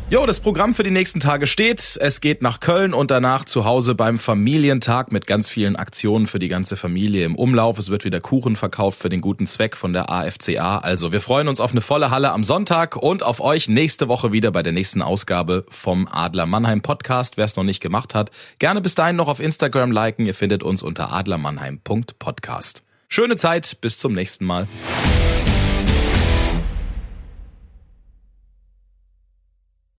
Jo, 0.09 0.25
das 0.25 0.39
Programm 0.39 0.73
für 0.73 0.85
die 0.85 0.93
nächsten 0.93 1.19
Tage 1.19 1.49
steht. 1.49 1.99
Es 2.01 2.21
geht 2.21 2.41
nach 2.41 2.61
Köln 2.61 2.95
und 2.95 3.11
danach 3.11 3.45
zu 3.45 3.65
Hause 3.65 3.97
beim 3.97 4.21
Familientag 4.21 5.11
mit 5.11 5.27
ganz 5.27 5.49
vielen 5.49 5.75
Aktionen 5.75 6.29
für 6.29 6.39
die 6.39 6.47
ganze 6.47 6.77
Familie 6.77 7.25
im 7.25 7.35
Umlauf. 7.35 7.77
Es 7.77 7.91
wird 7.91 8.05
wieder 8.05 8.21
Kuchen 8.21 8.55
verkauft 8.55 9.01
für 9.01 9.09
den 9.09 9.21
guten 9.21 9.49
Zweck 9.49 9.77
von 9.77 9.93
der 9.93 10.09
AFCA. 10.09 10.79
Also 10.79 11.11
wir 11.11 11.21
freuen 11.21 11.49
uns 11.49 11.59
auf 11.59 11.73
eine 11.73 11.81
volle 11.81 12.11
Halle 12.13 12.31
am 12.31 12.45
Sonntag 12.45 12.95
und 12.95 13.25
auf 13.25 13.41
euch 13.41 13.69
nächste 13.69 14.07
Woche 14.07 14.31
wieder 14.31 14.53
bei 14.53 14.63
der 14.63 14.73
nächsten 14.73 15.03
Ausgabe 15.03 15.67
vom 15.71 16.07
Adler 16.09 16.47
Mannheim 16.47 16.83
Podcast. 16.83 17.37
Wer 17.37 17.47
es 17.47 17.57
noch 17.57 17.65
nicht 17.65 17.81
gemacht 17.81 18.15
hat, 18.15 18.31
gerne 18.61 18.81
bis 18.81 18.95
dahin 18.95 19.17
noch 19.17 19.27
auf 19.27 19.41
Instagram 19.41 19.91
liken. 19.91 20.25
Ihr 20.25 20.35
findet 20.35 20.63
uns 20.63 20.85
unter 20.85 21.13
adlermannheim.podcast. 21.13 22.83
Schöne 23.09 23.35
Zeit, 23.35 23.79
bis 23.81 23.99
zum 23.99 24.13
nächsten 24.13 24.45
Mal. 24.45 24.69